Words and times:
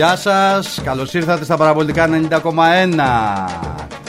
Γεια 0.00 0.16
σας, 0.16 0.82
καλώς 0.84 1.14
ήρθατε 1.14 1.44
στα 1.44 1.56
παραπολιτικά 1.56 2.08
90,1 2.08 2.40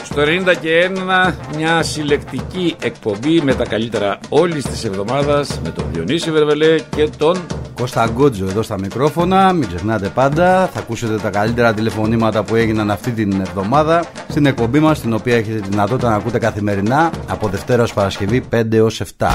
Στο 0.02 0.22
90 0.22 0.54
και 0.60 0.90
1 0.94 1.32
μια 1.56 1.82
συλλεκτική 1.82 2.76
εκπομπή 2.82 3.40
με 3.40 3.54
τα 3.54 3.64
καλύτερα 3.64 4.18
όλης 4.28 4.64
της 4.64 4.84
εβδομάδας 4.84 5.60
με 5.64 5.70
τον 5.70 5.84
Διονύση 5.92 6.30
Βερβελέ 6.30 6.78
και 6.96 7.08
τον 7.18 7.46
Κώστα 7.74 8.08
Γκότζο 8.08 8.44
εδώ 8.44 8.62
στα 8.62 8.78
μικρόφωνα, 8.78 9.52
μην 9.52 9.68
ξεχνάτε 9.68 10.08
πάντα 10.08 10.66
Θα 10.66 10.78
ακούσετε 10.78 11.16
τα 11.18 11.30
καλύτερα 11.30 11.74
τηλεφωνήματα 11.74 12.44
που 12.44 12.54
έγιναν 12.54 12.90
αυτή 12.90 13.10
την 13.10 13.40
εβδομάδα 13.40 14.04
Στην 14.28 14.46
εκπομπή 14.46 14.78
μας, 14.78 15.00
την 15.00 15.12
οποία 15.14 15.36
έχετε 15.36 15.58
τη 15.58 15.68
δυνατότητα 15.68 16.08
να 16.08 16.14
ακούτε 16.16 16.38
καθημερινά 16.38 17.10
Από 17.28 17.48
Δευτέρας 17.48 17.84
ως 17.84 17.94
Παρασκευή 17.94 18.44
5 18.52 18.72
έως 18.72 19.02
7 19.18 19.34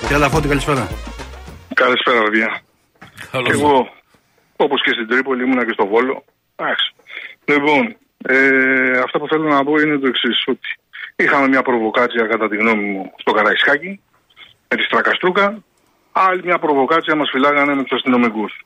Κύριε 0.00 0.16
Λαφώτη, 0.16 0.48
καλησπέρα. 0.48 0.88
Καλησπέρα, 1.74 2.22
παιδιά. 2.22 2.60
Και 3.30 3.52
εγώ, 3.52 3.98
όπως 4.64 4.82
και 4.82 4.90
στην 4.90 5.08
Τρίπολη, 5.08 5.42
ήμουνα 5.42 5.64
και 5.64 5.72
στο 5.72 5.86
Βόλο. 5.86 6.24
Εντάξει. 6.56 6.94
Λοιπόν, 7.44 7.96
ε, 8.24 8.98
αυτό 8.98 9.18
που 9.18 9.28
θέλω 9.28 9.48
να 9.48 9.64
πω 9.64 9.80
είναι 9.80 9.98
το 9.98 10.06
εξής: 10.06 10.44
Ότι 10.46 10.68
είχαμε 11.16 11.48
μια 11.48 11.62
προβοκάτσια, 11.62 12.26
κατά 12.26 12.48
τη 12.48 12.56
γνώμη 12.56 12.84
μου, 12.84 13.12
στο 13.16 13.32
Καραϊσκάκι, 13.32 14.00
με 14.68 14.76
τη 14.76 14.82
Στρακαστρούκα. 14.82 15.62
Άλλη 16.12 16.42
μια 16.44 16.58
προβοκάτσια 16.58 17.14
μας 17.14 17.30
φυλάγανε 17.30 17.74
με 17.74 17.82
τους 17.82 17.92
αστυνομικούς. 17.92 18.64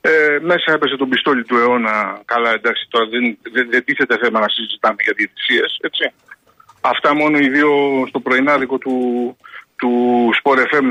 Ε, 0.00 0.38
μέσα 0.40 0.72
έπεσε 0.72 0.96
το 0.96 1.06
πιστόλι 1.06 1.44
του 1.44 1.56
αιώνα. 1.56 2.20
Καλά, 2.24 2.50
εντάξει, 2.50 2.86
τώρα 2.90 3.06
δεν, 3.06 3.38
δεν, 3.52 3.70
δεν 3.70 3.84
τίθεται 3.84 4.18
θέμα 4.22 4.40
να 4.40 4.48
συζητάμε 4.48 4.96
για 4.98 5.12
διαιτησίες, 5.16 5.78
έτσι. 5.80 6.12
Αυτά 6.80 7.14
μόνο 7.14 7.38
οι 7.38 7.48
δύο 7.48 8.04
στο 8.08 8.20
πρωινάδικο 8.20 8.78
του, 8.78 8.96
του 9.82 9.92
Sport 10.38 10.58
FM 10.70 10.88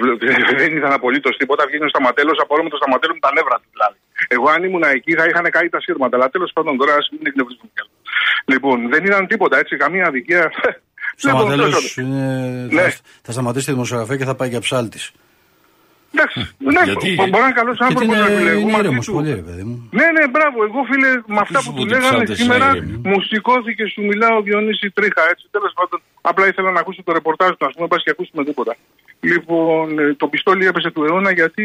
δεν 0.60 0.70
είδαν 0.76 0.92
απολύτως 0.98 1.34
τίποτα. 1.40 1.62
Βγαίνει 1.68 1.86
ο 1.88 1.92
Σταματέλος, 1.94 2.36
απορώ 2.44 2.62
με 2.66 2.70
το 2.74 2.78
Σταματέλο 2.80 3.12
με 3.18 3.22
τα 3.26 3.30
νεύρα 3.36 3.56
του 3.62 3.68
δηλαδή. 3.74 3.98
Εγώ 4.34 4.46
αν 4.54 4.60
ήμουν 4.66 4.84
εκεί 4.98 5.12
θα 5.18 5.24
είχαν 5.28 5.44
καεί 5.54 5.68
τα 5.74 5.80
σύρματα. 5.84 6.14
Αλλά 6.16 6.28
τέλος 6.34 6.50
πάντων 6.54 6.72
τώρα 6.80 6.92
ας 7.00 7.06
μην 7.12 7.22
εκνευρίζουμε 7.28 7.68
πια. 7.74 7.84
Λοιπόν, 8.52 8.76
δεν 8.92 9.00
είδαν 9.06 9.22
τίποτα 9.32 9.56
έτσι, 9.62 9.72
καμία 9.84 10.04
αδικία. 10.10 10.44
Σταματέλος 11.22 11.96
Λοιπόν, 11.96 12.04
είναι... 12.04 12.26
Ναι. 12.76 12.82
θα, 12.82 13.00
θα 13.26 13.32
σταματήσει 13.32 13.66
τη 13.66 13.72
δημοσιογραφία 13.72 14.16
και 14.16 14.28
θα 14.30 14.34
πάει 14.38 14.48
για 14.48 14.60
ψάλτης 14.66 15.04
Εντάξει, 16.14 16.38
ναι, 16.58 16.82
Γιατί; 16.90 17.08
μπορεί 17.30 17.42
να 17.44 17.48
είναι 17.48 17.58
καλός 17.60 17.76
Γιατί 17.76 17.84
άνθρωπος 17.88 18.16
είναι, 18.16 18.18
να 18.22 18.36
φίλε. 18.36 18.50
Εγώ 18.50 18.60
είναι 18.60 18.72
μαζί 18.76 18.84
ήρεμος 18.84 19.06
του. 19.06 19.12
πολύ 19.12 19.30
ρε 19.40 19.44
παιδί 19.46 19.64
μου 19.68 19.76
Ναι, 19.98 20.06
ναι, 20.16 20.24
μπράβο. 20.32 20.58
Εγώ 20.68 20.80
φίλε, 20.90 21.10
με 21.34 21.40
αυτά 21.44 21.58
σου 21.60 21.66
που 21.66 21.74
πω 21.74 21.80
του 21.80 21.86
ότι 21.86 21.92
λέγανε 21.94 22.14
ψάλτες 22.14 22.36
σήμερα, 22.42 22.66
είναι 22.68 22.76
ήρεμοι. 22.76 23.08
μου 23.08 23.18
σηκώθηκε, 23.28 23.84
σου 23.92 24.00
μιλάω 24.10 24.36
Διονύση 24.46 24.86
Τρίχα. 24.96 25.22
Έτσι, 25.32 25.44
τέλος 25.56 25.72
πάντων, 25.78 25.98
απλά 26.30 26.44
ήθελα 26.50 26.70
να 26.76 26.80
ακούσω 26.80 27.00
το 27.06 27.12
ρεπορτάζ 27.18 27.50
του, 27.58 27.66
ας 27.68 27.72
πούμε, 27.74 27.86
πας 27.92 28.02
και 28.04 28.10
ακούσουμε 28.14 28.44
τίποτα. 28.48 28.72
Λοιπόν, 29.30 29.98
ε, 29.98 30.14
το 30.14 30.26
πιστόλι 30.32 30.66
έπεσε 30.66 30.90
του 30.90 31.04
αιώνα 31.04 31.30
γιατί 31.40 31.64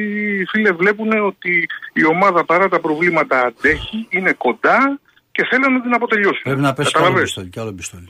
φίλε 0.51 0.71
βλέπουν 0.71 1.11
ότι 1.31 1.53
η 1.93 2.03
ομάδα 2.05 2.45
παρά 2.45 2.67
τα 2.73 2.79
προβλήματα 2.79 3.35
αντέχει, 3.49 4.07
είναι 4.09 4.31
κοντά 4.45 4.99
και 5.31 5.43
θέλουν 5.49 5.73
να 5.73 5.81
την 5.81 5.93
αποτελειώσουν. 5.93 6.41
Πρέπει 6.43 6.61
να 6.61 6.73
πέσει 6.73 6.89
κι 6.89 6.97
άλλο 6.97 7.05
Καταλαβες; 7.05 7.27
πιστόλι, 7.27 7.49
κι 7.49 7.59
άλλο 7.59 7.73
πιστόλι. 7.73 8.09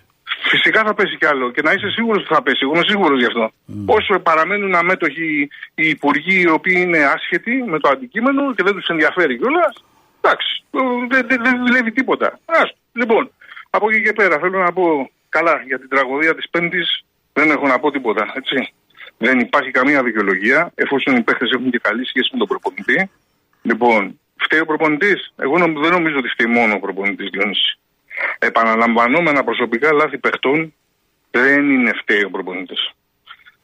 Φυσικά 0.51 0.83
θα 0.83 0.93
πέσει 0.93 1.17
κι 1.17 1.25
άλλο 1.25 1.51
και 1.51 1.61
να 1.61 1.71
είσαι 1.71 1.89
σίγουρος 1.89 2.23
ότι 2.23 2.33
θα 2.33 2.41
πέσει. 2.43 2.59
Εγώ 2.61 2.73
είμαι 2.75 2.83
σίγουρος 2.87 3.19
γι' 3.19 3.25
αυτό. 3.25 3.51
Όσο 3.85 4.19
παραμένουν 4.19 4.75
αμέτωχοι 4.75 5.49
οι 5.75 5.87
υπουργοί 5.89 6.41
οι 6.41 6.49
οποίοι 6.49 6.77
είναι 6.85 6.99
άσχετοι 7.15 7.63
με 7.67 7.79
το 7.79 7.89
αντικείμενο 7.89 8.53
και 8.55 8.63
δεν 8.63 8.73
τους 8.75 8.87
ενδιαφέρει 8.87 9.37
κιόλας, 9.37 9.83
εντάξει, 10.21 10.63
ε, 10.71 10.79
δεν, 11.09 11.27
δεν, 11.27 11.39
δεν 11.43 11.65
δουλεύει 11.65 11.91
τίποτα. 11.91 12.39
Ας, 12.45 12.69
λοιπόν, 12.93 13.31
από 13.69 13.89
εκεί 13.89 14.01
και 14.01 14.13
πέρα 14.13 14.39
θέλω 14.39 14.59
να 14.63 14.73
πω 14.73 15.09
καλά 15.29 15.61
για 15.67 15.79
την 15.79 15.89
τραγωδία 15.89 16.35
της 16.35 16.49
Πέμπτης. 16.49 17.03
Δεν 17.33 17.49
έχω 17.49 17.67
να 17.67 17.79
πω 17.79 17.91
τίποτα, 17.91 18.31
έτσι. 18.33 18.73
Δεν 19.17 19.39
υπάρχει 19.39 19.71
καμία 19.71 20.03
δικαιολογία 20.03 20.71
εφόσον 20.75 21.15
οι 21.15 21.21
παίχτε 21.21 21.45
έχουν 21.55 21.69
και 21.71 21.79
καλή 21.87 22.05
σχέση 22.07 22.29
με 22.31 22.37
τον 22.37 22.47
προπονητή. 22.47 23.09
Λοιπόν, 23.61 24.19
φταίει 24.43 24.59
ο 24.59 24.65
προπονητής. 24.65 25.33
Εγώ 25.35 25.57
νομ- 25.57 25.79
δεν 25.79 25.91
νομίζω 25.91 26.17
ότι 26.17 26.29
φταίει 26.29 26.53
μόνο 26.53 26.73
ο 26.73 26.79
προπονητής 26.79 27.29
Διόνυση. 27.29 27.79
Επαναλαμβανόμενα 28.39 29.43
προσωπικά 29.43 29.93
λάθη 29.93 30.17
παιχτών 30.17 30.73
δεν 31.31 31.69
είναι 31.71 31.91
φταίει 32.01 32.23
ο 32.23 32.29
προπονητής. 32.29 32.91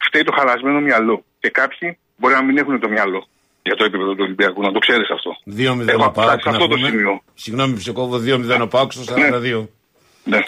Φταίει 0.05 0.23
το 0.23 0.31
χαλασμένο 0.37 0.79
μυαλό. 0.79 1.23
Και 1.39 1.49
κάποιοι 1.49 1.97
μπορεί 2.17 2.33
να 2.33 2.43
μην 2.43 2.57
έχουν 2.57 2.79
το 2.79 2.89
μυαλό 2.89 3.27
για 3.61 3.75
το 3.75 3.83
επίπεδο 3.83 4.11
του 4.11 4.19
Ολυμπιακού. 4.23 4.61
Να 4.61 4.71
το 4.71 4.79
ξέρεις 4.79 5.09
αυτό. 5.09 5.31
2-0 5.57 5.87
Έχω 5.87 6.03
ο 6.05 6.11
Πάοκ. 6.11 6.29
φτάσει 6.29 6.41
σε 6.41 6.49
αυτό 6.49 6.67
το 6.67 6.77
σημείο. 6.77 7.21
Συγγνώμη 7.33 7.73
που 7.73 7.79
σε 7.79 7.91
κόβω 7.91 8.17
2-0 8.17 8.61
ο 8.61 8.67
Πάοκ 8.67 8.91
στο 8.91 9.13
42. 9.13 9.67
Ναι. 10.23 10.39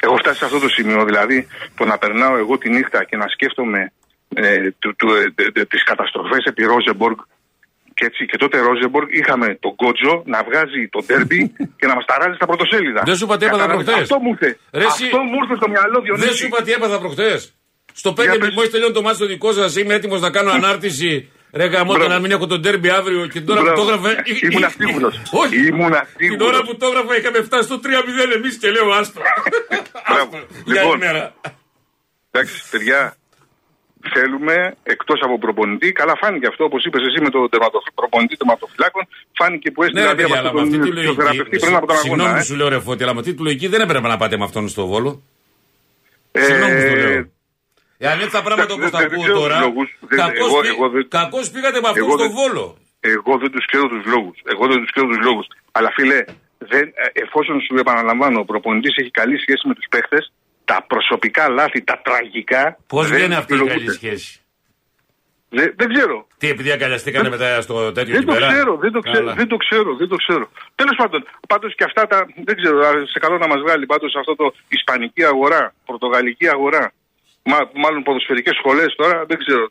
Έχω 0.00 0.16
φτάσει 0.16 0.38
σε 0.38 0.44
αυτό 0.44 0.58
το 0.58 0.68
σημείο. 0.68 1.04
Δηλαδή, 1.04 1.46
το 1.76 1.84
να 1.84 1.98
περνάω 1.98 2.36
εγώ 2.36 2.58
τη 2.58 2.70
νύχτα 2.70 3.04
και 3.04 3.16
να 3.16 3.28
σκέφτομαι 3.28 3.92
ε, 4.34 4.70
του, 4.78 4.96
του, 4.96 5.08
ε, 5.14 5.32
τε- 5.34 5.52
τε- 5.52 5.68
τις 5.68 5.84
καταστροφές 5.84 6.44
επί 6.44 6.64
Ρόζεμποργκ 6.64 7.18
και, 7.98 8.04
έτσι, 8.10 8.22
και 8.30 8.36
τότε 8.42 8.56
Ρόζεμποργκ 8.68 9.08
είχαμε 9.20 9.48
τον 9.64 9.72
Κότζο 9.82 10.12
να 10.32 10.38
βγάζει 10.48 10.80
το 10.94 11.00
ντέρμπι 11.06 11.40
και 11.78 11.86
να 11.90 11.94
μας 11.94 12.04
ταράζει 12.10 12.34
στα 12.40 12.46
πρωτοσέλιδα. 12.50 13.02
Δεν 13.08 13.16
σου 13.18 13.24
είπα 13.24 13.36
τι 13.36 13.44
έπαθα 13.44 13.60
Κατάλαβες, 13.62 13.84
προχτές. 13.86 14.02
Αυτό 14.10 14.16
μου 14.24 14.30
ήρθε. 14.34 14.48
Ρε, 14.80 14.84
εσύ- 14.90 15.04
Αυτό 15.08 15.18
μου 15.28 15.36
ήρθε 15.42 15.54
στο 15.60 15.68
μυαλό, 15.74 16.00
Διονύση. 16.04 16.26
Δεν 16.26 16.34
σου 16.38 16.46
είπα 16.46 16.58
τι 16.64 16.70
έπαθα 16.78 16.98
προχτές. 17.04 17.38
Στο 18.00 18.10
5 18.12 18.22
Για 18.22 18.38
πες. 18.38 18.54
μόλις 18.56 18.70
τελειώνει 18.70 18.94
το 18.98 19.02
μάτι 19.02 19.18
το 19.18 19.26
δικό 19.26 19.52
σας, 19.52 19.76
είμαι 19.76 19.94
έτοιμος 19.94 20.20
να 20.20 20.30
κάνω 20.36 20.50
ανάρτηση. 20.58 21.30
Ρε 21.52 21.66
γαμώτα 21.66 21.98
Μπράβο. 21.98 22.12
να 22.14 22.18
μην 22.20 22.30
έχω 22.30 22.46
τον 22.46 22.62
τέρμπι 22.62 22.88
αύριο 22.88 23.26
και 23.26 23.40
την 23.44 23.50
ώρα 23.50 23.60
που 23.60 23.66
το 23.80 23.84
Μπράβο. 23.84 24.08
έγραφε. 24.08 24.22
Ήμουνα 24.50 24.68
σίγουρος. 24.68 25.22
Όχι. 25.30 25.66
Ήμουνα 25.66 26.00
Την 26.16 26.28
σίγουρος. 26.28 26.48
ώρα 26.48 26.60
που 26.66 26.76
το 26.76 26.86
έγραφα 26.86 27.16
είχαμε 27.16 27.42
φτάσει 27.42 27.62
στο 27.62 27.80
3-0 27.84 28.34
εμείς 28.34 28.56
και 28.58 28.70
λέω 28.70 28.90
άστο. 28.92 29.20
Μπράβο. 29.20 30.36
Άστο. 30.36 30.46
Λοιπόν. 30.66 30.72
Για 30.72 30.82
ημέρα. 30.82 31.34
Εντάξει, 32.30 32.62
παιδιά, 32.70 33.16
θέλουμε 34.14 34.76
εκτός 34.82 35.18
από 35.26 35.38
προπονητή. 35.38 35.92
Καλά, 35.92 36.14
φάνηκε 36.22 36.46
αυτό 36.46 36.64
όπως 36.64 36.84
είπες 36.84 37.02
εσύ 37.08 37.20
με 37.22 37.30
τον 37.30 37.48
τερματοφυ... 37.50 37.90
προπονητή 37.94 38.36
τερματοφυλάκων. 38.36 39.02
Φάνηκε 39.38 39.70
που 39.70 39.80
Ναι, 39.82 39.86
έστειλε 39.86 40.04
ρε 40.04 40.10
αντί 40.12 40.22
παιδιά, 40.22 40.38
από 40.38 40.48
αλλά 40.48 40.52
με 40.56 40.60
αυτή 40.66 40.76
τον 40.78 40.80
τη 40.86 40.92
λογική. 40.96 41.06
φυσιοθεραπευτή 41.14 41.56
πριν 41.64 41.74
από 41.76 41.86
τον 41.86 41.96
Συγγνώμη 41.96 42.22
αγώνα. 42.22 42.36
που 42.38 42.44
ε. 42.44 42.48
σου 42.48 42.56
λέω 42.58 42.68
ρε 42.68 42.80
φώτη, 42.86 43.02
αλλά 43.04 43.14
με 43.16 43.20
αυτή 43.20 43.32
τη 43.34 43.42
λογική 43.42 43.66
δεν 43.74 43.80
έπρεπε 43.86 44.08
να 44.12 44.16
πάτε 44.16 44.36
με 44.40 44.44
αυτόν 44.44 44.68
στο 44.74 44.86
βόλο. 44.92 45.10
Ε, 46.32 46.40
Συγγνώμη 46.42 46.74
που 46.82 46.88
το 46.90 46.96
λέω. 47.08 47.24
Εάν 47.98 48.16
έτσι 48.22 48.34
τα 48.38 48.42
πράγματα 48.46 48.66
δεν- 48.74 48.82
όπω 48.82 48.90
τα 48.90 48.98
δεν 48.98 49.06
ακούω 49.06 49.22
ξέρω 49.22 49.34
τους 49.38 49.42
τώρα, 49.42 49.58
λόγους. 49.66 49.88
Δεν- 50.10 50.18
κακώς 50.22 50.48
εγώ- 50.50 50.60
πή- 50.60 50.74
εγώ 50.76 50.86
δεν- 50.94 51.06
κακώς 51.18 51.44
πήγατε 51.54 51.78
με 51.84 51.88
αυτόν 51.92 52.02
εγώ 52.04 52.14
στο 52.18 52.26
δεν- 52.26 52.36
βόλο. 52.38 52.64
Εγώ 53.14 53.32
δεν 53.42 53.50
τους 53.54 53.64
ξέρω 53.70 53.86
τους 53.92 54.04
λόγους. 54.14 54.36
Εγώ 54.52 54.64
δεν 54.70 54.78
τους 54.80 54.90
ξέρω 54.94 55.06
τους 55.12 55.20
λόγους. 55.28 55.46
Αλλά 55.76 55.90
φίλε, 55.96 56.18
δεν, 56.72 56.84
ε, 57.02 57.06
εφόσον 57.24 57.56
σου 57.64 57.74
επαναλαμβάνω, 57.84 58.38
ο 58.40 58.44
προπονητής 58.52 58.94
έχει 59.00 59.10
καλή 59.20 59.36
σχέση 59.44 59.62
με 59.68 59.74
τους 59.78 59.86
παίχτες, 59.92 60.24
τα 60.70 60.84
προσωπικά 60.90 61.48
λάθη, 61.48 61.80
τα 61.90 61.96
τραγικά. 62.06 62.62
Πώς 62.86 63.08
δεν 63.08 63.16
βγαίνει 63.18 63.34
αυτή 63.34 63.52
η 63.54 63.56
καλή 63.56 63.68
δικαιολογούνται. 63.68 63.98
σχέση. 64.00 64.40
Δεν, 65.48 65.68
δεν 65.76 65.88
ξέρω. 65.94 66.26
Τι, 66.38 66.46
επειδή 66.48 66.70
αγκαλιαστήκανε 66.70 67.28
μετά 67.28 67.60
στο 67.60 67.92
τέτοιο 67.92 68.12
Δεν 68.12 68.22
εκεί 68.22 68.26
το 68.26 68.32
πέρα. 68.32 68.48
ξέρω, 68.52 68.76
δεν 68.76 68.92
το 68.92 69.00
ξέρω, 69.00 69.18
Καλά. 69.18 69.34
δεν 69.34 69.48
το 69.48 69.56
ξέρω, 69.56 69.90
δεν 69.96 70.08
το 70.08 70.16
ξέρω. 70.16 70.50
Τέλος 70.74 70.96
πάντων, 71.00 71.20
πάντως 71.48 71.74
και 71.74 71.84
αυτά 71.84 72.06
τα. 72.06 72.26
Δεν 72.44 72.56
ξέρω, 72.60 72.76
α, 72.88 72.90
σε 73.12 73.18
καλό 73.18 73.36
να 73.38 73.46
μας 73.46 73.60
βγάλει 73.64 73.86
πάντως 73.86 74.14
αυτό 74.20 74.34
το 74.36 74.46
Ισπανική 74.68 75.24
αγορά, 75.24 75.74
Πορτογαλική 75.84 76.48
αγορά. 76.48 76.92
Μα, 77.42 77.58
μάλλον 77.74 78.02
ποδοσφαιρικές 78.02 78.54
σχολές 78.60 78.94
τώρα, 78.96 79.24
δεν 79.26 79.38
ξέρω. 79.38 79.66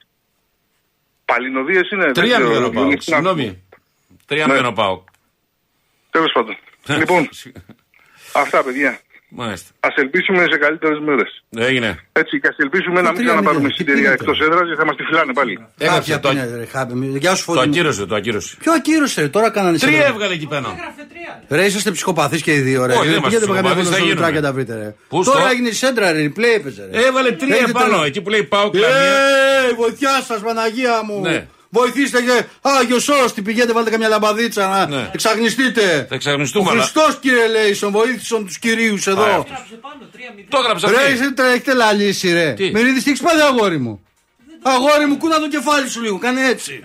Παλινοδίες 1.25 1.89
είναι. 1.91 2.11
Τρία 2.11 2.39
μηδέν 2.39 2.63
ο 2.63 2.69
Πάοκ. 2.69 3.01
Συγγνώμη. 3.01 3.63
Τρία 4.25 4.45
Ναι. 4.45 4.53
μηδέν 4.53 4.65
ο 4.65 4.71
Πάοκ. 4.71 5.07
Τέλος 6.09 6.31
πάντων. 6.33 6.55
λοιπόν, 7.01 7.29
αυτά 8.33 8.63
παιδιά. 8.63 8.99
Μάλιστα. 9.41 9.69
Α 9.87 9.89
ελπίσουμε 9.95 10.41
σε 10.51 10.57
καλύτερες 10.57 10.99
μέρες. 11.07 11.31
Έγινε. 11.69 11.89
Έτσι, 12.21 12.39
και 12.39 12.47
ας 12.47 12.55
ελπίσουμε 12.57 13.01
να 13.01 13.09
μην 13.11 13.17
τρία 13.17 13.25
ξαναπάρουμε 13.27 13.61
μηδέν, 13.61 13.71
τι 13.71 13.77
συντηρία 13.77 14.01
πίνετε. 14.03 14.23
εκτός 14.23 14.39
έδρας 14.47 14.65
γιατί 14.67 14.79
θα 14.81 14.85
μας 14.85 14.95
τη 14.95 15.03
φυλάνε 15.03 15.33
πάλι. 15.33 15.53
Έγραψε 15.77 16.11
Κάποια 16.11 16.19
το, 16.19 16.29
πίνετε, 16.29 16.55
ρε, 16.61 16.65
χάπη 16.65 16.93
μου. 16.93 17.15
Γεια 17.15 17.35
σου 17.35 17.45
το 17.45 17.51
Φώτη 17.53 17.67
μου. 17.67 17.73
ακύρωσε, 17.73 18.05
το 18.05 18.15
ακύρωσε. 18.15 18.55
Ποιο 18.59 18.71
ακύρωσε, 18.73 19.21
ρε, 19.21 19.27
τώρα 19.27 19.49
κάνανε 19.57 19.77
Τρία 19.77 19.91
σύνδεση. 19.91 20.11
έβγαλε 20.13 20.33
εκεί 20.33 20.47
πέρα. 20.47 20.75
Ρε, 21.49 21.65
είσαστε 21.65 21.91
ψυχοπαθείς 21.91 22.41
και 22.41 22.53
οι 22.53 22.59
δύο, 22.59 22.85
ρε. 22.85 22.93
Όχι, 22.93 23.07
δεν 23.07 23.17
είμαστε 23.17 23.27
Πηγαίνετε 23.27 23.51
με 23.51 23.55
καμιά 23.55 23.71
ψυχοπαθείς, 23.71 23.83
φωτο 23.83 23.89
θα 23.89 23.95
στο 23.95 24.05
γίνουμε. 24.05 24.13
Λουτράκι 24.13 24.35
να 24.35 24.41
τα 24.47 24.53
βρείτε, 24.53 24.73
ρε. 24.75 24.95
Πού 25.07 25.23
Τώρα 25.23 25.39
στο; 25.39 25.47
έγινε 25.49 25.67
η 25.69 25.71
σέντρα, 25.73 26.11
ρε, 26.11 26.25
replay 26.27 26.51
έπαιζε, 26.57 26.89
ρε. 26.91 27.05
Έβαλε 27.05 27.31
τρία 27.31 27.55
Έχετε 27.55 27.71
πάνω. 27.71 27.97
το- 27.97 28.03
Εκεί 28.03 28.21
που 28.21 28.29
λέει 28.29 28.43
Πάοκ 28.43 28.73
καμία. 28.73 28.87
Ε, 29.69 29.73
βοηθιά 29.77 30.21
σας, 30.27 30.39
Παναγία 30.41 31.03
μου. 31.07 31.21
Ναι. 31.75 31.81
Βοηθήστε 31.81 32.21
και. 32.21 32.43
Άγιο 32.61 32.99
Σώρο, 32.99 33.31
τι 33.31 33.41
πηγαίνετε, 33.41 33.73
βάλτε 33.73 33.89
καμιά 33.89 34.07
λαμπαδίτσα 34.07 34.67
να 34.67 34.85
Ναι. 34.87 35.09
εξαγνιστείτε. 35.13 35.81
Θα 35.81 36.07
Ο 36.11 36.15
εξαγνιστούμε, 36.15 36.69
αλλά. 36.71 36.81
Χριστός, 36.81 37.17
κύριε 37.19 37.47
Λέισον, 37.47 37.91
βοήθησαν 37.91 38.45
τους 38.45 38.59
κυρίους 38.59 39.07
εδώ. 39.07 39.23
Α, 39.23 39.43
Το 40.49 40.57
έγραψε 40.63 40.87
Ρε, 40.89 40.95
αυτή. 40.95 41.11
εσύ 41.11 41.33
τώρα 41.33 41.49
έχετε 41.49 41.73
λαλήσει, 41.73 42.33
ρε. 42.33 42.53
Τι; 42.53 42.71
Μερίδη, 42.71 43.03
τι 43.03 43.09
έχεις 43.09 43.21
πάθει, 43.21 43.41
αγόρι 43.41 43.77
μου; 43.79 44.01
Αγόρι 44.61 45.05
μου, 45.05 45.17
κούνα 45.17 45.39
το 45.39 45.47
κεφάλι 45.47 45.89
σου 45.89 46.01
λίγο, 46.01 46.17
κάνε 46.17 46.47
έτσι. 46.47 46.83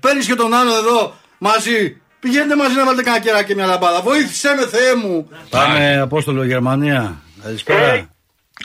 Παίρνεις 0.00 0.26
και 0.26 0.34
τον 0.34 0.54
άλλο 0.54 0.74
εδώ 0.76 1.14
μαζί. 1.38 1.96
Πηγαίνετε 2.20 2.56
μαζί 2.56 2.74
να 2.74 2.84
βάλετε 2.84 3.02
κανένα 3.02 3.22
κεράκι 3.24 3.46
και 3.46 3.54
μια 3.54 3.66
λαμπάδα. 3.66 4.00
Βοήθησέ 4.00 4.54
με, 4.54 4.66
Θεέ 4.66 4.94
μου. 4.94 5.28
Πάμε, 5.50 6.00
Απόστολο 6.00 6.44
Γερμανία. 6.44 7.22
Καλησπέρα. 7.42 8.08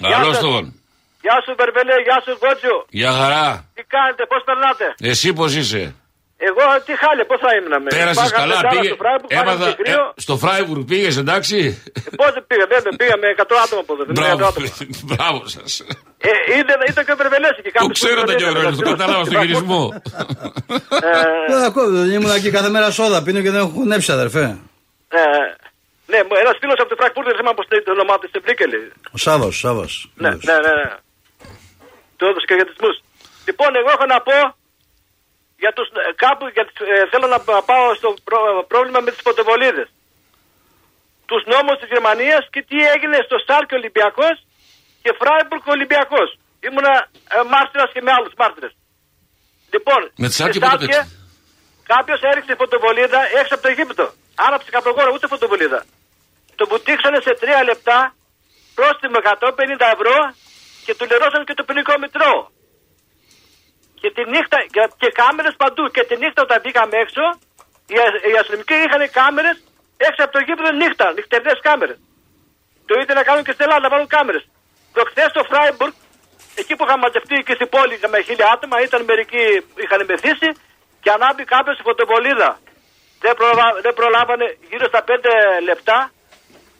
Καλώ 0.01 0.37
τον. 0.37 0.76
Γεια 1.27 1.37
σου 1.45 1.53
Μπερβελέ, 1.57 1.97
γεια 2.07 2.17
σου 2.25 2.31
Γκότζο. 2.39 2.75
Γεια 2.99 3.11
χαρά. 3.19 3.47
Τι 3.77 3.83
κάνετε, 3.95 4.23
πώς 4.31 4.41
περνάτε; 4.47 4.85
Εσύ 5.11 5.27
πώς 5.39 5.51
είσαι; 5.59 5.83
Εγώ 6.47 6.63
τι 6.85 6.93
χάλια, 7.01 7.25
πώς 7.31 7.39
θα 7.43 7.51
ήμουν 7.57 7.73
με. 7.83 7.89
Πέρασες 7.97 8.31
καλά, 8.39 8.57
πήγε. 8.71 8.89
Στο 8.89 8.97
Φράιμπουργκ, 9.03 9.31
Έμαθα, 9.39 9.67
ε, 9.67 9.95
στο 10.25 10.33
Φράιμπουργκ 10.43 10.83
πήγες, 10.91 11.15
εντάξει; 11.23 11.57
Πώς 12.19 12.31
δεν 12.35 12.43
πήγα, 12.49 12.65
δεν 12.87 12.95
πήγα 12.99 13.15
με 13.23 13.27
100 13.35 13.55
άτομα 13.63 13.81
από 13.85 13.93
εδώ. 13.93 14.03
Μπράβο, 14.17 14.43
μπράβο 15.09 15.39
σας. 15.55 15.71
Ε, 16.29 16.31
ήταν, 16.59 16.77
ήταν 16.91 17.01
και 17.05 17.13
ο 17.15 17.17
Περβελέ 17.21 17.49
εκεί 17.59 17.71
κάπου. 17.75 17.87
Το 17.87 17.93
ξέρω 17.99 18.19
τα 18.29 18.33
και 18.39 18.45
ο 18.45 18.53
το 18.79 18.83
κατάλαβα 18.91 19.23
στον 19.25 19.37
γυρισμό. 19.43 19.83
Δεν 21.51 21.61
ακούω, 21.67 21.85
ήμουν 22.15 22.31
εκεί 22.39 22.49
κάθε 22.57 22.69
μέρα 22.75 22.87
σόδα 22.97 23.23
πίνω 23.23 23.39
και 23.41 23.51
δεν 23.51 23.59
έχω 23.63 23.71
χωνέψει, 23.77 24.11
αδερφέ. 24.11 24.45
Ε, 25.09 25.21
ναι, 26.11 26.17
ένας 26.43 26.55
φίλος 26.61 26.77
από 26.81 26.89
τη 26.91 26.95
Φραγκφούρτη, 26.99 27.29
δεν 27.29 27.37
θυμάμαι 27.39 27.57
πώς 27.59 27.67
το 27.85 27.91
όνομά 27.97 28.15
του, 28.19 28.27
στην 28.31 28.41
Βρήκελη. 28.45 28.79
Ο 29.15 29.17
Σάβα, 29.17 29.51
Σάβα. 29.51 29.85
Ναι, 30.23 30.29
ναι, 30.29 30.57
ναι. 30.67 30.89
Ναι. 32.17 32.25
Του 32.25 32.25
έδωσε 32.29 32.45
και 32.49 32.55
για 32.59 32.67
Λοιπόν, 33.47 33.71
εγώ 33.79 33.89
έχω 33.95 34.05
να 34.15 34.19
πω 34.27 34.37
για 35.63 35.71
τους, 35.75 35.87
ε, 35.87 36.13
κάπου 36.25 36.43
για, 36.55 36.65
ε, 36.93 37.07
θέλω 37.11 37.27
να 37.35 37.39
πάω 37.69 37.87
στο 37.99 38.09
πρόβλημα 38.71 38.99
με 39.05 39.09
τις 39.11 39.21
φωτοβολίδες. 39.27 39.87
Τους 41.29 41.43
νόμους 41.53 41.77
της 41.79 41.89
Γερμανίας 41.93 42.43
και 42.53 42.61
τι 42.69 42.77
έγινε 42.93 43.17
στο 43.27 43.37
Σάρκι 43.45 43.75
Ολυμπιακός 43.79 44.35
και 45.03 45.11
Φράιμπουργκ 45.19 45.63
Ολυμπιακός. 45.77 46.29
Ήμουνα 46.67 46.93
ε, 47.35 47.37
μάρτυρας 47.53 47.89
και 47.93 48.01
με 48.05 48.11
άλλους 48.17 48.33
μάρτυρες. 48.41 48.73
Λοιπόν, 49.73 50.01
με 50.23 50.27
Σάρκι 50.37 50.59
κάποιος 51.93 52.19
έριξε 52.29 52.53
φωτοβολίδα 52.61 53.21
έξω 53.39 53.53
από 53.55 53.63
το 53.63 53.69
Αιγύπτο. 53.71 54.05
Άναψε 54.45 54.69
καπνογόρο, 54.75 55.11
ούτε 55.15 55.27
φωτοβολίδα. 55.33 55.79
Το 56.59 56.63
μπουτίξανε 56.69 57.19
σε 57.27 57.33
τρία 57.41 57.61
λεπτά, 57.69 57.97
πρόστιμο 58.77 59.17
150 59.23 59.87
ευρώ 59.95 60.15
και 60.87 60.95
του 60.97 61.05
λερώσαν 61.11 61.41
και 61.47 61.55
το 61.59 61.63
ποινικό 61.67 61.93
μητρό 62.03 62.33
και 64.01 64.09
τη 64.15 64.21
νύχτα 64.33 64.57
και 65.01 65.09
κάμερες 65.21 65.53
παντού. 65.61 65.83
Και 65.95 66.03
τη 66.09 66.15
νύχτα 66.21 66.39
όταν 66.47 66.57
μπήκαμε 66.63 66.95
έξω, 67.03 67.23
οι, 67.93 67.97
οι 68.29 68.35
αστυνομικοί 68.41 68.75
είχαν 68.85 69.01
κάμερες 69.19 69.57
έξω 70.07 70.21
από 70.25 70.33
το 70.35 70.41
γήπεδο 70.45 70.71
νύχτα, 70.81 71.05
νυχτερινές 71.15 71.59
κάμερες. 71.67 71.97
Το 72.89 72.93
ίδιο 73.01 73.13
να 73.19 73.23
κάνουν 73.27 73.43
και 73.45 73.53
στην 73.55 73.63
Ελλάδα, 73.65 73.83
να 73.85 73.91
βάλουν 73.93 74.09
κάμερες. 74.15 74.43
Το 74.95 75.01
χθες 75.09 75.29
στο 75.33 75.41
Φράιμπουργκ, 75.49 75.93
εκεί 76.61 76.73
που 76.75 76.83
είχαμε 76.85 77.01
μαζευτεί 77.05 77.37
και 77.47 77.53
στην 77.57 77.67
πόλη 77.73 77.95
με 78.13 78.19
χίλια 78.27 78.47
άτομα, 78.55 78.75
ήταν 78.87 79.01
μερικοί 79.11 79.43
είχαν 79.83 80.01
μεθύσει 80.09 80.49
και 81.03 81.09
ανάμπη 81.17 81.43
κάποιος 81.53 81.75
στη 81.75 81.83
φωτοβολίδα. 81.89 82.49
Δεν, 83.23 83.33
προλάβα, 83.39 83.79
δεν 83.85 83.93
προλάβανε 83.99 84.47
γύρω 84.69 84.85
στα 84.91 85.01
5 85.07 85.11
λεπτά, 85.69 85.97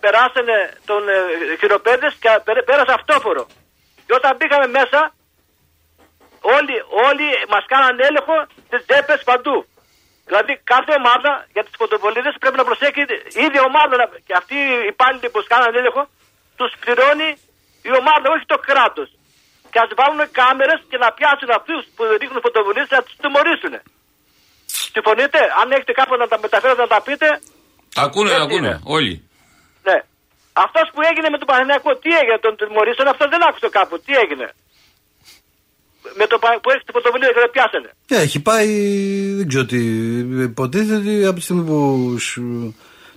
περάσανε 0.04 0.58
τον 0.90 1.02
ε, 1.16 1.18
χειροπέδες 1.60 2.14
και 2.22 2.30
πέρασε 2.70 2.94
αυτόφορο. 3.00 3.44
Και 4.08 4.14
όταν 4.20 4.32
μπήκαμε 4.38 4.68
μέσα, 4.80 5.00
όλοι, 6.56 6.76
όλοι 7.08 7.28
μας 7.54 7.64
κάνανε 7.72 8.02
έλεγχο 8.10 8.36
τι 8.70 8.78
τσέπε 8.88 9.16
παντού. 9.30 9.58
Δηλαδή 10.30 10.54
κάθε 10.74 10.92
ομάδα 11.02 11.32
για 11.56 11.64
τις 11.66 11.76
φωτοβολίδες 11.82 12.36
πρέπει 12.42 12.58
να 12.62 12.66
προσέχει 12.70 13.02
η 13.40 13.42
ίδια 13.48 13.62
ομάδα 13.70 13.96
και 14.28 14.34
αυτοί 14.42 14.56
οι 14.66 14.88
υπάλληλοι 14.94 15.28
που 15.34 15.40
κάνανε 15.54 15.78
έλεγχο 15.82 16.04
τους 16.58 16.72
πληρώνει 16.82 17.30
η 17.90 17.92
ομάδα, 18.02 18.28
όχι 18.36 18.46
το 18.54 18.58
κράτος. 18.68 19.10
Και 19.72 19.80
ας 19.84 19.90
βάλουν 20.00 20.22
κάμερες 20.40 20.80
και 20.90 20.98
να 21.04 21.10
πιάσουν 21.18 21.50
αυτούς 21.60 21.82
που 21.96 22.02
ρίχνουν 22.22 22.42
φωτοβολίδες 22.46 22.92
να 22.98 23.02
τους 23.06 23.16
τιμωρήσουν. 23.22 23.74
Συμφωνείτε, 24.96 25.40
αν 25.60 25.68
έχετε 25.76 25.94
κάπου 26.00 26.16
να 26.22 26.28
τα 26.32 26.38
μεταφέρετε 26.46 26.82
να 26.86 26.92
τα 26.96 27.02
πείτε. 27.08 27.28
Ακούνε, 28.06 28.34
ακούνε, 28.44 28.74
όλοι. 28.96 29.14
Ναι. 29.88 29.98
Αυτός 30.66 30.86
που 30.94 31.00
έγινε 31.10 31.28
με 31.34 31.38
τον 31.42 31.48
Παναγιακό, 31.52 31.90
τι 32.04 32.10
έγινε, 32.20 32.38
τον 32.46 32.54
τιμωρήσανε, 32.60 33.10
αυτός 33.14 33.28
δεν 33.34 33.42
άκουσε 33.48 33.68
κάπου, 33.78 33.96
τι 34.06 34.12
έγινε; 34.24 34.48
Με 36.20 36.26
το 36.32 36.36
που 36.62 36.70
έχει 36.74 36.84
την 36.88 36.94
πρωτοβουλία 36.96 37.30
και 37.34 37.42
δεν 37.44 37.52
πιάσανε. 37.56 37.90
Και 38.10 38.16
ε, 38.20 38.24
έχει 38.28 38.40
πάει, 38.50 38.72
δεν 39.40 39.48
ξέρω 39.50 39.66
τι, 39.72 39.80
υποτίθεται 40.50 41.12
από 41.30 41.38
τη 41.40 41.44
στιγμή 41.48 41.64
που 41.70 41.80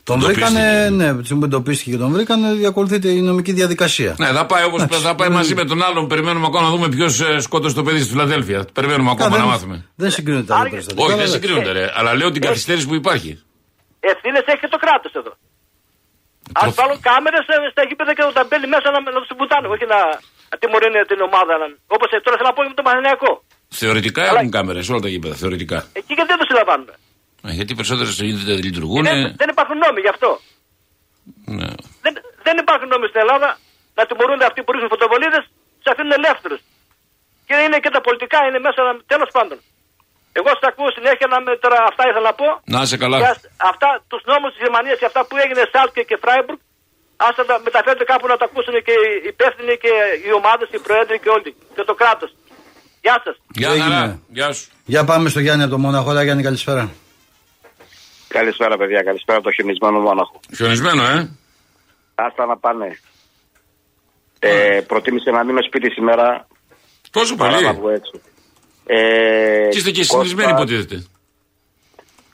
τον 0.09 0.21
βρήκανε, 0.21 0.65
ναι, 0.99 1.09
από 1.09 1.19
τη 1.19 1.25
στιγμή 1.25 1.43
που 1.43 1.49
εντοπίστηκε 1.51 1.91
και 1.91 1.97
τον 2.05 2.11
βρήκανε, 2.17 2.47
ακολουθείται 2.67 3.09
η 3.09 3.21
νομική 3.21 3.53
διαδικασία. 3.53 4.15
Ναι, 4.19 4.29
θα 4.39 4.47
πάει 4.47 4.65
όπως 4.65 5.01
θα 5.09 5.15
πάει 5.15 5.29
μαζί 5.29 5.55
με 5.55 5.65
τον 5.65 5.83
άλλον. 5.83 6.07
Περιμένουμε 6.13 6.47
ακόμα 6.47 6.65
να 6.69 6.71
δούμε 6.75 6.89
ποιος 6.89 7.21
ε, 7.21 7.41
σκότωσε 7.41 7.75
το 7.75 7.83
παιδί 7.83 8.01
στη 8.01 8.11
Φιλαδέλφια. 8.11 8.67
Περιμένουμε 8.73 9.11
ακόμα 9.11 9.39
να 9.39 9.45
μάθουμε. 9.45 9.77
Δεν 9.95 10.11
συγκρίνονται 10.11 10.47
τα 10.47 10.67
περιστατικά. 10.71 11.05
Όχι, 11.05 11.17
δεν 11.17 11.29
συγκρίνονται, 11.29 11.73
ρε. 11.73 11.91
Αλλά 11.95 12.15
λέω 12.15 12.31
την 12.31 12.43
καθυστέρηση 12.43 12.87
που 12.87 12.95
υπάρχει. 12.95 13.43
Ευθύνες 14.01 14.43
έχει 14.47 14.61
και 14.61 14.69
το 14.69 14.77
κράτος 14.77 15.13
εδώ. 15.13 15.33
Α 16.58 16.62
βάλουν 16.79 16.99
κάμερες 17.08 17.43
στα 17.75 17.82
γήπεδα 17.88 18.12
και 18.17 18.25
όταν 18.32 18.44
μπαίνει 18.49 18.69
μέσα 18.75 18.87
να, 18.94 18.99
να 19.17 19.20
τους 19.25 19.32
μπουτάνε, 19.37 19.67
όχι 19.75 19.87
να, 19.94 20.00
τιμωρούν 20.62 20.94
την 21.11 21.20
ομάδα. 21.29 21.55
Όπως 21.94 22.08
τώρα 22.25 22.37
θέλω 22.38 22.49
να 22.52 22.56
πω 22.56 22.62
με 22.70 22.75
τον 22.79 22.87
Παναγιακό. 22.88 23.32
Θεωρητικά 23.82 24.23
Αλλά... 24.29 24.38
έχουν 24.38 24.52
κάμερες 24.58 24.85
όλα 24.93 25.02
τα 25.05 25.11
γήπεδα. 25.12 25.35
Θεωρητικά. 25.43 25.79
Εκεί 26.00 26.12
και 26.19 26.25
δεν 26.31 26.37
το 26.41 26.44
συλλαμβάνουν. 26.49 26.88
Ε, 27.49 27.52
γιατί 27.58 27.73
περισσότερες 27.79 28.14
δεν 28.49 28.58
λειτουργούν. 28.67 29.02
Δεν, 29.11 29.19
δεν 29.41 29.49
υπάρχουν 29.55 29.76
νόμοι 29.85 30.00
γι' 30.05 30.12
αυτό. 30.14 30.31
Ναι. 31.58 31.70
Δεν, 32.05 32.12
δεν 32.47 32.56
υπάρχουν 32.62 32.88
νόμοι 32.94 33.06
στην 33.11 33.20
Ελλάδα 33.25 33.49
να 33.99 34.02
τιμωρούνται 34.08 34.47
αυτοί 34.50 34.61
που 34.62 34.70
ρίχνουν 34.73 34.93
φωτοβολίδες, 34.94 35.44
τους 35.81 35.88
αφήνουν 35.93 36.12
ελεύθερους. 36.20 36.61
Και 37.47 37.55
είναι 37.64 37.79
και 37.85 37.91
τα 37.97 38.00
πολιτικά 38.06 38.38
είναι 38.47 38.61
μέσα, 38.67 38.81
τέλος 39.12 39.31
πάντων. 39.37 39.58
Εγώ 40.38 40.50
σας 40.56 40.65
ακούω 40.71 40.91
συνέχεια 40.99 41.27
να 41.32 41.38
με, 41.44 41.53
τώρα 41.65 41.79
αυτά 41.91 42.03
ήθελα 42.09 42.27
να 42.31 42.35
πω. 42.41 42.49
Να 42.75 42.81
σε 42.91 42.97
καλά. 43.03 43.17
αυτά, 43.71 43.88
τους 44.11 44.23
νόμους 44.31 44.50
της 44.53 44.61
Γερμανίας 44.65 44.97
και 45.00 45.09
αυτά 45.11 45.21
που 45.27 45.35
έγινε 45.44 45.62
Σάλκε 45.73 46.03
και 46.11 46.17
Φράιμπουργκ, 46.25 46.61
Α 47.27 47.29
τα 47.49 47.56
μεταφέρετε 47.69 48.05
κάπου 48.12 48.27
να 48.32 48.37
τα 48.41 48.44
ακούσουν 48.49 48.75
και 48.87 48.94
οι 49.00 49.06
υπεύθυνοι 49.32 49.75
και 49.85 49.93
οι 50.25 50.31
ομάδες, 50.41 50.69
οι 50.75 50.79
προέδροι 50.87 51.17
και 51.23 51.31
όλοι. 51.37 51.50
Και 51.75 51.82
το 51.91 51.94
κράτος. 52.00 52.31
Γεια 53.05 53.17
σας. 53.25 53.37
Γεια, 53.61 53.71
Γεια 54.29 54.53
σου. 54.53 54.67
Για 54.93 55.05
πάμε 55.05 55.29
στο 55.29 55.41
Γιάννη 55.41 55.62
από 55.62 55.73
το 55.77 55.79
Μόναχο. 55.79 56.11
Γεια 56.12 56.23
Γιάννη, 56.23 56.43
καλησπέρα. 56.43 56.85
Καλησπέρα, 58.29 58.76
παιδιά. 58.76 59.03
Καλησπέρα 59.03 59.38
από 59.38 59.47
το 59.49 59.53
χιονισμένο 59.56 59.99
Μόναχο. 60.00 60.41
Χιονισμένο, 60.56 61.03
ε. 61.03 61.17
Άστα 62.15 62.47
να 62.47 62.56
πάνε. 62.56 62.99
Ε, 64.38 64.81
προτίμησε 64.87 65.31
να 65.31 65.44
μείνω 65.44 65.62
σπίτι 65.62 65.91
σήμερα. 65.91 66.47
Τόσο 67.11 67.37
πολύ. 67.37 67.65
Να 67.65 67.73
βγω 67.73 67.91
έξω. 67.91 68.21
Ε, 68.93 69.69
και 69.69 69.79
είστε 69.79 69.91
και 69.91 70.03
συνηθισμένοι, 70.03 70.51
υποτίθεται. 70.51 71.05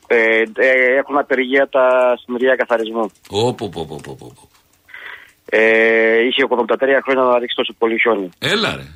Ε, 0.06 0.42
ε, 0.56 0.96
έχουν 0.98 1.18
απεργία 1.18 1.68
τα 1.68 2.16
συνεργεία 2.22 2.56
καθαρισμού. 2.56 3.10
Όπο, 3.30 3.68
πω, 3.68 3.86
πω, 3.88 4.00
πω, 4.04 4.16
πω. 4.18 4.48
Ε, 5.50 6.26
είχε 6.26 6.46
83 6.48 7.00
χρόνια 7.04 7.22
να 7.22 7.38
ρίξει 7.38 7.56
τόσο 7.56 7.74
πολύ 7.78 8.00
χιόνι. 8.00 8.28
Έλα 8.38 8.76
ρε. 8.76 8.86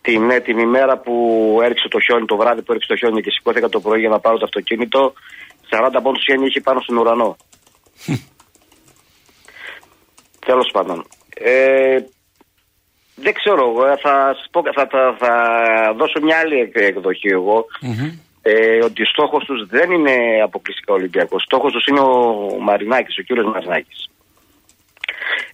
Την, 0.00 0.26
ναι, 0.26 0.40
την 0.40 0.58
ημέρα 0.58 0.98
που 0.98 1.14
έριξε 1.62 1.88
το 1.88 2.00
χιόνι, 2.00 2.24
το 2.24 2.36
βράδυ 2.36 2.62
που 2.62 2.72
έριξε 2.72 2.88
το 2.88 2.96
χιόνι 2.96 3.22
και 3.22 3.30
σηκώθηκα 3.30 3.68
το 3.68 3.80
πρωί 3.80 4.00
για 4.00 4.08
να 4.08 4.20
πάρω 4.20 4.38
το 4.38 4.44
αυτοκίνητο, 4.44 5.12
40 5.70 6.00
πόντους 6.02 6.22
χιόνι 6.24 6.46
είχε 6.46 6.60
πάνω 6.60 6.80
στον 6.80 6.96
ουρανό. 6.96 7.36
Τέλος 10.46 10.70
πάντων. 10.72 11.06
Ε, 11.34 11.98
δεν 13.22 13.32
ξέρω, 13.38 13.62
εγώ 13.70 13.84
θα, 14.04 14.14
πω, 14.50 14.62
θα, 14.76 14.84
θα, 14.92 15.02
θα 15.22 15.32
δώσω 15.98 16.18
μια 16.22 16.36
άλλη 16.42 16.56
εκδοχή 16.72 17.30
ε, 18.42 18.84
ότι 18.84 19.02
ο 19.02 19.08
στόχος 19.14 19.44
τους 19.44 19.66
δεν 19.68 19.90
είναι 19.90 20.14
αποκλειστικά 20.44 20.92
Ολυμπιακός. 20.92 21.42
Στόχος 21.42 21.72
τους 21.72 21.86
είναι 21.86 22.00
ο 22.00 22.14
Μαρινάκης, 22.60 23.18
ο 23.18 23.22
κύριος 23.22 23.46
Μαρινάκης. 23.52 24.08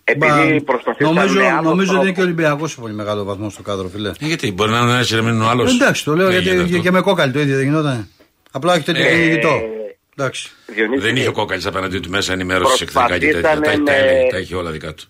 Επειδή 0.04 0.60
προσπαθήσαμε. 0.62 1.20
Νομίζω, 1.20 1.40
νομίζω 1.62 1.92
ότι 1.92 2.02
είναι 2.02 2.12
και 2.12 2.20
ο 2.20 2.22
Ολυμπιακός 2.22 2.70
σε 2.70 2.80
πολύ 2.80 2.94
μεγάλο 2.94 3.24
βαθμό 3.24 3.50
στο 3.50 3.62
κάδρο, 3.62 3.88
φιλέ. 3.88 4.08
Ε, 4.08 4.12
γιατί 4.18 4.52
μπορεί 4.52 4.70
να 4.70 4.78
είναι 4.78 4.90
ένας 4.92 5.08
και 5.08 5.20
να 5.20 5.46
ο 5.46 5.48
άλλος. 5.48 5.74
Εντάξει, 5.74 6.04
το 6.04 6.14
λέω 6.14 6.30
γιατί 6.30 6.80
και 6.80 6.90
με 6.90 7.00
κόκαλη 7.00 7.32
το 7.32 7.40
ίδιο 7.40 7.56
δεν 7.56 7.64
γινόταν. 7.64 8.08
Απλά 8.52 8.74
έχει 8.74 8.84
τέτοιο 8.84 9.04
κυνηγητό. 9.04 9.60
Εντάξει. 10.16 10.50
Δεν 10.98 11.16
είχε 11.16 11.28
ο 11.28 11.32
κόκαλης 11.32 11.66
απέναντί 11.66 11.98
του 11.98 12.10
μέσα 12.10 12.32
ενημέρωσης 12.32 12.80
εκθετικά 12.80 13.18
και 13.18 13.32
τέτοια. 13.32 13.60
Τα 14.30 14.36
έχει 14.36 14.54
όλα 14.54 14.70
δικά 14.70 14.94
του. 14.94 15.04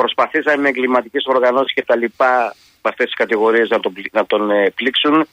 Προσπαθήσαμε 0.00 0.62
με 0.62 0.68
εγκληματικές 0.68 1.24
οργανώσεις 1.26 1.72
και 1.72 1.84
τα 1.84 1.96
λοιπά 1.96 2.54
με 2.82 2.90
αυτές 2.90 3.06
τις 3.06 3.14
κατηγορίες 3.14 3.68
να 4.12 4.26
τον 4.26 4.50
ε, 4.50 4.70
πλήξουν 4.74 5.26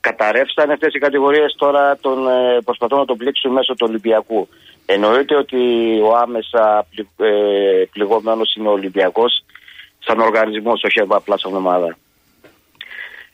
καταρρεύσαν 0.00 0.70
αυτές 0.70 0.94
οι 0.94 0.98
κατηγορίες, 0.98 1.54
τώρα 1.58 1.96
τον, 2.00 2.28
ε, 2.28 2.58
προσπαθούν 2.64 2.98
να 2.98 3.04
τον 3.04 3.16
πλήξουν 3.16 3.52
μέσω 3.52 3.74
του 3.74 3.86
Ολυμπιακού. 3.88 4.48
Εννοείται 4.86 5.34
ότι 5.36 5.60
ο 6.00 6.16
άμεσα 6.16 6.86
πλη, 6.90 7.08
ε, 7.28 7.84
πληγωμένος 7.92 8.54
είναι 8.54 8.68
ο 8.68 8.70
Ολυμπιακός, 8.70 9.44
σαν 9.98 10.20
οργανισμός, 10.20 10.82
όχι 10.82 11.00
απλά 11.00 11.38
σαν 11.38 11.54
ομάδα. 11.54 11.96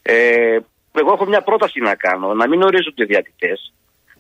Ε, 0.03 0.59
εγώ 0.93 1.13
έχω 1.13 1.27
μια 1.27 1.43
πρόταση 1.43 1.81
να 1.81 1.95
κάνω, 1.95 2.35
να 2.35 2.49
μην 2.49 2.63
ορίζονται 2.63 3.03
οι 3.03 3.07
διατητέ, 3.07 3.53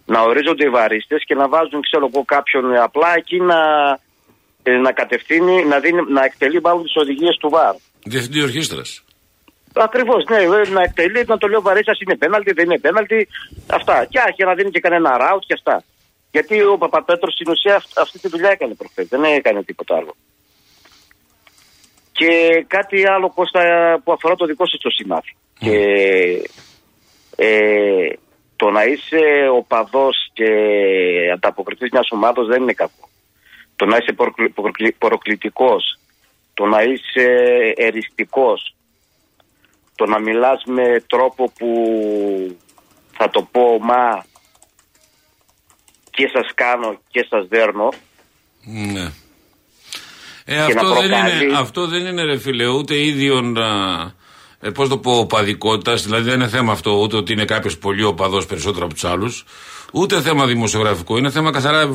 να 0.06 0.20
ορίζονται 0.20 0.64
οι 0.64 0.70
βαρίστες 0.70 1.24
και 1.26 1.34
να 1.34 1.48
βάζουν, 1.48 1.80
ξέρω 1.80 2.08
εγώ, 2.12 2.24
κάποιον 2.24 2.76
απλά 2.76 3.14
εκεί 3.16 3.40
να, 3.40 3.58
ε, 3.90 3.98
να 4.62 4.92
κατευθύνει, 4.92 5.64
να, 5.64 5.78
δίνει, 5.78 6.00
να 6.08 6.24
εκτελεί 6.24 6.60
μάλλον 6.60 6.82
τις 6.82 6.96
οδηγίες 6.96 7.36
του 7.36 7.48
ΒΑΡ. 7.48 7.74
Διευθυντή 8.04 8.42
ορχήστρας. 8.42 9.04
Ακριβώς, 9.72 10.24
ναι, 10.24 10.36
ε, 10.36 10.70
να 10.70 10.82
εκτελεί, 10.82 11.24
να 11.26 11.38
το 11.38 11.48
λέω 11.48 11.60
βαρύσα 11.60 11.92
είναι 12.02 12.16
πέναλτι, 12.16 12.52
δεν 12.52 12.64
είναι 12.64 12.78
πέναλτι. 12.78 13.28
Αυτά. 13.66 14.04
Και 14.04 14.20
άρχιε 14.20 14.44
να 14.44 14.54
δίνει 14.54 14.70
και 14.70 14.80
κανένα 14.80 15.16
ράουτ 15.16 15.42
και 15.46 15.54
αυτά. 15.54 15.84
Γιατί 16.30 16.62
ο 16.62 16.78
Παπαπέτρο 16.78 17.30
στην 17.30 17.50
ουσία 17.50 17.82
αυτή 17.96 18.18
τη 18.18 18.28
δουλειά 18.28 18.50
έκανε 18.50 18.74
προχθές, 18.74 19.08
δεν 19.08 19.24
έκανε 19.24 19.62
τίποτα 19.62 19.96
άλλο. 19.96 20.14
Και 22.12 22.64
κάτι 22.66 23.06
άλλο 23.06 23.30
Κώστα, 23.34 23.60
που 24.04 24.12
αφορά 24.12 24.34
το 24.34 24.46
δικό 24.46 24.66
σας 24.66 24.80
το 24.80 24.90
συνάφι. 24.90 25.36
Mm. 25.36 25.64
Και, 25.64 25.76
ε, 27.36 28.12
το 28.56 28.70
να 28.70 28.84
είσαι 28.84 29.20
οπαδός 29.52 30.30
και 30.32 30.48
ανταποκριτής 31.34 31.90
μιας 31.92 32.08
ομάδος 32.10 32.46
δεν 32.46 32.62
είναι 32.62 32.72
κακό. 32.72 33.09
Το 33.80 33.86
να 33.86 33.96
είσαι 33.96 34.16
προκλητικός, 34.98 35.98
το 36.54 36.64
να 36.64 36.82
είσαι 36.82 37.26
εριστικός, 37.76 38.74
το 39.94 40.06
να 40.06 40.18
μιλάς 40.20 40.62
με 40.66 41.04
τρόπο 41.06 41.52
που 41.58 41.70
θα 43.12 43.30
το 43.30 43.42
πω 43.42 43.78
μα 43.80 44.24
και 46.10 46.30
σας 46.32 46.50
κάνω 46.54 47.00
και 47.10 47.26
σας 47.28 47.46
δέρνω. 47.48 47.88
Ναι. 48.92 49.12
Ε, 50.44 50.62
αυτό, 50.62 50.94
δεν 50.94 51.04
είναι, 51.04 51.58
αυτό 51.58 51.86
δεν 51.86 52.06
είναι 52.06 52.22
ρε 52.22 52.38
φίλε 52.38 52.66
ούτε 52.66 53.04
ίδιον 53.04 53.56
ε, 54.60 54.70
πώς 54.70 54.88
το 54.88 54.98
πω, 54.98 55.18
οπαδικότητας. 55.18 56.02
Δηλαδή 56.02 56.24
δεν 56.24 56.34
είναι 56.34 56.48
θέμα 56.48 56.72
αυτό 56.72 56.90
ούτε 56.90 57.16
ότι 57.16 57.32
είναι 57.32 57.44
κάποιος 57.44 57.78
πολύ 57.78 58.02
οπαδός 58.02 58.46
περισσότερο 58.46 58.84
από 58.84 58.94
τους 58.94 59.04
άλλους. 59.04 59.44
Ούτε 59.92 60.20
θέμα 60.20 60.46
δημοσιογραφικό. 60.46 61.16
Είναι 61.16 61.30
θέμα 61.30 61.50
καθαρά 61.50 61.88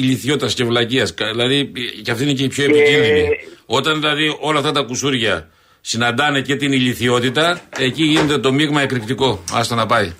ηλικιότητας 0.00 0.54
και 0.54 0.64
βλακείας. 0.64 1.14
Δηλαδή 1.32 1.72
και 2.04 2.10
αυτή 2.10 2.22
είναι 2.22 2.32
και 2.32 2.44
η 2.44 2.48
πιο 2.48 2.64
επικίνδυνη. 2.64 3.28
Όταν 3.66 4.00
δηλαδή 4.00 4.36
όλα 4.40 4.58
αυτά 4.58 4.72
τα 4.72 4.82
κουσούρια 4.82 5.48
συναντάνε 5.80 6.40
και 6.40 6.56
την 6.56 6.72
ηλικιότητα, 6.72 7.60
εκεί 7.78 8.04
γίνεται 8.04 8.38
το 8.38 8.52
μείγμα 8.52 8.80
εκρηκτικό. 8.82 9.44
Άστα 9.52 9.74
να 9.74 9.86
πάει. 9.86 10.12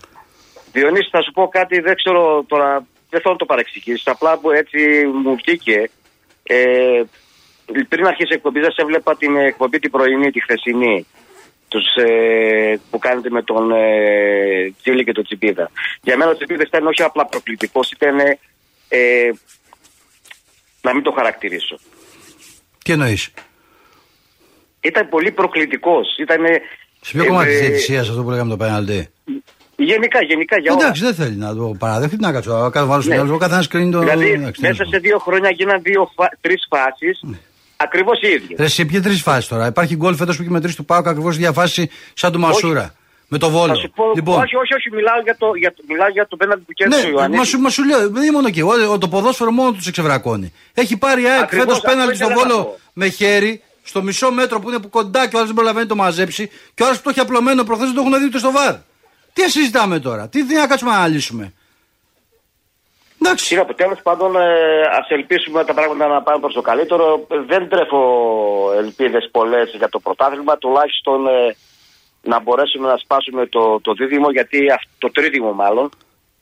Διονύση, 0.73 1.09
θα 1.11 1.23
σου 1.23 1.33
πω 1.33 1.49
κάτι, 1.49 1.81
δεν 1.81 1.95
ξέρω 1.95 2.45
τώρα, 2.47 2.87
δεν 3.11 3.21
θέλω 3.21 3.33
να 3.33 3.37
το 3.39 3.45
παρεξηγήσεις. 3.45 4.07
Απλά 4.07 4.39
που 4.39 4.51
έτσι 4.51 4.79
μου 5.25 5.37
βγήκε. 5.37 5.91
Ε, 6.43 7.03
πριν 7.89 8.07
αρχίσει 8.07 8.33
η 8.33 8.35
εκπομπή, 8.35 8.61
δεν 8.61 8.73
σε 8.73 8.85
βλέπα 8.85 9.17
την 9.17 9.37
εκπομπή 9.37 9.79
την 9.79 9.91
πρωινή, 9.91 10.31
τη 10.31 10.41
χθεσινή 10.43 11.07
τους, 11.73 12.05
ε, 12.05 12.81
που 12.91 12.99
κάνετε 12.99 13.31
με 13.31 13.43
τον 13.43 13.71
ε, 13.71 14.75
Τσίλη 14.81 15.05
και 15.05 15.13
τον 15.13 15.25
Τσιπίδα. 15.25 15.71
Για 16.03 16.17
μένα 16.17 16.31
ο 16.31 16.35
Τσιπίδα 16.35 16.63
ήταν 16.67 16.87
όχι 16.87 17.03
απλά 17.03 17.27
προκλητικός, 17.27 17.91
ήταν 17.91 18.19
ε, 18.89 19.31
να 20.81 20.95
μην 20.95 21.03
το 21.03 21.11
χαρακτηρίσω. 21.11 21.79
Τι 22.85 22.93
εννοείς; 22.93 23.33
Ήταν 24.81 25.09
πολύ 25.09 25.31
προκλητικός. 25.31 26.17
Ήτανε, 26.19 26.61
Σε 27.01 27.13
ποιο 27.13 27.27
κομμάτι 27.27 27.51
ε, 27.51 27.69
της 27.69 27.99
αυτό 27.99 28.23
που 28.23 28.31
λέγαμε 28.31 28.51
το 28.51 28.57
πέναλτι; 28.57 29.09
Γενικά, 29.77 30.23
γενικά 30.23 30.59
για 30.59 30.73
όλα. 30.73 30.83
Εντάξει, 30.83 31.03
δεν 31.03 31.15
θέλει 31.15 31.37
να 31.37 31.55
το 31.55 31.75
παραδεχτεί 31.79 32.17
να 32.21 32.33
κάτσω. 32.33 32.71
Να 32.75 32.87
βάλω 32.87 33.03
στο 33.03 33.25
ναι. 33.25 33.33
ο 33.33 33.39
καθένας 33.39 33.69
κρίνει 33.69 33.91
το. 33.91 33.99
Δηλαδή, 33.99 34.53
μέσα 34.59 34.85
σε 34.85 34.99
δύο 34.99 35.19
χρόνια 35.19 35.51
γίναν 35.51 35.83
τρεις 36.41 36.67
φάσεις. 36.69 37.21
Ναι. 37.83 37.89
Ακριβώς 37.89 38.21
οι 38.21 38.29
ίδιοι. 38.29 38.55
Ρε, 38.59 38.69
σε 38.69 38.85
ποιες 38.85 39.03
τρεις 39.03 39.23
φάσεις 39.23 39.49
τώρα; 39.49 39.67
Υπάρχει 39.67 39.97
γκολ 39.97 40.15
φέτος 40.15 40.37
που 40.37 40.43
έχει 40.43 40.51
μετρήσει 40.51 40.77
του 40.77 40.85
Πάουκ 40.85 41.07
ακριβώς 41.07 41.37
διαφάση 41.37 41.91
σαν 42.15 42.33
του 42.33 42.39
Μασούρα. 42.39 42.95
Με 43.29 43.39
το 43.39 43.51
βόλο. 43.51 43.73
λοιπόν. 44.15 44.43
Όχι, 44.43 44.57
όχι, 44.57 44.75
όχι, 44.75 44.91
μιλάω 44.95 45.21
για 45.25 45.37
το, 45.39 45.55
για, 45.55 45.75
μιλάω 45.89 46.09
για 46.09 46.27
το 46.27 46.37
πέναντι 46.37 46.61
που 46.61 46.73
κέρδισε 46.73 47.07
ναι, 47.07 47.15
ο 47.15 47.29
Μα, 47.29 47.43
μα 47.61 47.71
σου 47.71 47.85
λέω, 47.85 48.11
δεν 48.11 48.23
είναι 48.23 48.33
μόνο 48.33 48.47
εκεί. 48.47 48.63
Ο, 48.63 48.99
το 48.99 49.09
ποδόσφαιρο 49.09 49.51
μόνο 49.51 49.73
τους 49.73 49.87
εξευρακώνει. 49.87 50.53
Έχει 50.75 50.97
πάρει 50.97 51.27
ΑΕΚ 51.27 51.49
φέτος 51.49 51.81
πέναντι 51.81 52.15
στο 52.15 52.29
βόλο 52.29 52.79
με 52.93 53.09
χέρι, 53.09 53.63
στο 53.83 54.03
μισό 54.03 54.33
μέτρο 54.33 54.61
που 54.61 54.69
είναι 54.69 54.79
που 54.79 54.89
κοντά 54.89 55.21
και 55.21 55.37
ο 55.37 55.39
άλλος 55.39 55.47
δεν 55.47 55.55
προλαβαίνει 55.55 55.87
το 55.87 55.95
μαζέψει. 55.95 56.51
Και 56.75 56.83
ο 56.83 56.87
άλλος 56.87 56.97
που 56.99 57.05
το 57.05 57.11
έχει 57.11 57.21
απλωμένο 57.21 57.65
προχθές 57.65 57.87
δεν 57.87 57.97
το 57.97 58.01
έχουν 58.01 58.19
δει 58.19 58.25
ούτε 58.25 58.39
στο 58.39 58.51
βαρ. 58.51 58.75
Τι 59.33 59.51
συζητάμε 59.51 59.99
τώρα, 59.99 60.29
τι, 60.29 60.47
τι 60.47 60.55
να 60.55 60.67
κάτσουμε 60.67 60.91
να 60.91 60.97
αναλύσουμε. 60.97 61.53
Εντάξει. 63.25 63.55
Είναι 63.55 63.65
τέλος 63.77 64.01
πάντων, 64.03 64.37
ε, 64.37 64.81
ας 64.99 65.09
ελπίσουμε 65.09 65.65
τα 65.65 65.75
πράγματα 65.75 66.07
να 66.07 66.23
πάνε 66.23 66.41
προς 66.41 66.55
το 66.55 66.61
καλύτερο. 66.61 67.27
Δεν 67.47 67.69
τρέφω 67.69 68.03
ελπίδες 68.77 69.29
πολλές 69.31 69.75
για 69.77 69.89
το 69.89 69.99
πρωτάθλημα. 69.99 70.59
Τουλάχιστον 70.59 71.27
ε, 71.27 71.57
να 72.23 72.41
μπορέσουμε 72.41 72.89
να 72.89 72.97
σπάσουμε 72.97 73.47
το, 73.47 73.81
το 73.81 73.93
δίδυμο, 73.93 74.31
γιατί, 74.31 74.59
το 74.99 75.11
τρίδυμο 75.11 75.53
μάλλον. 75.53 75.91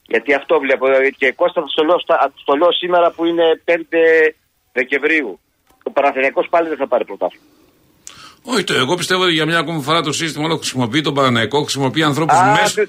Γιατί 0.06 0.34
αυτό 0.34 0.58
βλέπω. 0.58 0.86
Ε, 0.86 1.10
και 1.10 1.32
Κώστα 1.32 1.64
θα 1.76 1.84
λέω, 1.84 1.98
στο 2.34 2.54
λέω 2.54 2.72
σήμερα 2.72 3.10
που 3.10 3.24
είναι 3.24 3.62
5 3.64 3.72
Δεκεμβρίου. 4.72 5.40
Ο 5.82 5.90
Παναθηναϊκός 5.90 6.46
πάλι 6.50 6.68
δεν 6.68 6.76
θα 6.76 6.86
πάρει 6.86 7.04
πρωτάθλημα. 7.04 7.59
Όχι, 8.42 8.64
το, 8.64 8.74
εγώ 8.74 8.94
πιστεύω 8.94 9.22
ότι 9.22 9.32
για 9.32 9.46
μια 9.46 9.58
ακόμη 9.58 9.82
φορά 9.82 10.02
το 10.02 10.12
σύστημα 10.12 10.44
όλο 10.44 10.56
χρησιμοποιεί 10.56 11.00
τον 11.00 11.14
Παναθηναϊκό, 11.14 11.62
χρησιμοποιεί 11.62 12.02
ανθρώπους 12.02 12.36
μέσα 12.60 12.88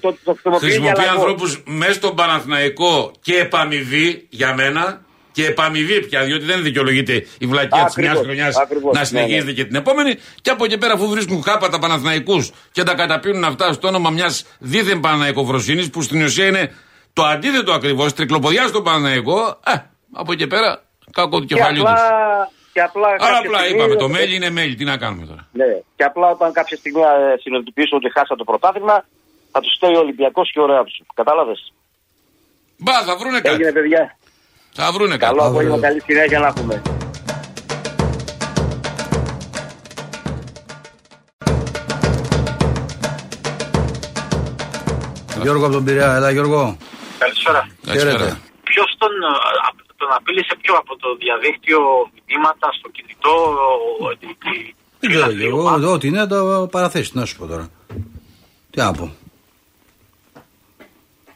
χρησιμοποιεί 0.60 1.08
ανθρώπους 1.16 1.64
μέσα 1.66 1.94
στον 1.94 2.16
Παναθηναϊκό 2.16 3.12
και 3.22 3.36
επαμοιβή 3.36 4.28
για 4.30 4.54
μένα 4.54 5.02
και 5.32 5.46
επαμοιβή 5.46 6.06
πια, 6.06 6.24
διότι 6.24 6.46
δεν 6.46 6.64
δικαιολογείται 6.64 7.26
η 7.38 7.46
βλακία 7.46 7.86
της 7.86 7.96
μια 7.96 8.16
χρονιάς 8.16 8.56
να 8.94 9.00
ναι, 9.00 9.06
συνεχίζεται 9.06 9.46
ναι. 9.46 9.52
και 9.52 9.66
την 9.66 9.76
επόμενη. 9.76 10.16
Και 10.42 10.50
από 10.50 10.66
εκεί 10.66 10.78
πέρα, 10.78 10.94
αφού 10.94 11.10
βρίσκουν 11.10 11.44
χάπα 11.44 11.70
τα 11.70 11.80
Παναθηναϊκούς 11.80 12.52
και 12.72 12.84
τα 12.84 12.94
καταπίνουν 12.94 13.44
αυτά 13.44 13.74
στο 13.74 13.88
όνομα 13.88 14.10
μιας 14.10 14.46
δίθεν 14.60 15.00
Παναθηναϊκοφροσύνη, 15.00 15.90
που 15.90 16.02
στην 16.02 16.22
ουσία 16.22 16.46
είναι 16.46 16.74
το 17.14 17.24
αντίθετο 17.24 17.72
ακριβώς, 17.72 18.14
τρικλοποδιά 18.14 18.68
στον 18.68 18.84
Παναθηναϊκό, 18.84 19.60
ε, 19.66 19.74
από 20.14 20.32
εκεί 20.32 20.48
πέρα, 20.48 20.84
κάκο 21.12 21.40
του 21.40 21.46
κεφαλιού 21.46 21.84
τους. 21.84 22.02
Και 22.74 22.82
απλά 22.82 23.08
Άρα 23.20 23.38
απλά 23.38 23.60
στιγμή, 23.60 23.78
είπαμε, 23.78 23.96
το 23.96 24.10
mail 24.16 24.30
είναι 24.38 24.50
mail, 24.58 24.74
τι 24.78 24.84
να 24.84 24.98
κάνουμε 24.98 25.26
τώρα; 25.26 25.48
Ναι, 25.52 25.66
και 25.96 26.04
απλά 26.04 26.28
όταν 26.36 26.52
κάποια 26.52 26.78
στιγμή 26.78 27.02
ε, 27.02 27.38
συνειδητοποιήσω 27.42 27.96
ότι 27.96 28.12
χάσα 28.16 28.36
το 28.36 28.44
πρωτάθλημα, 28.44 29.06
θα 29.52 29.60
τους 29.60 29.74
στέλνει 29.76 29.98
ο 29.98 30.00
Ολυμπιακός 30.00 30.52
και 30.54 30.60
ωραία 30.60 30.84
του. 30.84 31.06
Κατάλαβες; 31.14 31.74
Μπα, 32.78 33.04
θα 33.04 33.16
βρούνε 33.18 33.40
κάτι. 33.42 33.56
Έγινε, 33.56 33.72
παιδιά. 33.72 34.18
Θα 34.74 34.92
βρούνε 34.92 35.18
κάτι. 35.18 35.36
Καλό 35.36 35.44
απόγευμα, 35.50 35.80
καλή 35.80 36.02
συνέχεια 36.02 36.40
να 36.40 36.48
έχουμε. 36.48 36.82
Γιώργο 45.42 45.66
από 45.66 45.74
τον 45.74 45.84
Πειραιά, 45.84 46.16
έλα 46.16 46.32
Γιώργο. 46.32 46.78
Καλησπέρα. 47.18 47.68
Καλησπέρα. 47.86 48.40
Ποιος 48.64 48.96
τον 48.98 49.10
τον 49.10 49.71
απείλησε 50.16 50.56
πιο 50.62 50.74
από 50.76 50.98
το 50.98 51.16
διαδίκτυο, 51.16 51.80
μηνύματα 52.28 52.68
στο 52.78 52.90
κινητό, 52.90 53.36
δεν 55.02 55.10
ξέρω 55.10 55.58
εγώ, 55.58 55.92
ό,τι 55.92 56.08
είναι 56.08 56.20
να 56.20 56.28
το 56.28 56.68
παραθέσεις, 56.72 57.14
να 57.14 57.26
σου 57.26 57.38
πω 57.38 57.46
τώρα. 57.46 57.70
Τι 58.70 58.78
να 58.78 58.94
πω. 58.94 59.16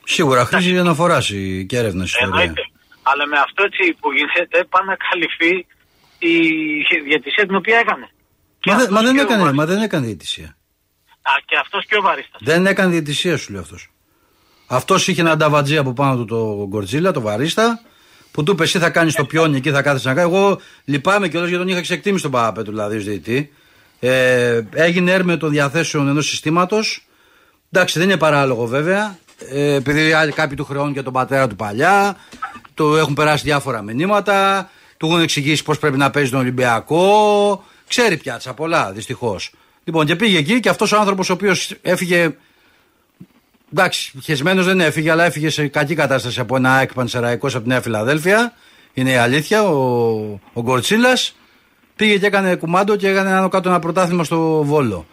Σίγουρα 0.04 0.46
χρήση 0.46 0.72
για 0.72 0.84
να 0.84 0.94
φοράσει 0.94 1.66
και 1.70 1.78
έρευνα 1.78 2.04
ιστορία. 2.04 2.54
Αλλά 3.04 3.28
με 3.28 3.38
αυτό 3.40 3.64
έτσι 3.64 3.94
που 4.00 4.12
γίνεται 4.12 4.64
πάνε 4.70 4.86
να 4.86 4.96
καλυφθεί 5.10 5.66
η 6.18 6.36
διαιτησία 7.04 7.46
την 7.46 7.56
οποία 7.56 7.78
έκανε. 7.78 8.10
Μα, 8.66 8.76
δε, 8.76 8.92
μα 8.92 9.02
δεν 9.02 9.18
έκανε, 9.18 9.54
μα 9.54 9.66
δεν 9.66 9.82
έκανε 9.82 10.06
διαιτησία. 10.06 10.58
Α, 11.22 11.32
και 11.46 11.58
αυτός 11.62 11.86
και 11.86 11.96
ο 11.98 12.02
Βαρίστα. 12.02 12.38
Δεν 12.42 12.66
έκανε 12.66 12.92
διαιτησία, 12.92 13.38
σου 13.38 13.52
λέει 13.52 13.62
αυτός. 13.62 13.90
Αυτός 14.68 15.08
είχε 15.08 15.22
ένα 15.22 15.38
νταβατζή 15.38 15.78
από 15.78 15.94
πάνω 15.94 16.16
του 16.16 16.26
το 16.26 16.68
Γκορτζίλα, 16.68 17.12
το 17.12 17.22
Βαρίστα, 17.22 17.82
που 18.36 18.44
του 18.44 18.52
είπε 18.52 18.64
εσύ 18.64 18.80
θα 18.80 18.90
κάνεις 18.90 19.16
το 19.16 19.26
πιόνι 19.26 19.58
εκεί, 19.58 19.72
θα 19.72 19.82
κάθεσαι 19.82 20.08
να 20.08 20.14
κάνεις. 20.14 20.34
Εγώ 20.34 20.60
λυπάμαι 20.86 21.28
κιόλας 21.28 21.50
γιατί 21.50 21.64
τον 21.64 21.74
είχα 21.74 21.82
ξεκτήμει 21.82 22.20
τον 22.20 22.32
Παπαπέτου, 22.32 22.72
δηλαδή 22.72 22.98
ως 22.98 23.04
διαιτητή. 23.04 23.52
Ε, 24.00 24.62
έγινε 24.72 25.12
έρμε 25.12 25.38
των 25.38 25.50
διαθέσεων 25.50 26.08
ενός 26.08 26.28
συστήματος. 26.28 27.08
Εντάξει, 27.72 28.00
δεν 28.00 28.10
είναι 28.10 28.18
παράλογο 28.18 28.66
βέβαια. 28.66 29.18
Ε, 29.50 29.74
επειδή 29.74 30.12
κάποιοι 30.36 30.58
του 30.58 30.66
χρεώνουν 30.66 30.94
για 30.94 31.04
τον 31.04 31.14
πατέρα 31.14 31.48
του 31.48 31.56
παλιά, 31.56 32.18
του 32.74 32.96
έχουν 32.96 33.14
περάσει 33.14 33.44
διάφορα 33.44 33.82
μηνύματα, 33.82 34.70
του 34.98 35.06
έχουν 35.06 35.22
εξηγήσει 35.22 35.64
πώς 35.64 35.80
πρέπει 35.80 35.98
να 35.98 36.10
παίζει 36.10 36.32
τον 36.32 36.40
Ολυμπιακό. 36.40 37.64
Ξέρει 37.88 38.18
πιάτσα 38.18 38.54
πολλά, 38.54 38.92
δυστυχώς. 38.92 39.52
Λοιπόν, 39.84 40.06
και 40.06 40.16
πήγε 40.16 40.38
εκεί 40.38 40.60
και 40.60 40.70
αυτός 40.70 40.92
ο 40.92 40.98
άνθρωπος 40.98 41.30
ο 41.30 41.34
οποίος 41.34 41.74
έφυγε 41.82 42.36
Εντάξει, 43.78 44.12
χεσμένος 44.24 44.66
δεν 44.66 44.80
έφυγε, 44.80 45.12
αλλά 45.12 45.24
έφυγε 45.24 45.50
σε 45.50 45.68
κακή 45.68 45.96
κατάσταση 45.96 46.40
από 46.40 46.56
ένα 46.56 46.74
ΑΕΚ 46.74 46.94
Πανσεραϊκός 46.94 47.56
από 47.56 47.64
τη 47.64 47.70
Νέα 47.70 47.82
Φιλαδέλφια. 47.82 48.54
Είναι 48.94 49.12
η 49.12 49.16
αλήθεια. 49.16 49.64
Ο, 49.64 50.40
ο 50.54 50.62
Γκορτσίλας 50.62 51.36
πήγε 51.96 52.18
και 52.18 52.26
έκανε 52.26 52.56
κουμάντο 52.56 52.96
και 52.96 53.08
έκανε 53.08 53.30
ένα 53.30 53.48
κάτω 53.48 53.70
ένα 53.70 53.80
πρωτάθλημα 53.80 54.24
στο 54.24 54.64
Βόλο. 54.64 55.06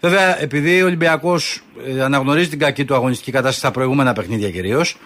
Βέβαια, 0.00 0.42
επειδή 0.42 0.82
ο 0.82 0.86
Ολυμπιακός 0.86 1.62
ε, 1.86 2.02
αναγνωρίζει 2.02 2.48
την 2.48 2.58
κακή 2.58 2.84
του 2.84 2.94
αγωνιστική 2.94 3.30
κατάσταση 3.30 3.58
στα 3.58 3.70
προηγούμενα 3.70 4.12
παιχνίδια 4.12 4.50
κυρίως, 4.50 4.96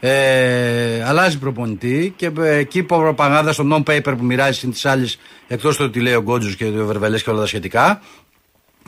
ε, 0.00 1.04
αλλάζει 1.04 1.38
προπονητή 1.38 2.12
και 2.16 2.30
ε, 2.40 2.56
εκεί 2.56 2.82
που 2.82 2.96
προπαγάνδα 2.96 3.52
στο 3.52 3.64
non-paper 3.72 4.14
που 4.18 4.24
μοιράζει 4.24 4.60
την 4.60 4.70
της 4.70 4.86
άλλης, 4.86 5.18
εκτός 5.48 5.76
του 5.76 5.84
ότι 5.86 6.00
λέει 6.00 6.14
ο 6.14 6.22
Γκότζους 6.22 6.56
και 6.56 6.64
ο 6.64 6.86
Βερβελές 6.86 7.22
και 7.22 7.30
όλα 7.30 7.40
τα 7.40 7.46
σχετικά, 7.46 8.00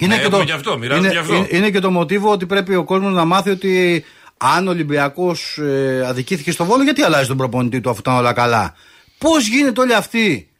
είναι, 0.00 0.16
ναι, 0.16 0.22
και, 0.22 0.28
το, 0.28 0.36
αυτό, 0.54 0.78
είναι, 0.82 1.18
αυτό. 1.18 1.46
είναι 1.50 1.70
και 1.70 1.80
το 1.80 1.90
μοτίβο 1.90 2.30
ότι 2.30 2.46
πρέπει 2.46 2.74
ο 2.74 2.84
κόσμος 2.84 3.12
να 3.12 3.24
μάθει 3.24 3.50
ότι 3.50 4.04
αν 4.36 4.66
ο 4.66 4.70
Ολυμπιακός 4.70 5.58
ε, 5.58 6.04
αδικήθηκε 6.06 6.50
στο 6.50 6.64
βόλο, 6.64 6.82
γιατί 6.82 7.02
αλλάζει 7.02 7.28
τον 7.28 7.36
προπονητή 7.36 7.80
του 7.80 7.90
αφού 7.90 7.98
ήταν 8.00 8.14
όλα 8.14 8.32
καλά. 8.32 8.74
Πώς 9.18 9.46
γίνεται 9.46 9.80
όλοι 9.80 9.94
αυτοί, 9.94 10.50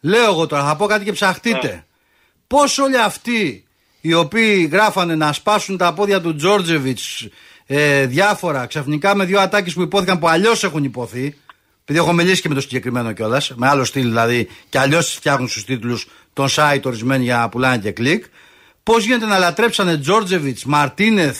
λέω 0.00 0.24
εγώ 0.24 0.46
τώρα, 0.46 0.64
θα 0.64 0.76
πω 0.76 0.86
κάτι 0.86 1.04
και 1.04 1.12
ψαχτείτε. 1.12 1.68
Ναι. 1.68 1.84
Πώς 2.46 2.78
όλοι 2.78 2.98
αυτοί 2.98 3.64
οι 4.00 4.14
οποίοι 4.14 4.68
γράφανε 4.72 5.14
να 5.14 5.32
σπάσουν 5.32 5.76
τα 5.76 5.92
πόδια 5.94 6.20
του 6.20 6.34
Τζόρτζεβιτς 6.34 7.28
ε, 7.66 8.06
διάφορα 8.06 8.66
ξαφνικά 8.66 9.14
με 9.14 9.24
δύο 9.24 9.40
ατάκες 9.40 9.72
που 9.72 9.82
υπόθηκαν 9.82 10.18
που 10.18 10.28
αλλιώς 10.28 10.64
έχουν 10.64 10.84
υποθεί. 10.84 11.36
Επειδή 11.82 11.98
έχω 11.98 12.12
μιλήσει 12.12 12.42
και 12.42 12.48
με 12.48 12.54
το 12.54 12.60
συγκεκριμένο 12.60 13.12
κιόλας, 13.12 13.52
με 13.56 13.68
άλλο 13.68 13.84
στυλ 13.84 14.02
δηλαδή, 14.02 14.48
και 14.68 14.78
αλλιώς 14.78 15.12
φτιάχνουν 15.12 15.48
στους 15.48 15.64
τίτλους 15.64 16.08
τον 16.32 16.48
site 16.50 16.82
ορισμένοι 16.82 17.24
για 17.24 17.36
να 17.36 17.48
πουλάνε 17.48 17.78
και 17.78 17.90
κλικ. 17.90 18.24
Πώς 18.82 19.04
γίνεται 19.04 19.26
να 19.26 19.38
λατρέψανε 19.38 19.98
Τζόρτζεβιτς, 19.98 20.64
Μαρτίνεθ, 20.64 21.38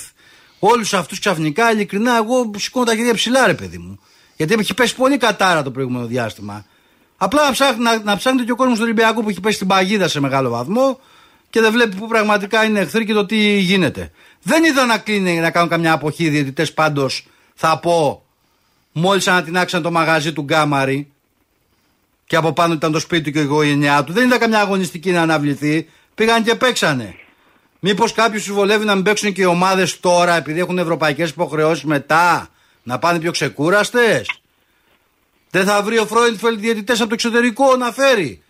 Όλους 0.65 0.95
αυτούς 0.95 1.19
ξαφνικά, 1.19 1.73
ειλικρινά, 1.73 2.17
εγώ 2.17 2.51
σηκώνω 2.57 2.85
τα 2.85 2.95
χέρια 2.95 3.15
ψηλά, 3.15 3.47
ρε 3.47 3.55
παιδί 3.55 3.79
μου. 3.79 3.99
Γιατί 4.37 4.55
έχει 4.59 4.75
πέσει 4.75 4.97
πολύ 4.97 5.17
κατάρα 5.17 5.63
το 5.63 5.71
προηγούμενο 5.71 6.07
διάστημα. 6.07 6.65
Απλά 7.17 7.45
να, 7.45 7.53
ψάχνει, 7.53 7.83
να, 7.83 8.03
να 8.03 8.17
ψάχνεται 8.17 8.45
και 8.45 8.53
ο 8.53 8.57
κόσμος 8.57 8.77
του 8.77 8.83
Ολυμπιακού 8.85 9.23
που 9.23 9.29
έχει 9.29 9.41
πέσει 9.41 9.55
στην 9.55 9.67
παγίδα 9.67 10.09
σε 10.09 10.21
μεγάλο 10.21 10.51
βαθμό 10.51 11.01
και 11.51 11.61
δεν 11.61 11.73
βλέπει 11.73 11.97
που 11.97 12.07
πραγματικά 12.07 12.65
είναι 12.65 12.81
εχθροί 12.81 13.05
και 13.05 13.13
το 13.13 13.27
τι 13.27 13.59
γίνεται. 13.59 14.11
Δεν 14.43 14.65
είδα 14.65 14.85
να 14.85 14.99
κλείνει 14.99 15.41
να 15.41 15.51
κάνουν 15.51 15.69
καμιά 15.69 15.93
αποχή 15.93 16.29
διαιτητές 16.29 16.73
πάντως, 16.73 17.27
θα 17.55 17.79
πω, 17.79 18.25
μόλις 18.93 19.29
ανατινάξαν 19.29 19.83
το 19.83 19.91
μαγαζί 19.91 20.33
του 20.33 20.43
Γκάμαρη 20.43 21.13
και 22.27 22.37
από 22.37 22.53
πάνω 22.53 22.75
ήταν 22.75 22.93
το 22.93 22.99
σπίτι 22.99 23.23
του 23.23 23.31
και 23.31 23.39
η 23.39 23.43
οικογένειά 23.43 24.05
του. 24.05 24.13
Δεν 24.13 24.27
είδα 24.27 24.39
καμιά 24.39 24.61
αγωνιστική 24.61 25.11
να 25.11 25.23
αναβληθεί. 25.23 25.89
Πήγαν 26.15 26.45
και 26.45 26.55
παίξανε. 26.55 27.15
Μήπως 27.85 28.13
κάποιου 28.13 28.41
συμβολεύει 28.41 28.85
να 28.85 28.95
μην 28.95 29.05
παίξουν 29.05 29.33
και 29.33 29.43
οι 29.43 29.45
ομάδες 29.45 30.01
τώρα 30.01 30.37
επειδή 30.37 30.61
έχουν 30.61 30.79
ευρωπαϊκές 30.79 31.31
υποχρεώσεις 31.31 31.85
μετά 31.85 32.49
να 32.83 32.99
πάνε 32.99 33.19
πιο 33.19 33.31
ξεκούραστες; 33.31 34.31
Δεν 35.51 35.65
θα 35.65 35.83
βρει 35.83 35.99
ο 35.99 36.07
Φρόιντφελντ 36.07 36.61
διαιτητές 36.61 36.99
από 37.01 37.09
το 37.09 37.15
εξωτερικό 37.15 37.77
να 37.77 37.93
φέρει; 37.93 38.43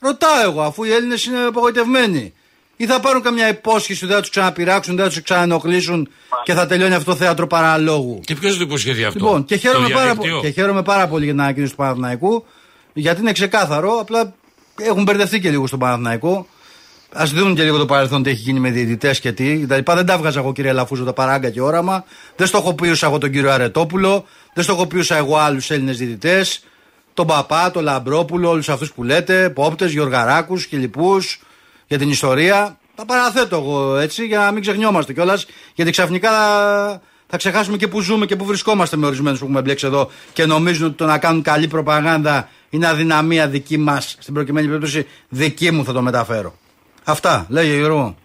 Ρωτάω 0.00 0.42
εγώ, 0.42 0.62
αφού 0.62 0.84
οι 0.84 0.92
Έλληνες 0.92 1.24
είναι 1.24 1.38
απογοητευμένοι. 1.38 2.32
Ή 2.76 2.86
θα 2.86 3.00
πάρουν 3.00 3.22
καμιά 3.22 3.48
υπόσχεση 3.48 4.04
ότι 4.04 4.06
δεν 4.06 4.14
θα 4.14 4.20
τους 4.20 4.30
ξαναπειράξουν, 4.30 4.96
δεν 4.96 5.04
θα 5.04 5.10
τους 5.10 5.22
ξαναενοχλήσουν 5.22 6.08
και 6.44 6.54
θα 6.54 6.66
τελειώνει 6.66 6.94
αυτό 6.94 7.10
το 7.10 7.16
θέατρο 7.16 7.46
παραλόγου; 7.46 8.20
Και 8.24 8.34
ποιος 8.34 8.56
το 8.56 8.62
υποσχέθεί 8.62 9.04
αυτό; 9.04 9.18
Λοιπόν, 9.18 9.44
και 9.44 9.56
χαίρομαι, 9.56 9.88
πάρα, 9.88 10.16
και 10.40 10.48
χαίρομαι 10.48 10.82
πάρα 10.82 11.08
πολύ 11.08 11.24
για 11.24 11.32
την 11.32 11.42
ανακοίνωση 11.42 11.72
του 11.72 11.78
Παναθηναϊκού, 11.78 12.44
γιατί 12.92 13.20
είναι 13.20 13.32
ξεκάθαρο, 13.32 13.98
απλά 14.00 14.34
έχουν 14.80 15.02
μπερδευτεί 15.02 15.40
και 15.40 15.50
λίγο 15.50 15.66
στον 15.66 15.78
Παναθηναϊκό. 15.78 16.46
Α 17.12 17.24
δουν 17.24 17.54
και 17.54 17.62
λίγο 17.62 17.78
το 17.78 17.86
παρελθόν 17.86 18.22
τι 18.22 18.30
έχει 18.30 18.40
γίνει 18.40 18.60
με 18.60 18.70
διαιτητές 18.70 19.20
και 19.20 19.32
τι. 19.32 19.66
Τα 19.66 19.94
δεν 19.94 20.06
τα 20.06 20.18
βγάζα 20.18 20.38
εγώ 20.38 20.52
κύριε 20.52 20.72
Λαφούζο 20.72 21.04
τα 21.04 21.12
παράγκα 21.12 21.50
και 21.50 21.60
όραμα. 21.60 22.04
Δεν 22.36 22.46
στοχοποιούσα 22.46 23.06
εγώ 23.06 23.18
τον 23.18 23.30
κύριο 23.30 23.50
Αρετόπουλο. 23.50 24.24
Δεν 24.54 24.64
στοχοποιούσα 24.64 25.16
εγώ 25.16 25.36
άλλους 25.36 25.70
Έλληνες 25.70 25.98
διαιτητές. 25.98 26.64
Τον 27.14 27.26
Παπά, 27.26 27.70
τον 27.70 27.82
Λαμπρόπουλο, 27.82 28.50
όλους 28.50 28.68
αυτούς 28.68 28.92
που 28.92 29.02
λέτε. 29.02 29.50
Πόπτες, 29.50 29.92
Γιωργαράκους 29.92 30.66
και 30.66 30.76
λοιπού 30.76 31.18
για 31.86 31.98
την 31.98 32.10
ιστορία. 32.10 32.78
Τα 32.94 33.04
παραθέτω 33.04 33.56
εγώ 33.56 33.96
έτσι 33.96 34.26
για 34.26 34.38
να 34.38 34.52
μην 34.52 34.62
ξεχνιόμαστε 34.62 35.12
κιόλας. 35.12 35.46
Γιατί 35.74 35.90
ξαφνικά 35.90 36.30
θα 37.26 37.36
ξεχάσουμε 37.36 37.76
και 37.76 37.88
που 37.88 38.00
ζούμε 38.00 38.26
και 38.26 38.36
που 38.36 38.44
βρισκόμαστε 38.44 38.96
με 38.96 39.06
ορισμένους 39.06 39.38
που 39.38 39.44
έχουμε 39.44 39.62
μπλέξει 39.62 39.86
εδώ 39.86 40.10
και 40.32 40.46
νομίζουν 40.46 40.86
ότι 40.86 40.96
το 40.96 41.04
να 41.04 41.18
κάνουν 41.18 41.42
καλή 41.42 41.68
προπαγάνδα 41.68 42.48
είναι 42.70 42.86
αδυναμία 42.86 43.48
δική 43.48 43.78
μας. 43.78 44.16
Στην 44.18 44.34
προκειμένη 44.34 44.66
περίπτωση 44.66 45.06
δική 45.28 45.70
μου 45.70 45.84
θα 45.84 45.92
το 45.92 46.02
μεταφέρω. 46.02 46.54
Αυτά, 47.14 47.46
λέγε 47.48 47.74
Γιώργο. 47.76 48.16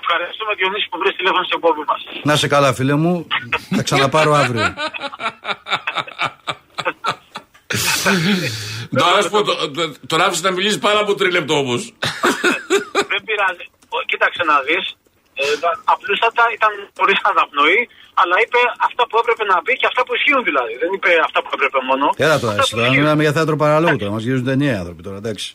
Ευχαριστούμε 0.00 0.52
Διονύση 0.58 0.86
που 0.90 0.98
βρεις 0.98 1.14
τηλέφωνο 1.16 1.44
στην 1.48 1.60
κόμπη 1.60 1.82
μας. 1.90 2.00
Να 2.28 2.36
σε 2.36 2.48
καλά, 2.54 2.70
φίλε 2.78 2.94
μου. 2.94 3.26
θα 3.76 3.82
ξαναπάρω 3.82 4.32
αύριο. 4.34 4.74
Τώρα 10.06 10.24
άφησε 10.24 10.42
να 10.48 10.50
μιλήσει 10.56 10.78
πάρα 10.78 10.98
από 10.98 11.14
τρίλεπτο 11.14 11.54
όμως. 11.64 11.82
Δεν 13.12 13.20
πειράζει. 13.26 13.66
Κοίταξε 14.10 14.42
να 14.50 14.56
δεις. 14.66 14.84
Ε, 15.38 15.44
απλούστατα 15.92 16.44
ήταν 16.56 16.72
πολύ 16.98 17.14
αναπνοή, 17.30 17.80
αλλά 18.20 18.34
είπε 18.42 18.60
αυτά 18.86 19.02
που 19.08 19.16
έπρεπε 19.22 19.44
να 19.52 19.56
πει 19.64 19.72
και 19.80 19.86
αυτά 19.90 20.02
που 20.06 20.12
ισχύουν 20.18 20.42
δηλαδή. 20.48 20.74
Δεν 20.82 20.90
είπε 20.96 21.10
αυτά 21.26 21.38
που 21.42 21.50
έπρεπε 21.56 21.78
μόνο. 21.88 22.04
Έλα 22.16 22.38
τώρα, 22.44 22.56
εσύ 22.60 22.74
τώρα 22.74 22.90
μιλάμε 22.90 23.22
για 23.22 23.32
θέατρο 23.32 23.56
παραλόγου 23.56 23.96
τώρα. 23.96 24.12
Μας 24.12 24.22
γυρίζουν 24.22 24.44
ταινία 24.44 24.72
οι 24.74 24.78
άνθρωποι 24.82 25.02
τώρα, 25.02 25.16
εντάξει. 25.16 25.48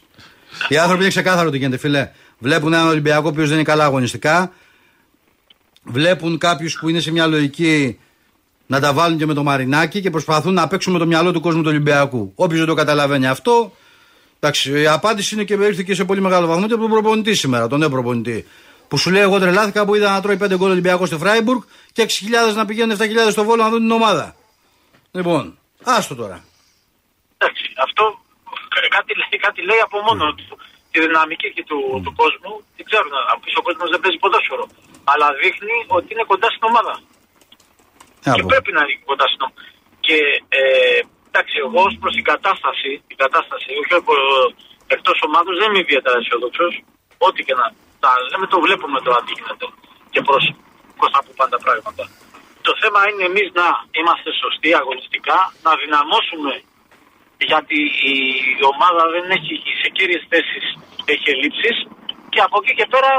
Οι 0.67 0.77
άνθρωποι 0.77 1.01
είναι 1.01 1.11
ξεκάθαρο 1.17 1.49
τι 1.49 1.57
γίνεται, 1.57 1.77
φίλε. 1.77 2.11
Βλέπουν 2.41 2.73
έναν 2.73 2.87
Ολυμπιακό 2.87 3.25
ο 3.25 3.29
οποίος 3.29 3.47
δεν 3.47 3.55
είναι 3.55 3.63
καλά 3.63 3.83
αγωνιστικά. 3.83 4.51
Βλέπουν 5.83 6.37
κάποιους 6.37 6.79
που 6.79 6.89
είναι 6.89 6.99
σε 6.99 7.11
μια 7.11 7.27
λογική 7.27 7.99
να 8.65 8.79
τα 8.79 8.93
βάλουν 8.93 9.17
και 9.17 9.25
με 9.25 9.33
το 9.33 9.43
μαρινάκι 9.43 10.01
και 10.01 10.09
προσπαθούν 10.09 10.53
να 10.53 10.67
παίξουν 10.67 10.93
με 10.93 10.99
το 10.99 11.05
μυαλό 11.05 11.31
του 11.31 11.41
κόσμου 11.41 11.61
του 11.61 11.69
Ολυμπιακού. 11.69 12.31
Όποιος 12.35 12.59
δεν 12.59 12.67
το 12.67 12.73
καταλαβαίνει 12.73 13.27
αυτό, 13.27 13.71
εντάξει, 14.39 14.81
η 14.81 14.87
απάντηση 14.87 15.35
είναι 15.35 15.43
και 15.43 15.53
ήρθε 15.53 15.83
και 15.83 15.93
σε 15.93 16.05
πολύ 16.05 16.21
μεγάλο 16.21 16.47
βαθμό 16.47 16.67
και 16.67 16.73
από 16.73 16.81
τον 16.81 16.91
προπονητή 16.91 17.33
σήμερα, 17.33 17.67
τον 17.67 17.79
νέο 17.79 17.89
προπονητή. 17.89 18.45
Που 18.87 18.97
σου 18.97 19.09
λέει: 19.11 19.21
Εγώ 19.21 19.39
τρελάθηκα 19.39 19.85
που 19.85 19.95
είδα 19.95 20.11
να 20.11 20.21
τρώει 20.21 20.37
5 20.43 20.55
γκολ 20.55 20.71
Ολυμπιακός 20.71 21.07
στη 21.07 21.17
Φράιμπουργκ 21.17 21.61
και 21.91 22.05
6.000 22.49 22.55
να 22.55 22.65
πηγαίνουν 22.65 22.97
7.000 22.97 23.05
στο 23.31 23.43
βόλο 23.43 23.63
να 23.63 23.69
δουν 23.69 23.79
την 23.79 23.91
ομάδα. 23.91 24.35
Λοιπόν, 25.11 25.57
άστο 25.83 26.15
τώρα. 26.15 26.43
Εντάξει, 27.37 27.63
αυτό 27.83 28.21
κάτι 28.89 29.13
λέει, 29.19 29.39
κάτι 29.41 29.61
λέει 29.61 29.79
από 29.83 29.97
μόνο 30.01 30.33
του. 30.33 30.57
Τη 30.91 30.97
δυναμική 31.05 31.47
και 31.55 31.63
του, 31.69 31.79
του 32.05 32.13
κόσμου 32.21 32.53
δεν 32.75 32.85
ξέρουν. 32.89 33.13
Ο 33.59 33.61
κόσμος 33.67 33.89
δεν 33.93 33.99
παίζει 34.03 34.19
ποδόσφαιρο. 34.23 34.65
Αλλά 35.11 35.27
δείχνει 35.41 35.75
ότι 35.97 36.07
είναι 36.13 36.25
κοντά 36.31 36.47
στην 36.55 36.65
ομάδα. 36.71 36.93
Και 38.35 38.43
πρέπει 38.51 38.71
να 38.77 38.81
είναι 38.83 39.05
κοντά 39.11 39.25
στην 39.31 39.41
ομάδα. 39.45 39.61
Και 40.05 40.17
ε, 40.59 40.99
εντάξει, 41.29 41.55
εγώ 41.65 41.79
ως 41.87 41.95
προς 42.01 42.13
την 42.17 42.25
κατάσταση, 42.33 42.89
την 43.09 43.17
κατάσταση 43.23 43.67
όχι 43.81 43.93
εκτός 44.95 45.17
ομάδος 45.27 45.53
δεν 45.59 45.67
είμαι 45.69 45.81
ιδιαίτερα 45.85 46.17
αισιοδόξο. 46.19 46.67
Ό,τι 47.27 47.39
και 47.47 47.55
να. 47.59 47.65
Τα 48.03 48.11
λέμε, 48.29 48.45
το 48.53 48.59
βλέπουμε 48.65 48.97
τώρα 49.05 49.19
τι 49.25 49.31
γίνεται. 49.37 49.65
Και 50.13 50.21
προς 50.27 50.43
τα 51.13 51.19
που 51.25 51.33
πάνε 51.37 51.51
τα 51.55 51.61
πράγματα. 51.65 52.03
Το 52.67 52.73
θέμα 52.81 52.99
είναι 53.09 53.25
εμείς 53.31 53.47
να 53.59 53.67
είμαστε 53.97 54.29
σωστοί 54.43 54.69
αγωνιστικά, 54.81 55.37
να 55.65 55.71
δυναμώσουμε 55.81 56.53
γιατί 57.51 57.79
η 58.13 58.15
ομάδα 58.73 59.03
δεν 59.13 59.25
έχει 59.37 59.55
σε 59.81 59.89
κύριες 59.95 60.23
θέσεις 60.31 60.65
έχει 61.13 61.27
ελλείψεις 61.33 61.77
και 62.33 62.41
από 62.47 62.55
εκεί 62.61 62.73
και 62.79 62.87
πέρα 62.93 63.11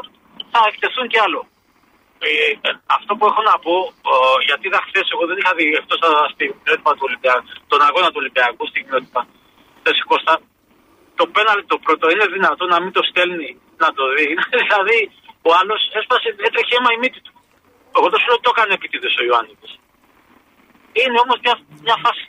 θα 0.52 0.60
εκτεθούν 0.70 1.06
και 1.12 1.20
άλλο. 1.26 1.40
Ε, 2.24 2.30
αυτό 2.96 3.12
που 3.16 3.26
έχω 3.30 3.42
να 3.50 3.56
πω, 3.64 3.74
ε, 4.12 4.14
γιατί 4.48 4.64
είδα 4.66 4.80
χθες, 4.86 5.06
εγώ 5.14 5.24
δεν 5.30 5.38
είχα 5.40 5.52
δει 5.58 5.66
εκτός 5.80 5.98
στην 6.34 6.48
κοινότητα 6.62 6.92
του 6.96 7.06
Ολυμπιακού, 7.08 7.46
τον 7.72 7.80
αγώνα 7.88 8.08
του 8.10 8.20
Ολυμπιακού 8.22 8.64
στην 8.70 8.80
κοινότητα. 8.84 9.20
Θέση 9.82 10.02
Κώστα, 10.10 10.34
το 11.18 11.24
πέναλτι 11.34 11.66
το 11.72 11.78
πρώτο 11.84 12.04
είναι 12.12 12.26
δυνατό 12.36 12.64
να 12.74 12.78
μην 12.82 12.92
το 12.96 13.02
στέλνει 13.10 13.50
να 13.82 13.88
το 13.96 14.02
δει. 14.14 14.28
δηλαδή 14.62 14.98
ο 15.48 15.50
άλλος 15.60 15.80
έσπασε, 15.98 16.28
έτρεχε 16.46 16.74
αίμα 16.76 16.90
η 16.96 16.98
μύτη 17.02 17.20
του. 17.26 17.34
Εγώ 17.96 18.06
το 18.12 18.16
σου 18.20 18.28
λέω 18.28 18.38
το 18.44 18.50
έκανε 18.54 18.72
επίτηδες 18.78 19.14
ο 19.20 19.22
Ιωάννης. 19.28 19.72
Είναι 21.00 21.18
όμως 21.24 21.38
μια, 21.44 21.54
μια 21.86 21.96
φάση. 22.04 22.26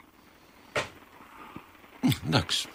Εντάξει. 2.26 2.68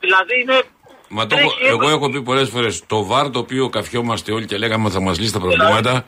Δηλαδή 0.00 0.40
είναι 0.42 0.62
Μα 1.08 1.26
το, 1.26 1.36
εγώ 1.68 1.88
έχω 1.88 2.10
πει 2.10 2.22
πολλές 2.22 2.48
φορές 2.48 2.82
το 2.86 3.04
βάρ 3.04 3.30
το 3.30 3.38
οποίο 3.38 3.68
καφιόμαστε 3.68 4.32
όλοι 4.32 4.46
και 4.46 4.56
λέγαμε 4.56 4.84
ότι 4.84 4.94
θα 4.94 5.00
μας 5.00 5.18
λύσει 5.18 5.32
τα 5.32 5.40
προβλήματα 5.40 6.04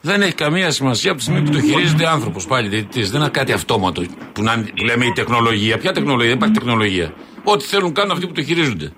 δεν 0.00 0.22
έχει 0.22 0.34
καμία 0.34 0.70
σημασία 0.70 1.10
από 1.10 1.18
τη 1.18 1.24
στιγμή 1.24 1.42
που 1.42 1.50
το 1.50 1.60
χειρίζεται 1.60 2.08
άνθρωπος 2.08 2.46
πάλι 2.46 2.68
διαιτητή. 2.68 3.02
Δεν 3.02 3.20
είναι 3.20 3.30
κάτι 3.30 3.52
αυτόματο 3.52 4.02
που, 4.32 4.42
να, 4.42 4.64
που 4.76 4.84
λέμε 4.84 5.04
η 5.04 5.12
τεχνολογία. 5.12 5.78
Ποια 5.78 5.92
τεχνολογία, 5.92 6.26
δεν 6.26 6.36
υπάρχει 6.36 6.54
τεχνολογία. 6.54 7.14
Ό,τι 7.44 7.64
θέλουν 7.64 7.92
κάνουν 7.92 8.10
αυτοί 8.10 8.26
που 8.26 8.32
το 8.32 8.42
χειρίζονται. 8.42 8.92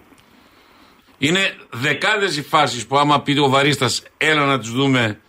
Είναι 1.18 1.54
δεκάδες 1.70 2.36
οι 2.36 2.42
φάσεις 2.42 2.86
που 2.86 2.98
άμα 2.98 3.20
πει 3.20 3.38
ο 3.38 3.48
βαρίστας, 3.48 4.02
έλα 4.16 4.44
να 4.44 4.58
τι 4.58 4.68
δούμε, 4.70 5.20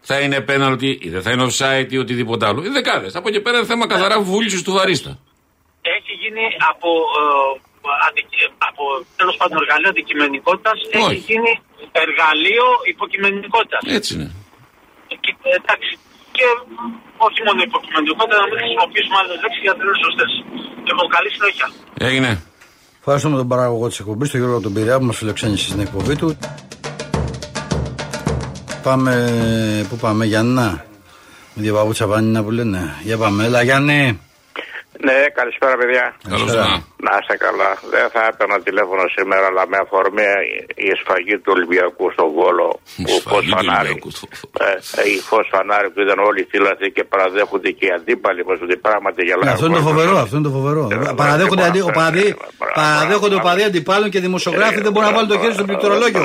θα 0.00 0.20
είναι 0.20 0.40
πέναλτι 0.40 0.98
ή 1.02 1.08
δεν 1.08 1.22
θα 1.22 1.30
είναι 1.30 1.46
offside 1.46 1.86
ή 1.92 1.98
οτιδήποτε 1.98 2.46
άλλο. 2.46 2.60
Είναι 2.60 2.70
δεκάδες. 2.70 3.14
Από 3.14 3.28
εκεί 3.28 3.40
πέρα 3.40 3.56
είναι 3.56 3.66
θέμα 3.66 3.86
καθαρά 3.86 4.20
βούλησης 4.20 4.62
του 4.62 4.72
βαρίστα. 4.72 5.18
Έχει 5.96 6.12
γίνει 6.22 6.44
από 6.70 6.90
ε, 7.20 7.68
από 8.70 8.82
τέλος 9.20 9.36
πάντων 9.36 9.56
εργαλείο 9.62 9.90
αντικειμενικότητας 9.94 10.78
έχει 10.98 11.16
γίνει 11.28 11.52
εργαλείο 12.04 12.66
υποκειμενικότητας. 12.92 13.82
Έτσι 13.98 14.10
είναι. 14.14 14.30
Και, 15.24 15.32
εντάξει. 15.58 15.92
Και 16.36 16.46
όχι 17.26 17.40
μόνο 17.46 17.58
υποκειμενικότητα, 17.70 18.36
να 18.42 18.46
μην 18.50 18.56
χρησιμοποιήσουμε 18.62 19.16
άλλες 19.20 19.36
λέξεις 19.42 19.62
γιατί 19.64 19.78
δεν 19.80 19.86
είναι 19.88 20.00
σωστές. 20.06 20.30
Λοιπόν, 20.88 21.06
καλή 21.16 21.30
συνέχεια. 21.36 21.66
Έγινε. 22.08 22.30
Ευχαριστούμε 23.00 23.36
τον 23.42 23.48
παράγωγο 23.48 23.86
της 23.88 23.98
εκπομπής, 24.02 24.30
τον 24.30 24.40
Γιώργο 24.40 24.60
τον 24.60 24.72
Πειραιά, 24.74 24.98
που 24.98 25.04
μας 25.04 25.16
φιλοξένησε 25.16 25.64
στην 25.68 25.80
εκπομπή 25.80 26.16
του. 26.16 26.38
Πάμε. 28.82 29.12
Πού 29.88 29.96
πάμε, 29.96 30.24
Γιάννα; 30.24 30.84
Με 31.54 31.62
δύο 31.62 31.74
παπούτσα 31.74 32.06
πανίνα 32.06 32.42
που 32.42 32.50
λένε. 32.50 32.80
Για 33.02 33.16
πάμε, 33.18 33.44
έλα 33.44 33.62
Γιάννη. 33.62 34.20
Ναι, 35.06 35.18
καλησπέρα 35.38 35.74
παιδιά. 35.80 36.04
Καλησπέρα. 36.32 36.66
Να 37.06 37.12
είστε 37.18 37.36
καλά. 37.46 37.70
Δεν 37.94 38.06
θα 38.14 38.22
έπαιρνα 38.30 38.56
τηλέφωνο 38.68 39.02
σήμερα, 39.16 39.44
αλλά 39.50 39.62
με 39.72 39.78
αφορμή 39.84 40.28
η 40.88 40.90
σφαγή 41.00 41.36
του 41.42 41.50
Ολυμπιακού 41.56 42.06
στον 42.16 42.28
Βόλο. 42.36 42.68
Που 43.06 43.14
φως 43.30 43.44
φανάρι. 43.52 43.92
Ε, 44.64 44.68
η 45.14 45.16
φως 45.28 45.46
φανάρι 45.52 45.88
που 45.92 46.00
ήταν 46.06 46.18
όλοι 46.28 46.40
θύλαθοι 46.50 46.86
και 46.96 47.04
παραδέχονται 47.12 47.70
και 47.78 47.84
οι 47.88 47.92
αντίπαλοι 47.98 48.42
μα 48.48 48.54
ότι 48.64 48.76
πράγματι 48.86 49.20
γελάνε. 49.28 49.50
Αυτό 49.54 49.64
είναι 49.66 49.78
το 49.80 49.86
φοβερό. 49.90 50.14
Αυτό 50.24 50.34
είναι 50.36 50.46
το 50.50 50.54
φοβερό. 50.58 50.82
Παραδέχονται 51.22 53.34
ο 53.36 53.38
οπαδοί 53.42 53.62
αντιπάλων 53.70 54.08
και 54.12 54.20
δημοσιογράφοι 54.26 54.80
δεν 54.86 54.92
μπορούν 54.92 55.08
να 55.10 55.14
βάλουν 55.16 55.30
το 55.34 55.38
χέρι 55.42 55.54
στο 55.58 55.64
πληκτρολόγιο. 55.64 56.22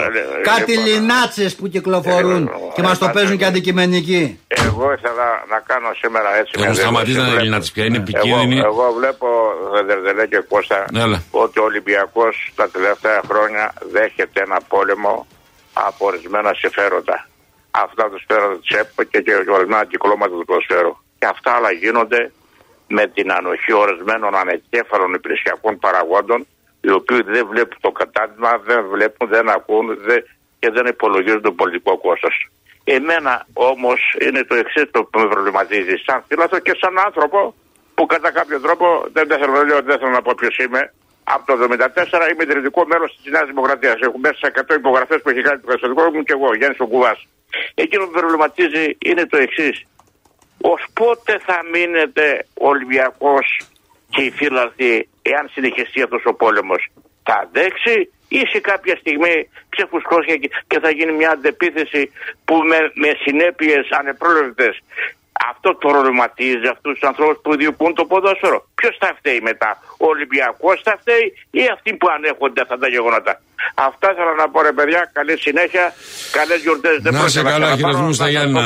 Κάτι 0.52 0.72
λινάτσε 0.86 1.46
που 1.58 1.66
κυκλοφορούν 1.74 2.42
και 2.76 2.82
μα 2.88 2.94
το 2.98 3.08
παίζουν 3.14 3.38
και 3.38 3.46
αντικειμενικοί. 3.46 4.40
Εγώ 4.48 4.86
ήθελα 4.98 5.28
να 5.54 5.58
κάνω 5.70 5.90
σήμερα 6.02 6.30
έτσι. 6.40 6.52
Έχουν 6.58 6.76
σταματήσει 6.76 7.18
να 7.18 7.28
είναι 7.28 7.42
λινάτσε 7.42 7.72
πια. 7.72 7.86
Είναι 7.86 7.98
επικίνδυνοι. 7.98 8.62
Εγώ 8.70 8.92
βλέπω, 8.98 9.28
Δερδελέ 9.86 10.28
και 10.28 10.42
Κώστα, 10.50 10.86
ότι 11.32 11.60
ο 11.60 11.64
Ολυμπιακός 11.64 12.52
τα 12.56 12.70
τελευταία 12.70 13.22
χρόνια 13.30 13.74
δέχεται 13.92 14.42
ένα 14.48 14.60
πόλεμο 14.68 15.28
από 15.74 16.06
ορισμένα 16.06 16.54
συμφέροντα. 16.54 17.28
αυτά 17.72 18.04
του 18.10 18.20
σφαίρα 18.24 18.48
του 18.54 18.60
ЧΕΠ 18.70 18.90
και, 19.10 19.20
και 19.22 19.34
ορισμένα 19.58 19.86
κυκλώματα 19.86 20.34
του 20.40 20.46
ποδοσφαίρου. 20.46 20.94
Και 21.20 21.26
αυτά 21.26 21.52
αλλά 21.52 21.72
γίνονται 21.72 22.32
με 22.88 23.08
την 23.08 23.32
ανοχή 23.32 23.74
ορισμένων 23.74 24.36
ανεκέφαλων 24.36 25.14
υπηρεσιακών 25.14 25.80
παραγόντων 25.80 26.48
οι 26.82 26.92
οποίοι 26.92 27.22
δεν 27.22 27.48
βλέπουν 27.52 27.78
το 27.82 27.92
κατάντημα, 27.92 28.52
δεν 28.70 28.82
βλέπουν, 28.94 29.28
δεν 29.30 29.50
ακούν 29.50 29.86
δεν, 30.08 30.20
και 30.60 30.70
δεν 30.76 30.86
υπολογίζουν 30.86 31.42
το 31.42 31.52
πολιτικό 31.52 31.98
κόστος. 31.98 32.36
Εμένα 32.84 33.34
όμως 33.54 34.00
είναι 34.26 34.44
το 34.44 34.56
εξής 34.56 34.86
το 34.92 35.04
που 35.04 35.20
με 35.20 35.28
προβληματίζει, 35.28 35.96
σαν 36.06 36.24
φίλαθρο 36.28 36.60
και 36.60 36.76
σαν 36.82 37.00
άνθρωπο 37.06 37.56
που 38.04 38.10
κατά 38.16 38.32
κάποιο 38.32 38.60
τρόπο 38.62 38.86
δεν 39.14 39.28
θέλω 39.28 39.54
να 39.60 39.64
λέω, 39.64 39.82
δεν 39.82 39.98
θέλω 40.00 40.12
να 40.12 40.22
πω 40.22 40.32
ποιος 40.38 40.58
είμαι. 40.58 40.94
Από 41.24 41.44
το 41.46 41.54
1974 41.54 42.32
είμαι 42.32 42.44
ιδρυτικό 42.48 42.86
μέλος 42.86 43.20
της 43.22 43.32
Νέας 43.32 43.48
Δημοκρατίας. 43.48 43.96
Έχω 44.00 44.18
μέσα 44.18 44.36
σε 44.42 44.48
100 44.48 44.76
υπογραφές 44.76 45.22
που 45.22 45.30
έχει 45.30 45.42
κάνει 45.42 45.60
το 45.60 45.68
καθεστωτικό 45.68 46.04
μου 46.12 46.24
και 46.24 46.34
εγώ, 46.38 46.56
Γιάννης 46.56 46.80
Οκουβά. 46.80 47.18
Εκείνο 47.74 48.04
που 48.06 48.12
με 48.14 48.20
προβληματίζει 48.20 48.86
είναι 49.10 49.26
το 49.26 49.38
εξής. 49.38 49.76
Ω 50.72 50.74
πότε 51.00 51.34
θα 51.48 51.58
μείνετε 51.74 52.46
Ολυμπιακός 52.54 53.48
και 54.10 54.22
οι 54.22 54.32
φύλαθοι 54.32 55.10
εάν 55.22 55.50
συνεχιστεί 55.54 56.02
αυτός 56.02 56.24
ο 56.26 56.34
πόλεμος; 56.34 56.82
Θα 57.24 57.36
αντέξει 57.44 57.96
ή 58.28 58.42
σε 58.52 58.60
κάποια 58.60 58.96
στιγμή 58.96 59.50
ξεφουσκώσει 59.70 60.40
και 60.68 60.80
θα 60.80 60.90
γίνει 60.90 61.12
μια 61.12 61.30
αντεπίθεση 61.30 62.12
που 62.46 62.56
με, 62.56 62.78
με 62.94 63.10
συνέπειες 63.24 63.88
ανεπρόλεπτες 64.00 64.74
αυτό 65.52 65.70
το 65.82 65.88
προβληματίζει 65.94 66.68
αυτούς 66.76 66.94
τους 66.94 67.06
ανθρώπους 67.10 67.40
που 67.44 67.52
διοικούν 67.60 67.92
το 68.00 68.04
ποδόσφαιρο. 68.12 68.60
Ποιος 68.80 68.96
θα 69.02 69.10
φταίει 69.18 69.40
μετά, 69.50 69.70
ο 70.04 70.06
Ολυμπιακός 70.14 70.78
θα 70.88 70.94
φταίει 71.02 71.26
ή 71.62 71.64
αυτοί 71.76 71.90
που 72.00 72.08
ανέχονται 72.16 72.62
αυτά 72.66 72.78
τα 72.78 72.88
γεγονότα. 72.88 73.34
Αυτά 73.74 74.12
ήθελα 74.12 74.34
να 74.42 74.50
πω 74.50 74.62
ρε 74.62 74.72
παιδιά. 74.72 75.10
Καλή 75.14 75.36
συνέχεια. 75.40 75.86
Καλές 76.32 76.62
γιορτές. 76.62 77.02
Να 77.02 77.28
σε 77.28 77.42
καλά, 77.44 77.76
χαιρετισμού 77.76 78.14
στα 78.14 78.30
Γιάννα. 78.30 78.60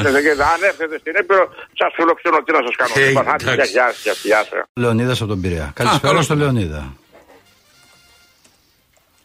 Αν 0.54 0.60
έρθετε 0.70 0.98
στην 0.98 1.13
Ήπειρο, 1.22 1.46
σας 1.80 1.92
φιλοξενώ. 1.96 2.38
Τι 2.46 2.52
να 2.52 2.62
σας 2.66 2.76
κάνω. 2.76 2.94
Γεια 4.24 4.46
σα. 4.50 4.82
Λεωνίδας 4.82 5.18
από 5.22 5.30
τον 5.30 5.42
Πειραιά. 5.42 5.72
Καλησπέρα 5.76 6.22
στο 6.22 6.36
Λεωνίδα. 6.36 6.94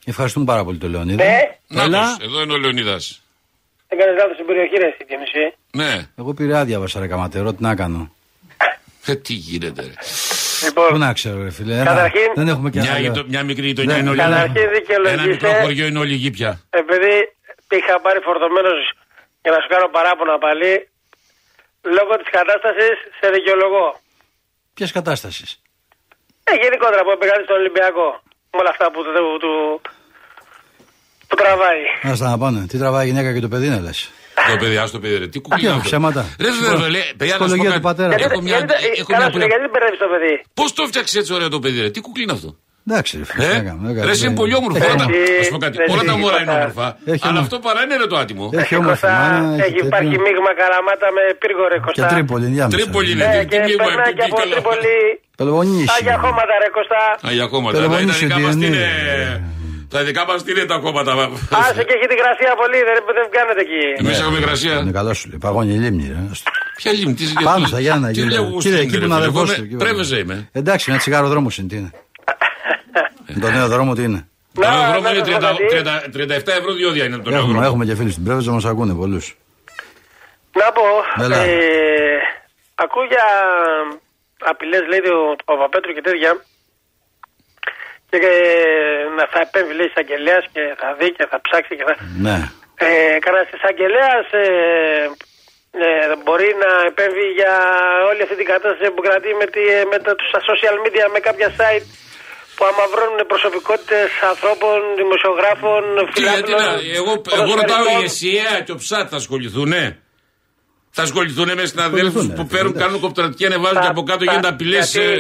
Ευχαριστούμε 0.05 0.45
πάρα 0.45 0.65
πολύ 0.65 0.79
τον 0.79 0.91
Λεωνίδα. 0.91 1.25
Ναι. 1.25 1.99
Εδώ 2.23 2.43
είναι 2.43 2.53
ο 2.53 2.57
Λεωνίδας. 2.57 3.22
Έκανε 3.93 4.13
λάθος 4.19 4.35
στην 4.35 4.47
περιοχή, 4.47 4.77
ρε, 4.77 4.89
στην 4.95 5.19
μισή. 5.21 5.45
Ναι. 5.81 5.93
Εγώ 6.19 6.35
πειρά 6.35 6.65
διάβασα 6.65 7.01
ρε 7.01 7.07
καματερό, 7.07 7.53
τι 7.53 7.63
να 7.63 7.75
κάνω. 7.75 8.03
Ε, 9.07 9.15
τι 9.17 9.33
γίνεται, 9.33 9.83
ρε. 9.83 9.95
Λοιπόν, 10.65 10.89
Πού 10.89 10.99
να 10.99 11.13
ξέρω, 11.13 11.43
ρε 11.43 11.51
φίλε. 11.51 11.75
ένα- 11.75 11.85
Καταρχήν, 11.85 12.29
δεν 12.35 12.49
έχουμε 12.49 12.71
και 12.71 12.81
Μια, 12.81 12.93
άλλο. 12.93 13.01
γειτο- 13.07 13.25
μια 13.29 13.43
μικρή 13.43 13.67
γειτονιά 13.67 13.95
Ναι. 13.95 14.01
είναι 14.01 14.11
όλη. 14.11 14.19
Καταρχήν 14.19 14.57
Ένα 14.57 14.71
δικαιολογήστε, 14.79 15.27
μικρό 15.31 15.51
χωριό 15.63 15.87
είναι 15.87 15.99
όλη 15.99 16.15
γη 16.15 16.31
πια. 16.31 16.61
επειδή 16.71 17.13
είχα 17.71 18.01
πάρει 18.01 18.21
φορτωμένος 18.27 18.79
για 19.43 19.51
να 19.55 19.59
σου 19.63 19.69
κάνω 19.69 19.89
παράπονα 19.97 20.39
πάλι, 20.39 20.89
λόγω 21.97 22.13
της 22.21 22.31
κατάστασης 22.39 22.97
σε 23.21 23.27
δικαιολογώ. 23.37 23.87
Ποιας 24.75 24.93
κατάστασης; 24.93 25.51
Ε, 26.45 26.53
γενικότερα 26.63 27.03
που 27.05 27.13
πήγατε 27.21 27.43
στον 27.47 27.57
Ολυμπιακό. 27.57 28.09
Με 28.53 28.59
όλα 28.61 28.71
αυτά 28.75 28.87
που, 28.93 29.01
που, 29.03 29.39
που, 29.43 29.53
που 31.33 31.37
τραβάει. 31.43 31.83
Άστα 32.13 32.27
να 32.31 32.39
πάνε. 32.43 32.61
Τι 32.71 32.77
τραβάει 32.79 33.05
η 33.07 33.09
γυναίκα 33.11 33.33
και 33.35 33.41
το 33.41 33.49
παιδί 33.53 33.69
να 33.75 33.81
λες. 33.87 33.99
Το 34.51 34.57
παιδί, 34.61 34.77
ας 34.77 34.91
το 34.91 34.99
παιδί, 35.03 35.17
ρε. 35.19 35.27
Τι 35.33 35.39
κουκλί 35.41 35.67
όχι, 35.69 35.81
ψέματα. 35.89 36.21
Ρε, 36.45 36.49
βέβαια, 36.71 36.89
λέει, 36.95 37.05
παιδιά, 37.17 37.37
να 37.39 37.39
σου 37.39 37.39
πω 37.39 37.45
Ψυχολογία 37.45 37.65
κάτι. 37.65 37.81
του 37.81 37.87
πατέρα. 37.89 38.13
Γιατί, 38.21 38.33
Έχω 38.33 38.43
μια, 38.49 38.57
γιατί, 38.57 38.73
έχω 39.01 39.11
καλά 39.13 39.25
μια 39.25 39.33
σου 39.33 39.39
λέει, 39.41 39.49
γιατί 39.53 39.63
δεν 39.67 39.71
μπερδεύεις 39.75 39.99
το 40.05 40.09
παιδί; 40.13 40.35
Πώς 40.59 40.69
το 40.79 40.83
φτιάξει 40.91 41.15
έτσι 41.21 41.31
ωραίο 41.37 41.49
το 41.57 41.59
παιδί, 41.65 41.79
ρε; 41.85 41.91
Τι 41.95 42.01
κουκλί 42.07 42.23
είναι 42.27 42.37
αυτό; 42.39 42.51
Εντάξει, 42.89 43.13
ρε 43.21 43.25
φίλε. 43.31 43.45
Ε, 43.45 43.49
τι 43.49 43.57
να 43.61 43.65
κάνουμε, 43.69 43.89
δεν 43.97 44.05
ρε, 44.09 44.11
εσύ 44.15 44.25
είναι 44.27 44.35
κάνουμε. 44.35 44.41
πολύ 44.43 44.55
όμορφο. 44.61 44.77
Έχει 44.83 44.91
Όλα 44.93 44.97
τα- 45.03 45.09
Έχει- 45.13 45.39
να 45.41 45.45
σου 45.49 45.53
πω 45.57 45.61
κάτι. 45.67 45.77
έχει- 45.83 45.93
Όλα 45.95 46.05
τα 46.11 46.15
μωρά 46.21 46.39
είναι 46.43 46.51
έχει- 46.53 46.61
όμορφα. 46.61 46.87
έχει- 47.13 47.25
Αλλά 47.29 47.39
αυτό 47.45 47.57
παρά 47.67 47.81
είναι 47.85 47.97
ρε 48.03 48.07
το 48.13 48.17
άτιμο. 48.23 48.45
Έχει 48.63 48.75
όμορφη 48.83 49.05
Κωστά, 49.07 49.13
μάνα. 49.21 49.65
έχει 49.67 49.79
υπάρχει 49.91 50.11
τέτοιο. 50.15 50.25
μείγμα 50.27 50.51
καραμάτα 50.61 51.09
με 51.17 51.23
πύργο 51.43 51.65
ρε 51.73 51.79
Και 51.79 51.87
Κωστά. 51.87 52.07
τρίπολη 52.13 52.45
ενδιάμεσα. 52.51 52.75
Τρίπολη 52.79 53.09
είναι. 53.15 53.25
Ε, 53.25 53.29
Τι- 53.41 53.47
και 53.51 53.59
τι 53.65 53.69
μείγμα, 53.71 53.87
περνάει 53.89 54.13
τι- 54.13 54.19
και 54.19 54.25
τι 54.25 54.31
από 54.33 54.37
καλά. 54.43 54.55
Τρίπολη. 54.57 54.95
Πελογονίσι. 55.41 55.89
Άγια 55.97 56.17
χώματα 56.25 56.53
ρε 56.63 56.69
Κωστά. 56.79 57.03
Αγία 57.29 57.47
κόμματα. 57.53 57.75
Τα 57.77 57.81
Πελαγωνίσιο 57.83 58.27
δικά 58.29 58.39
μας 58.45 58.55
τι 58.61 58.63
DNA. 58.63 58.69
είναι. 58.69 58.85
Τα 59.93 60.03
δικά 60.05 60.25
μας 60.27 60.43
τι 60.45 60.51
είναι 60.51 60.65
τα 60.65 60.77
κόμματα. 60.79 61.13
Άσε 61.51 61.85
και 61.85 61.93
έχει 61.97 62.07
την 62.07 62.17
γρασία 62.23 62.55
πολύ, 62.57 62.77
δεν, 62.89 62.97
δεν 63.15 63.27
κάνετε 63.31 63.61
εκεί. 63.61 64.03
Εμείς 64.05 64.21
έχουμε 64.21 64.39
υγρασία. 64.39 64.75
Είναι 64.79 64.91
καλό 64.91 65.15
σου 65.15 65.29
λέει. 65.29 65.39
Παγώνει 65.39 65.75
η 65.75 65.79
λίμνη. 65.79 66.07
ρε. 66.09 66.31
Ποια 66.77 66.93
λίμνη, 66.93 67.15
τι 67.15 67.25
Πάμε 67.45 67.67
στα 67.67 67.81
Γιάννα. 67.81 68.07
Τι 68.09 68.13
κύριε. 68.13 68.31
λέω 68.39 68.59
Κύριε, 68.59 68.81
εκεί 68.81 68.99
που 68.99 69.05
είναι 69.05 69.15
αδερφός 69.15 69.49
σου. 69.51 69.63
εκεί 69.63 69.73
που- 69.77 69.85
Πρέβεζε 69.85 70.17
είμαι. 70.19 70.49
Εντάξει, 70.53 70.91
ένα 70.91 70.99
τσιγάρο 70.99 71.29
δρόμο 71.29 71.49
είναι. 71.59 71.69
Τι 71.69 71.77
είναι. 71.77 71.91
Το 73.41 73.51
νέο 73.51 73.69
δρόμο 73.69 73.95
τι 73.95 74.03
είναι. 74.03 74.27
Το 74.55 74.61
Να, 74.61 74.71
νέο 74.71 74.91
δρόμο 74.91 75.01
να 75.01 75.11
είναι 75.11 75.25
σας 75.25 75.29
πω 75.29 75.37
30 75.37 75.41
κάτι. 75.41 75.67
30 75.71 76.53
37 76.53 76.53
ευρώ 76.59 76.73
διόδια 76.73 77.05
είναι 77.05 77.17
το 77.19 77.31
νέο 77.31 77.39
Έχουμε, 77.39 77.53
δρόμο. 77.53 77.67
έχουμε 77.69 77.85
και 77.85 77.95
φίλους 77.95 78.13
στην 78.13 78.25
Πρέβεζα, 78.25 78.51
μας 78.53 78.65
ακούνε 78.65 78.95
πολλούς. 78.95 79.37
Να 80.61 80.73
πω, 80.73 80.83
Έλα. 81.25 81.37
ε, 81.37 81.51
ακούω 82.75 83.05
για 83.05 83.25
απειλές, 84.51 84.81
λέει 84.89 84.99
ο 84.99 85.37
Παπαπέτρου 85.45 85.93
και 85.93 86.01
τέτοια. 86.01 86.31
Και 88.13 88.19
ε, 88.19 89.15
να 89.19 89.25
θα 89.33 89.41
επέμβει, 89.47 89.73
λέει, 89.79 89.89
εισαγγελέας 89.93 90.45
και 90.55 90.63
θα 90.81 90.89
δει 90.99 91.09
και 91.17 91.25
θα 91.31 91.39
ψάξει 91.47 91.73
και 91.79 91.85
θα. 91.89 91.95
Ναι. 92.27 92.37
Ε, 92.85 93.19
Κανένα 93.25 93.47
εισαγγελέας 93.57 94.27
ε, 94.43 94.47
ε, 95.85 95.87
μπορεί 96.25 96.51
να 96.65 96.71
επέμβει 96.91 97.27
για 97.39 97.55
όλη 98.11 98.21
αυτή 98.27 98.37
την 98.41 98.49
κατάσταση 98.53 98.91
που 98.95 99.03
κρατεί 99.07 99.31
με, 99.41 99.47
τη, 99.55 99.63
με 99.93 99.99
τα, 100.05 100.13
στα 100.31 100.41
social 100.51 100.77
media, 100.85 101.07
με 101.15 101.21
κάποια 101.29 101.49
site 101.59 101.87
που 102.57 102.63
αμαυρώνουν 102.71 103.21
προσωπικότητες 103.33 104.09
ανθρώπων, 104.33 104.77
δημοσιογράφων, 105.01 105.83
Τι, 106.15 106.21
γιατί 106.23 106.51
φιλάθλων. 106.51 106.61
να, 106.63 106.97
εγώ, 107.01 107.13
εγώ 107.41 107.53
ρωτάω 107.61 107.83
η 107.85 107.87
ποδοσφαιριστών. 107.87 108.05
ΕΣΥΑ 108.09 108.53
και 108.67 108.73
ο 108.77 108.79
ΨΑΤ 108.89 109.07
θα 109.13 109.19
ασχοληθούνε; 109.23 109.83
Θα 110.97 111.03
ασχοληθούν 111.09 111.49
με 111.59 111.65
συναδέλφους 111.73 112.09
ασχοληθούνε, 112.09 112.35
που 112.39 112.45
ρε, 112.49 112.53
παίρνουν, 112.55 112.73
εντάξει. 112.73 112.83
κάνουν 112.85 112.99
κοπτρατική, 113.07 113.45
ανεβάζουν 113.51 113.81
και 113.85 113.93
από 113.95 114.03
κάτω 114.11 114.19
Τα- 114.25 114.29
γίνονται 114.31 114.53
απειλές. 114.55 114.87
γιατί 114.95 115.17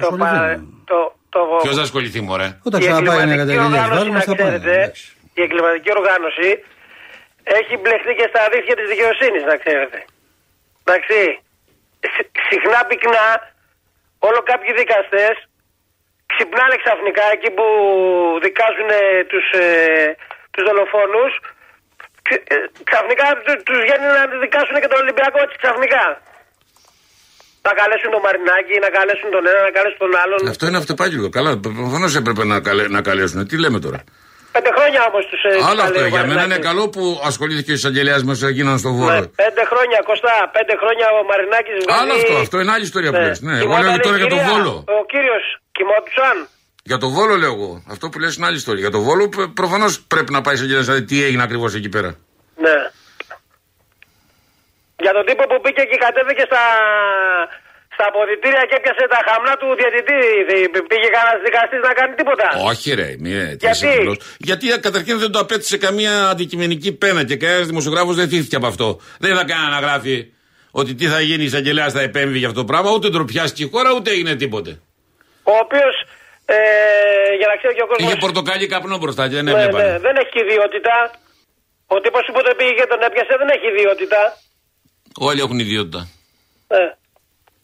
Το, 0.00 0.02
Ασχοληθούν. 0.02 0.18
πα- 0.18 0.60
το, 0.90 0.98
το, 1.00 1.02
Ποιος 1.64 1.76
θα 1.78 1.84
ασχοληθεί, 1.88 2.20
μωρέ; 2.28 2.48
Όταν 2.68 2.78
η 2.80 2.82
ξαναπάει 2.84 3.20
ένα 3.26 3.32
εγκληματική 3.32 3.56
καταγγελία 3.56 3.80
οργάνωση, 3.80 3.98
βάλουμε 3.98 4.18
να 4.18 4.24
στα 4.26 4.34
πάντα. 4.34 4.42
ξέρετε, 4.58 4.72
εντάξει. 4.82 5.04
η 5.38 5.40
εγκληματική 5.46 5.90
οργάνωση 5.98 6.48
έχει 7.58 7.74
μπλεχτεί 7.80 8.12
και 8.18 8.26
στα 8.30 8.40
αδίφια 8.48 8.74
της 8.78 8.86
δικαιοσύνης, 8.92 9.42
να 9.50 9.54
ξέρετε. 9.62 9.98
Εντάξει, 10.84 11.18
Συ- 12.14 12.30
συχνά 12.50 12.80
πυκνά, 12.88 13.26
όλο 14.28 14.40
κάποιοι 14.50 14.70
δικαστές 14.82 15.34
ξυπνάνε 16.32 16.76
ξαφνικά 16.82 17.24
εκεί 17.36 17.50
που 17.56 17.66
δικάζουν 18.46 18.88
ε, 19.00 19.24
τους, 19.30 19.46
ε, 19.64 19.66
τους 20.52 20.62
δολοφόνους 20.68 21.32
ξε- 22.26 22.44
ε, 22.52 22.56
ξαφνικά 22.90 23.26
του- 23.44 23.62
τους 23.66 23.78
βγαίνει 23.84 24.06
να 24.18 24.22
δικάσουν 24.44 24.76
και 24.82 24.90
τον 24.92 25.00
Ολυμπιακό 25.04 25.38
έτσι 25.44 25.56
ξαφνικά. 25.62 26.04
Να 27.66 27.72
καλέσουν 27.80 28.10
τον 28.14 28.22
Μαρινάκη, 28.26 28.74
να 28.86 28.90
καλέσουν 28.98 29.28
τον 29.34 29.42
ένα, 29.50 29.60
να 29.68 29.72
καλέσουν 29.76 30.00
τον 30.04 30.12
άλλον. 30.22 30.38
Αυτό 30.54 30.64
είναι 30.68 30.78
αυτοπάγγελο. 30.82 31.28
Καλά, 31.38 31.50
προφανώς 31.80 32.12
έπρεπε 32.20 32.42
να, 32.52 32.56
καλέ, 32.68 32.84
να 32.96 33.00
καλέσουν. 33.08 33.38
Τι 33.50 33.56
λέμε 33.64 33.78
τώρα; 33.86 34.00
Πέντε 34.56 34.70
χρόνια 34.76 35.00
όμως 35.10 35.22
τους 35.30 35.40
ε, 35.48 35.50
Άλλο 35.70 35.80
αυτό. 35.86 35.92
καλεί 35.94 36.04
ο 36.04 36.08
Για 36.14 36.20
μένα 36.20 36.32
είναι 36.32 36.34
Μαρινάκης. 36.40 36.66
καλό 36.68 36.84
που 36.94 37.04
ασχολήθηκε 37.30 37.70
ο 37.74 37.74
εισαγγελέας 37.80 38.22
μας 38.28 38.38
έγιναν 38.50 38.76
στο 38.82 38.90
Ναι, 38.90 38.98
βόλο. 38.98 39.22
πέντε 39.42 39.62
χρόνια, 39.70 39.98
Κωστά, 40.10 40.34
πέντε 40.56 40.74
χρόνια 40.82 41.06
ο 41.18 41.20
Μαρινάκης 41.30 41.74
βγάζει. 41.84 41.98
Άλλο 42.00 42.12
αυτό, 42.20 42.34
αυτό 42.44 42.56
είναι 42.60 42.72
άλλη 42.74 42.84
ιστορία 42.90 43.10
που 43.14 43.22
λες. 43.26 43.40
Ναι, 43.46 43.56
εγώ 43.64 43.74
λέω 43.84 43.96
τώρα 44.06 44.16
για 44.22 44.30
τον 44.34 44.40
Βόλο. 44.48 44.72
Ο 44.98 44.98
κύριος 45.12 45.44
κοιμόντουσαν. 45.76 46.36
Για 46.90 46.98
το 47.02 47.08
Βόλο 47.16 47.34
λέω 47.42 47.52
εγώ. 47.56 47.70
Αυτό 47.94 48.04
που 48.10 48.18
λες 48.22 48.32
είναι 48.36 48.46
άλλη 48.48 48.56
ιστορία. 48.62 48.80
Για 48.80 48.90
το 48.96 49.00
Βόλο 49.06 49.24
προφανώς 49.60 49.92
πρέπει 50.12 50.30
να 50.36 50.40
πάει 50.44 50.54
εισαγγελέας 50.54 50.86
να 50.86 50.94
δει 50.94 51.02
τι 51.10 51.16
έγινε 51.24 51.42
ακριβώς 51.42 51.74
εκεί 51.74 51.88
πέρα. 51.88 52.10
Ναι. 52.64 52.76
Για 55.04 55.12
τον 55.16 55.24
τύπο 55.28 55.42
που 55.50 55.58
πήγε 55.64 55.84
και 55.90 55.98
κατέβηκε 56.04 56.44
στα, 56.50 56.64
στα 57.94 58.04
αποδητήρια 58.10 58.62
και 58.68 58.76
έπιασε 58.78 59.04
τα 59.14 59.20
χαμνά 59.26 59.54
του 59.60 59.68
διαιτητή. 59.78 60.20
Δεν 60.72 60.82
Πήγε 60.90 61.08
κανένας 61.16 61.40
δικαστής 61.46 61.80
να 61.88 61.92
κάνει 61.98 62.12
τίποτα. 62.20 62.46
Όχι, 62.70 62.88
ρε, 63.00 63.08
μία 63.24 63.42
Γιατί; 63.64 63.92
Γιατί 64.48 64.64
ε, 64.74 64.76
καταρχήν 64.86 65.16
δεν 65.24 65.30
το 65.34 65.38
απέτησε 65.44 65.76
καμία 65.86 66.14
αντικειμενική 66.32 66.90
πένα 67.02 67.20
και 67.28 67.36
κανένας 67.42 67.66
δημοσιογράφος 67.72 68.14
δεν 68.20 68.28
θύθηκε 68.32 68.56
από 68.60 68.68
αυτό. 68.72 68.88
Δεν 69.24 69.32
θα 69.38 69.44
κάνει 69.50 69.68
να 69.76 69.80
γράφει 69.86 70.16
ότι 70.80 70.90
τι 70.98 71.06
θα 71.12 71.20
γίνει, 71.28 71.42
η 71.42 71.48
εισαγγελέα 71.50 71.88
θα 71.96 72.00
επέμβει 72.08 72.38
για 72.38 72.48
αυτό 72.50 72.60
το 72.60 72.66
πράγμα, 72.70 72.90
ούτε 72.96 73.06
ντροπιάστηκε 73.08 73.62
η 73.66 73.68
χώρα, 73.72 73.90
ούτε 73.96 74.08
έγινε 74.16 74.32
τίποτε. 74.42 74.70
Ο 75.52 75.54
οποίος, 75.64 75.94
ε, 76.56 76.56
για 77.40 77.48
να 77.50 77.54
ξέρει 77.58 77.74
και 77.78 77.84
ο 77.86 77.88
κόσμο. 77.90 78.06
Είχε 78.06 78.16
πορτοκάλι 78.26 78.66
καπνό 78.72 78.96
μπροστά 79.02 79.22
και 79.28 79.34
δεν 79.40 79.44
ναι, 79.44 79.50
έβλεπαν. 79.50 79.80
ναι, 79.82 79.98
δεν 80.06 80.14
έχει 80.22 80.36
ιδιότητα. 80.44 80.94
Ο 81.94 81.96
τύπος 82.04 82.24
που 82.34 82.40
το 82.46 82.52
πήγε 82.58 82.72
και 82.80 82.86
τον 82.92 83.00
έπιασε 83.06 83.34
δεν 83.40 83.48
έχει 83.54 83.66
ιδιότητα. 83.74 84.20
Όλοι 85.18 85.40
έχουν 85.40 85.58
ιδιότητα. 85.58 86.00
Ε, 86.68 86.76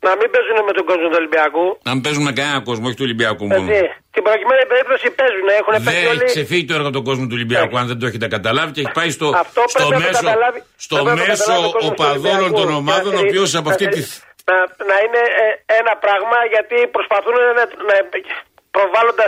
να 0.07 0.13
μην 0.19 0.29
παίζουν 0.35 0.57
με 0.69 0.73
τον 0.79 0.85
κόσμο 0.91 1.07
του 1.13 1.19
Ολυμπιακού. 1.23 1.67
Να 1.87 1.91
μην 1.95 2.03
παίζουν 2.05 2.23
με 2.29 2.33
κανένα 2.39 2.61
κόσμο, 2.69 2.85
όχι 2.89 2.97
του 3.01 3.07
Ολυμπιακού 3.09 3.45
μόνο. 3.47 3.71
Έτσι. 3.73 3.81
Στην 4.13 4.23
προκειμένη 4.27 4.65
περίπτωση 4.73 5.07
παίζουν. 5.19 5.49
Έχουν 5.61 5.73
Δεν 5.77 5.83
παίξει 5.85 6.01
έχει 6.01 6.09
όλοι. 6.15 6.25
ξεφύγει 6.33 6.65
το 6.71 6.75
έργο 6.79 6.91
του 6.95 7.03
κόσμου 7.09 7.25
του 7.29 7.37
Ολυμπιακού, 7.39 7.75
αν 7.81 7.87
δεν 7.91 7.99
το 8.01 8.07
έχετε 8.11 8.27
καταλάβει, 8.37 8.71
και 8.75 8.81
έχει 8.85 8.95
πάει 9.01 9.11
στο, 9.19 9.27
Αυτό 9.45 9.63
στο 9.73 9.79
πρέπει 9.79 9.93
να 9.93 9.99
το 10.01 10.07
μέσο, 10.07 10.23
καταλάβει- 10.27 10.65
στο 10.87 10.95
πρέπει 10.97 11.11
να 11.11 11.23
το 11.23 11.29
μέσο 11.31 11.45
καταλάβει 11.45 11.69
ο 11.69 11.73
κόσμος 11.73 11.91
του 11.91 11.95
οπαδών 11.99 12.37
Ολυμπιακού. 12.41 12.59
των 12.61 12.69
ομάδων, 12.81 13.13
ο 13.15 13.21
Να- 13.21 13.25
οποίο 13.27 13.43
από 13.61 13.69
αυτή 13.73 13.85
να- 13.89 13.95
τη. 13.97 14.03
Να, 14.49 14.57
να 14.91 14.97
είναι 15.05 15.23
ε, 15.45 15.47
ένα 15.81 15.93
πράγμα 16.05 16.39
γιατί 16.55 16.77
προσπαθούν 16.97 17.35
να, 17.59 17.65
να 17.91 17.95
προβάλλοντα 18.77 19.27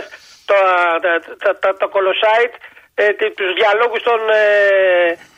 το, 0.49 0.57
τα, 1.03 1.11
τα, 1.43 1.49
τα, 1.61 1.69
το 1.81 1.87
κολοσάιτ 1.95 2.53
ε, 3.01 3.03
τι- 3.17 3.33
τους 3.37 3.49
διαλόγους 3.59 4.01
των, 4.09 4.19
ε, 4.41 4.45
το, 5.15 5.32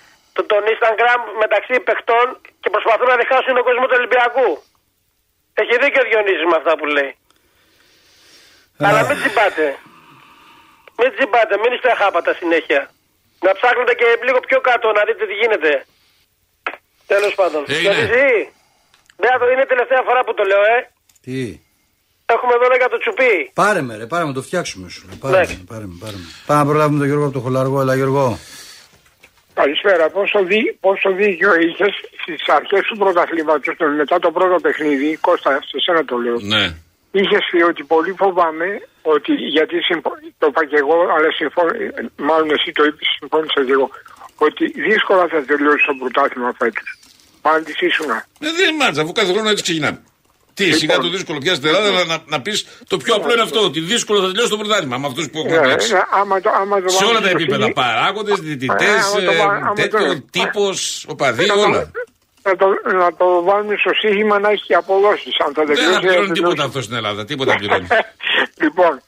τον 0.51 0.61
Instagram 0.73 1.19
μεταξύ 1.43 1.75
παιχτών 1.87 2.25
και 2.61 2.69
προσπαθούν 2.75 3.07
να 3.13 3.17
διχάσουν 3.21 3.53
τον 3.57 3.65
κόσμο 3.69 3.85
του 3.87 3.97
Ολυμπιακού. 3.99 4.49
Έχει 5.61 5.73
δίκιο 5.81 6.01
ο 6.03 6.07
Διονύσης 6.09 6.47
με 6.51 6.57
αυτά 6.61 6.73
που 6.79 6.85
λέει. 6.95 7.11
Αλλά 8.87 9.01
μην 9.07 9.15
τσιμπάτε. 9.19 9.67
Μην 10.99 11.09
τσιμπάτε, 11.13 11.53
μην 11.61 11.71
είστε 11.73 11.89
αχάπατα 11.95 12.31
συνέχεια. 12.39 12.81
Να 13.45 13.51
ψάχνετε 13.57 13.93
και 13.99 14.07
λίγο 14.27 14.39
πιο 14.47 14.59
κάτω 14.69 14.87
να 14.97 15.01
δείτε 15.07 15.23
τι 15.29 15.35
γίνεται. 15.41 15.71
Τέλος 17.11 17.33
πάντων. 17.39 17.61
Διονύση, 17.65 18.29
ναι, 19.21 19.29
είναι 19.53 19.65
η 19.67 19.71
τελευταία 19.73 20.01
φορά 20.07 20.21
που 20.25 20.33
το 20.33 20.43
λέω, 20.51 20.63
ε. 20.75 20.77
Τι; 21.23 21.39
Έχουμε 22.25 22.53
εδώ 22.53 22.75
για 22.75 22.89
το 22.89 22.97
τσουπί. 22.97 23.51
Πάρε 23.53 23.81
με, 23.81 23.97
ρε, 23.97 24.05
πάρε 24.05 24.25
με, 24.25 24.33
το 24.33 24.41
φτιάξουμε 24.41 24.89
σου. 24.89 25.07
Πάρε, 25.19 25.37
με, 25.37 25.63
πάρε 25.67 25.85
με, 25.85 25.95
πάρε 25.99 26.15
με. 26.15 26.27
Πάμε 26.45 26.59
να 26.59 26.65
προλάβουμε 26.65 26.97
τον 26.97 27.07
Γιώργο 27.07 27.25
από 27.25 27.33
το 27.33 27.39
Χολαργό, 27.39 27.81
έλα 27.81 27.95
Γιώργο. 27.95 28.39
Καλησπέρα. 29.59 30.09
Πόσο, 30.09 30.39
δί, 30.49 30.61
πόσο 30.85 31.09
δίκιο 31.19 31.51
είχες 31.65 31.93
στις 32.21 32.41
αρχές 32.57 32.83
του 32.89 32.97
πρωταθλήματος, 32.97 33.75
μετά 33.97 34.19
το 34.19 34.31
πρώτο 34.31 34.55
παιχνίδι, 34.65 35.17
Κώστα, 35.27 35.51
σε 35.69 35.77
σένα 35.85 36.05
το 36.05 36.15
λέω. 36.17 36.37
Ναι. 36.53 36.63
Είχες 37.11 37.43
πει 37.51 37.61
ότι 37.71 37.83
πολύ 37.83 38.13
φοβάμαι 38.21 38.67
ότι 39.01 39.31
γιατί 39.55 39.75
συμφω... 39.89 40.09
το 40.37 40.47
είπα 40.49 40.65
και 40.65 40.77
εγώ, 40.83 40.97
αλλά 41.15 41.29
συμφω... 41.39 41.61
μάλλον 42.15 42.49
εσύ 42.55 42.71
το 42.71 42.83
είπες, 42.83 43.07
συμφώνησα 43.19 43.61
και 43.65 43.71
εγώ, 43.71 43.89
ότι 44.37 44.63
δύσκολα 44.87 45.27
θα 45.27 45.39
τελειώσει 45.49 45.85
το 45.85 45.93
πρωτάθλημα 45.99 46.51
φέτος. 46.59 46.87
Πάντη 47.41 47.71
ήσουν. 47.79 48.09
Ε, 48.09 48.21
δεν 48.39 48.75
μάτσα, 48.75 49.01
αφού 49.01 49.11
κάθε 49.11 49.31
χρόνο 49.33 49.49
έτσι 49.49 49.63
ξεκινάμε. 49.63 49.99
Τι, 50.57 50.63
λοιπόν, 50.63 50.79
σιγά 50.79 50.97
το 50.97 51.09
δύσκολο 51.09 51.37
πιάσεις 51.39 51.59
την 51.59 51.67
Ελλάδα, 51.69 52.05
να, 52.05 52.17
να 52.25 52.41
πεις 52.41 52.65
το 52.87 52.97
πιο 52.97 53.13
απλό 53.15 53.31
είναι 53.33 53.41
αυτό, 53.41 53.59
ότι 53.63 53.79
δύσκολο 53.79 54.19
θα 54.21 54.27
τελειώσει 54.27 54.49
το 54.49 54.57
πρωτάθλημα 54.57 54.97
με 54.97 55.07
αυτούς 55.07 55.29
που 55.29 55.37
έχουν 55.37 55.51
ναι, 55.51 55.67
παίξει. 55.67 55.93
ναι, 55.93 55.99
άμα 56.11 56.41
το, 56.41 56.49
άμα 56.61 56.81
το 56.81 56.89
Σε 56.89 57.03
όλα 57.03 57.13
τα 57.13 57.19
βάλεις 57.19 57.29
στο 57.29 57.37
επίπεδα. 57.39 57.61
σύνη- 57.61 57.73
Παράγοντες, 57.73 58.39
διαιτητές, 58.39 58.87
Ε, 58.87 59.17
άμα 59.17 59.21
το 59.31 59.33
βά- 59.37 59.51
άμα 59.63 59.73
τέτοιο, 59.73 60.05
το- 60.13 60.21
τύπος, 60.31 61.05
οπαδοί, 61.07 61.45
να 61.45 61.53
το- 61.53 61.59
όλα. 61.61 61.91
Να 62.43 62.55
το, 62.55 62.65
να 63.03 63.15
το 63.15 63.43
βάλουμε 63.43 63.75
στο 63.79 63.91
σύγχυμα 63.93 64.39
να 64.39 64.49
έχει 64.49 64.63
και 64.65 64.75
αποδόσεις. 64.75 65.33
Αν 65.45 65.53
θα 65.53 65.63
Δεν 65.65 65.75
θα 65.75 65.81
τελειώσει. 65.81 65.99
πληρώνει 65.99 66.27
θα 66.27 66.33
τίποτα 66.33 66.49
τελειώσει. 66.53 66.67
αυτό 66.67 66.81
στην 66.81 66.95
Ελλάδα. 66.95 67.25
Τίποτα 67.25 67.55
πληρώνει. 67.55 67.87
λοιπόν, 68.63 69.01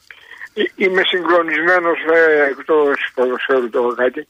εί- 0.54 0.72
είμαι 0.76 1.02
συγκλονισμένος 1.10 1.98
ε, 2.14 2.20
εκτός 2.50 2.96
ποδοσφαίρου 3.14 3.70
το 3.70 3.82
κάτι. 3.96 4.28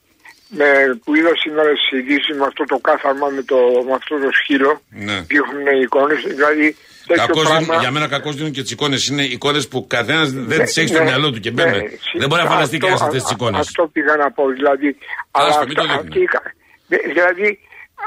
Με, 0.50 0.66
που 1.04 1.14
είδα 1.14 1.32
σήμερα 1.44 1.70
στις 1.76 1.98
ειδήσεις 1.98 2.37
με 2.38 2.44
αυτό 2.46 2.64
το 2.64 2.78
κάθαρμα 2.78 3.26
με, 3.28 3.42
το, 3.42 3.56
με 3.87 3.92
αυτό 3.92 4.14
το 4.18 4.28
σκύλο. 4.42 4.80
Ναι. 4.90 5.16
Δείχνουν 5.20 5.66
εικόνες. 5.82 6.20
Δηλαδή, 6.22 6.76
τέτοιο 7.06 7.24
Κακώς 7.26 7.42
πράγμα. 7.42 7.58
δίνουν- 7.61 7.80
για 7.80 7.90
μένα 7.90 8.08
κακώ 8.08 8.30
δίνουν 8.32 8.52
και 8.52 8.62
τις 8.62 8.70
εικόνες. 8.70 9.06
Είναι 9.06 9.22
εικόνες 9.24 9.68
που 9.68 9.87
καθένας 9.87 10.30
δεν 10.32 10.58
τις 10.64 10.76
έχει 10.76 10.88
στο 10.88 10.98
Ναι, 10.98 11.04
μυαλό 11.04 11.30
του 11.32 11.40
και 11.40 11.50
μπαίνουν. 11.50 11.72
ναι, 11.72 11.88
δεν 12.18 12.28
μπορεί 12.28 12.42
να 12.42 12.48
φανταστεί 12.48 12.76
αυτό- 12.76 12.87
κανένα 12.87 13.04
αυτές 13.06 13.22
τις 13.22 13.30
α- 13.30 13.34
εικόνες. 13.37 13.61
Αυτό 13.61 13.82
πήγα 13.92 14.16
να 14.16 14.30
πω. 14.30 14.42
Δηλαδή, 14.48 14.96
αλλά 15.30 15.48
Άστο, 15.48 15.64
μην 15.66 15.74
το 15.74 15.82
αυτό- 15.82 15.92
δείχνει. 15.94 16.08
αυτή 16.08 16.20
η 16.20 16.24
κα- 16.34 16.52
δε- 16.90 17.04
δηλαδή 17.12 17.58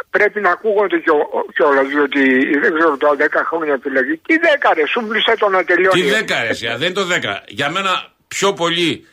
πρέπει 0.10 0.40
να 0.42 0.50
ακούγονται 0.50 0.98
κιόλας, 1.56 1.88
διότι 1.94 2.22
δεν 2.64 2.72
ξέρω 2.76 2.98
τώρα 2.98 3.16
10 3.16 3.44
χρόνια 3.50 3.74
επιλογή. 3.74 4.18
Τι 4.28 4.36
δέκαρε, 4.38 4.84
σου 4.88 5.00
πλήσε 5.08 5.34
το 5.40 5.50
να 5.50 5.64
τελειώνει. 5.64 6.02
Τι 6.02 6.10
δέκα 6.10 6.42
ρε, 6.44 6.50
εσύ, 6.50 6.68
α, 6.68 6.78
δεν 6.78 6.86
είναι 6.90 7.00
το 7.02 7.06
δέκα. 7.06 7.44
Για 7.48 7.70
μένα 7.70 7.92
πιο 8.28 8.54
πολύ, 8.54 9.06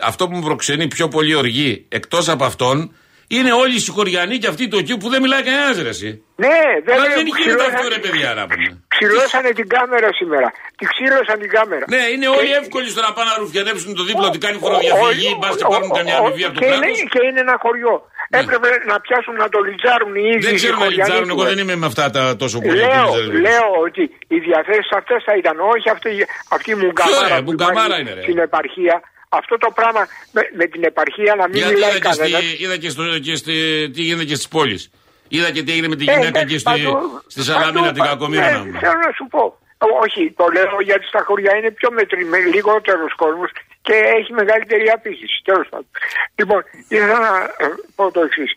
αυτό 0.00 0.28
που 0.28 0.34
μου 0.36 0.42
προξενεί 0.42 0.88
πιο 0.88 1.08
πολύ 1.08 1.34
οργή 1.34 1.86
εκτός 1.88 2.28
από 2.28 2.44
αυτόν, 2.44 2.94
είναι 3.36 3.52
όλοι 3.52 3.74
οι 3.74 3.78
συγχωριανοί 3.86 4.36
και 4.38 4.46
αυτοί 4.52 4.68
το 4.68 4.76
εκεί 4.82 4.94
που 5.00 5.08
δεν 5.12 5.20
μιλάει 5.22 5.42
κανένας 5.42 5.76
ρε. 5.82 5.88
Εσύ. 5.88 6.10
Ναι, 6.44 6.58
δεν 6.84 6.94
Αλλά 6.94 7.04
λέω, 7.06 7.14
δεν 7.18 7.26
γίνεται 7.26 7.40
ξυλώσανε- 7.40 7.74
αυτό 7.74 7.88
ρε 7.94 7.98
παιδιά 8.04 8.30
να 8.38 8.44
πούμε. 8.50 8.70
Ξυλώσανε 8.94 9.50
την 9.58 9.66
κάμερα 9.74 10.08
σήμερα. 10.20 10.48
Τη 10.78 10.84
ξύλωσαν 10.92 11.36
την 11.42 11.50
κάμερα. 11.56 11.84
Ναι, 11.94 12.02
είναι 12.14 12.28
όλοι 12.38 12.52
εύκολοι 12.62 12.88
στο 12.94 13.00
να 13.06 13.10
πάνε 13.16 13.28
να 13.32 13.36
ρουφιανέψουν 13.42 13.90
το 13.98 14.02
δίπλο 14.08 14.24
ότι 14.30 14.38
κάνει 14.44 14.56
φοροδιαφυγή, 14.64 15.28
μπας 15.40 15.54
και 15.58 15.66
πάρουν 15.72 15.90
καμιά 15.98 16.16
αμοιβή 16.20 16.44
από 16.48 16.54
το 16.56 16.60
και, 16.60 16.66
κράτος. 16.70 16.84
είναι, 16.86 17.08
και 17.12 17.20
είναι 17.28 17.40
ένα 17.46 17.56
χωριό. 17.64 17.94
Έπρεπε 18.40 18.68
να 18.90 18.96
πιάσουν 19.04 19.34
να 19.42 19.48
το 19.54 19.58
λιτζάρουν 19.68 20.12
οι 20.20 20.24
ίδιοι. 20.32 20.44
Δεν 20.48 20.54
οι 20.54 20.60
ξέρω 20.60 20.74
να 20.76 20.82
χωριανοί 20.82 20.96
λιτζάρουν, 21.02 21.28
του, 21.28 21.34
εγώ 21.36 21.44
ε. 21.46 21.48
δεν 21.50 21.58
είμαι 21.62 21.76
με 21.82 21.86
αυτά 21.92 22.04
τα 22.16 22.22
τόσο 22.42 22.58
πολύ. 22.64 22.80
Λέω, 22.80 22.88
που 22.88 23.16
λιτζάρουν. 23.16 23.40
λέω 23.48 23.68
ότι 23.86 24.02
οι 24.34 24.38
διαθέσεις 24.46 24.90
αυτές 25.00 25.18
θα 25.28 25.34
ήταν 25.40 25.56
όχι 25.74 25.88
αυτή, 25.94 26.10
αυτή 26.56 26.68
η 26.74 26.78
μουγκαμάρα 26.82 27.28
ρε, 27.28 27.40
που 27.44 27.50
μουγκαμάρα 27.50 27.84
υπάρχει 27.86 28.00
είναι, 28.02 28.12
ρε. 28.18 28.22
στην 28.26 28.38
επαρχία. 28.48 28.96
Αυτό 29.34 29.58
το 29.58 29.70
πράγμα 29.74 30.06
με, 30.32 30.42
με 30.56 30.66
την 30.66 30.84
επαρχία 30.84 31.34
να 31.34 31.48
μην 31.48 31.56
Γιατί 31.56 31.72
μιλάει 31.74 31.90
είδα 31.90 31.98
και, 31.98 32.12
στη, 32.12 32.30
κανένα. 32.30 32.38
είδα 32.58 32.76
και, 32.76 32.88
στο, 32.90 33.18
και 33.18 33.34
στη, 33.34 33.52
τι 33.94 34.02
γίνεται 34.02 34.24
και 34.24 34.34
στις 34.34 34.48
πόλεις. 34.48 34.90
Είδα 35.28 35.50
και 35.50 35.62
τι 35.62 35.72
έγινε 35.72 35.88
με 35.88 35.96
τη 35.96 36.04
Ε, 36.08 36.12
γυναίκα 36.12 36.38
ναι, 36.38 36.44
εκεί 36.44 36.58
στη, 36.58 36.62
παντού- 36.70 37.22
στη 37.26 37.42
Σαλαμίνα, 37.42 37.80
παντού- 37.80 37.94
την 37.94 38.02
κακομοίρα 38.02 38.50
ναι, 38.50 38.56
να 38.56 38.62
πούμε. 38.64 38.78
Θέλω 38.78 38.98
να 39.06 39.12
σου 39.12 39.26
πω. 39.30 39.58
Όχι, 40.04 40.32
το 40.36 40.46
λέω 40.52 40.80
γιατί 40.80 41.06
στα 41.06 41.22
χωριά 41.26 41.56
είναι 41.56 41.70
πιο 41.70 41.90
μετρημένο, 41.92 42.50
λιγότερο 42.54 43.06
κόσμο 43.16 43.44
και 43.82 43.92
έχει 43.92 44.32
μεγαλύτερη 44.32 44.88
απήχηση. 44.90 45.40
Τέλος 45.44 45.68
πάντων. 45.68 45.86
Λοιπόν, 46.34 46.62
ήθελα 46.88 47.18
να 47.18 47.36
ε, 47.38 47.66
πω 47.94 48.10
το 48.10 48.20
εξής. 48.20 48.52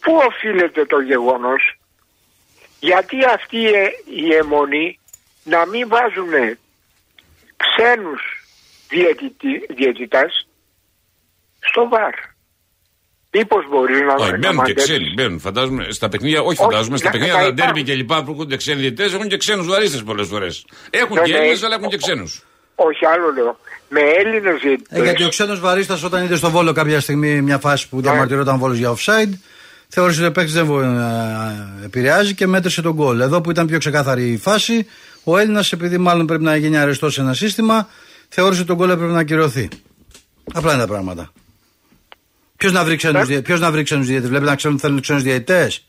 Πού 0.00 0.12
οφείλεται 0.26 0.84
το 0.84 1.00
γεγονός, 1.00 1.78
γιατί 2.80 3.16
αυτή 3.34 3.68
ε, 3.72 3.86
η 4.14 4.34
αιμονή 4.34 4.98
να 5.44 5.66
μην 5.66 5.88
βάζουν 5.88 6.58
ξένους 7.56 8.37
διαιτητάς 9.76 10.46
στο 11.60 11.88
βαρ. 11.88 12.12
Μήπως 13.32 13.68
μπορεί 13.70 13.92
να 14.04 14.14
Όχι, 14.14 14.30
να 14.30 14.36
μπαίνουν 14.36 14.40
και 14.50 14.52
μαντέψεις. 14.56 14.90
ξένοι. 14.90 15.12
Μπαίνουν, 15.16 15.40
φαντάζομαι. 15.40 15.86
Στα 15.90 16.08
παιχνίδια, 16.08 16.40
όχι 16.40 16.48
Όχι, 16.48 16.56
φαντάζομαι, 16.62 16.96
στα 16.96 17.06
να- 17.06 17.10
παιχνίδια 17.12 17.34
να 17.34 17.40
τα 17.40 17.46
υπάρχουν. 17.46 17.72
ντέρμπι 17.74 17.90
και 17.90 17.94
λοιπά 17.96 18.24
που 18.24 18.30
έρχονται 18.30 18.56
ξένοι 18.56 18.80
διαιτητές 18.80 19.12
έχουν 19.12 19.28
και 19.28 19.36
ξένους 19.36 19.66
βαρίστες 19.66 20.02
πολλές 20.02 20.26
φορές. 20.28 20.64
Έχουν 20.90 21.16
Ναι, 21.16 21.22
και 21.22 21.32
ναι. 21.32 21.38
Έλληνες, 21.38 21.62
αλλά 21.62 21.74
έχουν 21.74 21.88
και 21.88 21.96
ξένους. 21.96 22.42
Όχι, 22.74 23.06
άλλο 23.06 23.32
λέω. 23.32 23.58
Με 23.88 24.00
Έλληνες 24.00 24.60
διαιτητέ. 24.62 24.98
Ε, 25.00 25.02
γιατί 25.02 25.24
ο 25.24 25.28
ξένος 25.28 25.60
βαρίστας 25.60 26.02
όταν 26.02 26.24
είδε 26.24 26.36
στο 26.36 26.50
βόλο 26.50 26.72
κάποια 26.72 27.00
στιγμή 27.00 27.40
μια 27.42 27.58
φάση 27.58 27.88
που 27.88 28.00
διαμαρτυρόταν 28.00 28.58
βόλος 28.58 28.76
για 28.78 28.94
offside, 28.96 29.32
θεώρησε 29.88 30.20
ότι 30.20 30.28
ο 30.28 30.32
παίκτης 30.32 30.54
δεν 30.54 30.64
βο- 30.66 30.80
ε, 30.80 31.84
επηρεάζει 31.84 32.34
και 32.34 32.46
μέτρησε 32.46 32.82
τον 32.82 32.92
γκολ. 32.92 33.20
Εδώ 33.20 33.40
που 33.40 33.50
ήταν 33.50 33.66
πιο 33.66 33.78
ξεκάθαρη 33.78 34.30
η 34.32 34.36
φάση, 34.38 34.86
ο 35.24 35.38
Έλληνας, 35.38 35.72
επειδή 35.72 35.98
μάλλον 35.98 36.26
πρέπει 36.26 36.42
να 36.42 36.56
γίνει 36.56 36.78
αρεστός 36.78 37.14
σε 37.14 37.20
ένα 37.20 37.34
σύστημα, 37.34 37.88
θεώρησε 38.28 38.60
ότι 38.60 38.68
τον 38.68 38.76
γκολ 38.76 38.90
έπρεπε 38.90 39.12
να 39.12 39.18
ακυρωθεί. 39.18 39.68
Απλά 40.52 40.72
είναι 40.72 40.82
τα 40.82 40.88
πράγματα. 40.88 41.32
Ποιος 42.56 42.72
να 42.72 42.84
βρει 42.84 42.96
ξένους 42.96 43.26
διαιτητές, 43.26 44.28
Βλέπεις 44.28 44.48
να 44.48 44.56
ξέρουν 44.56 44.76
ότι 44.76 44.86
θέλουν 44.86 45.00
ξένους 45.00 45.22
διαιτητές; 45.22 45.86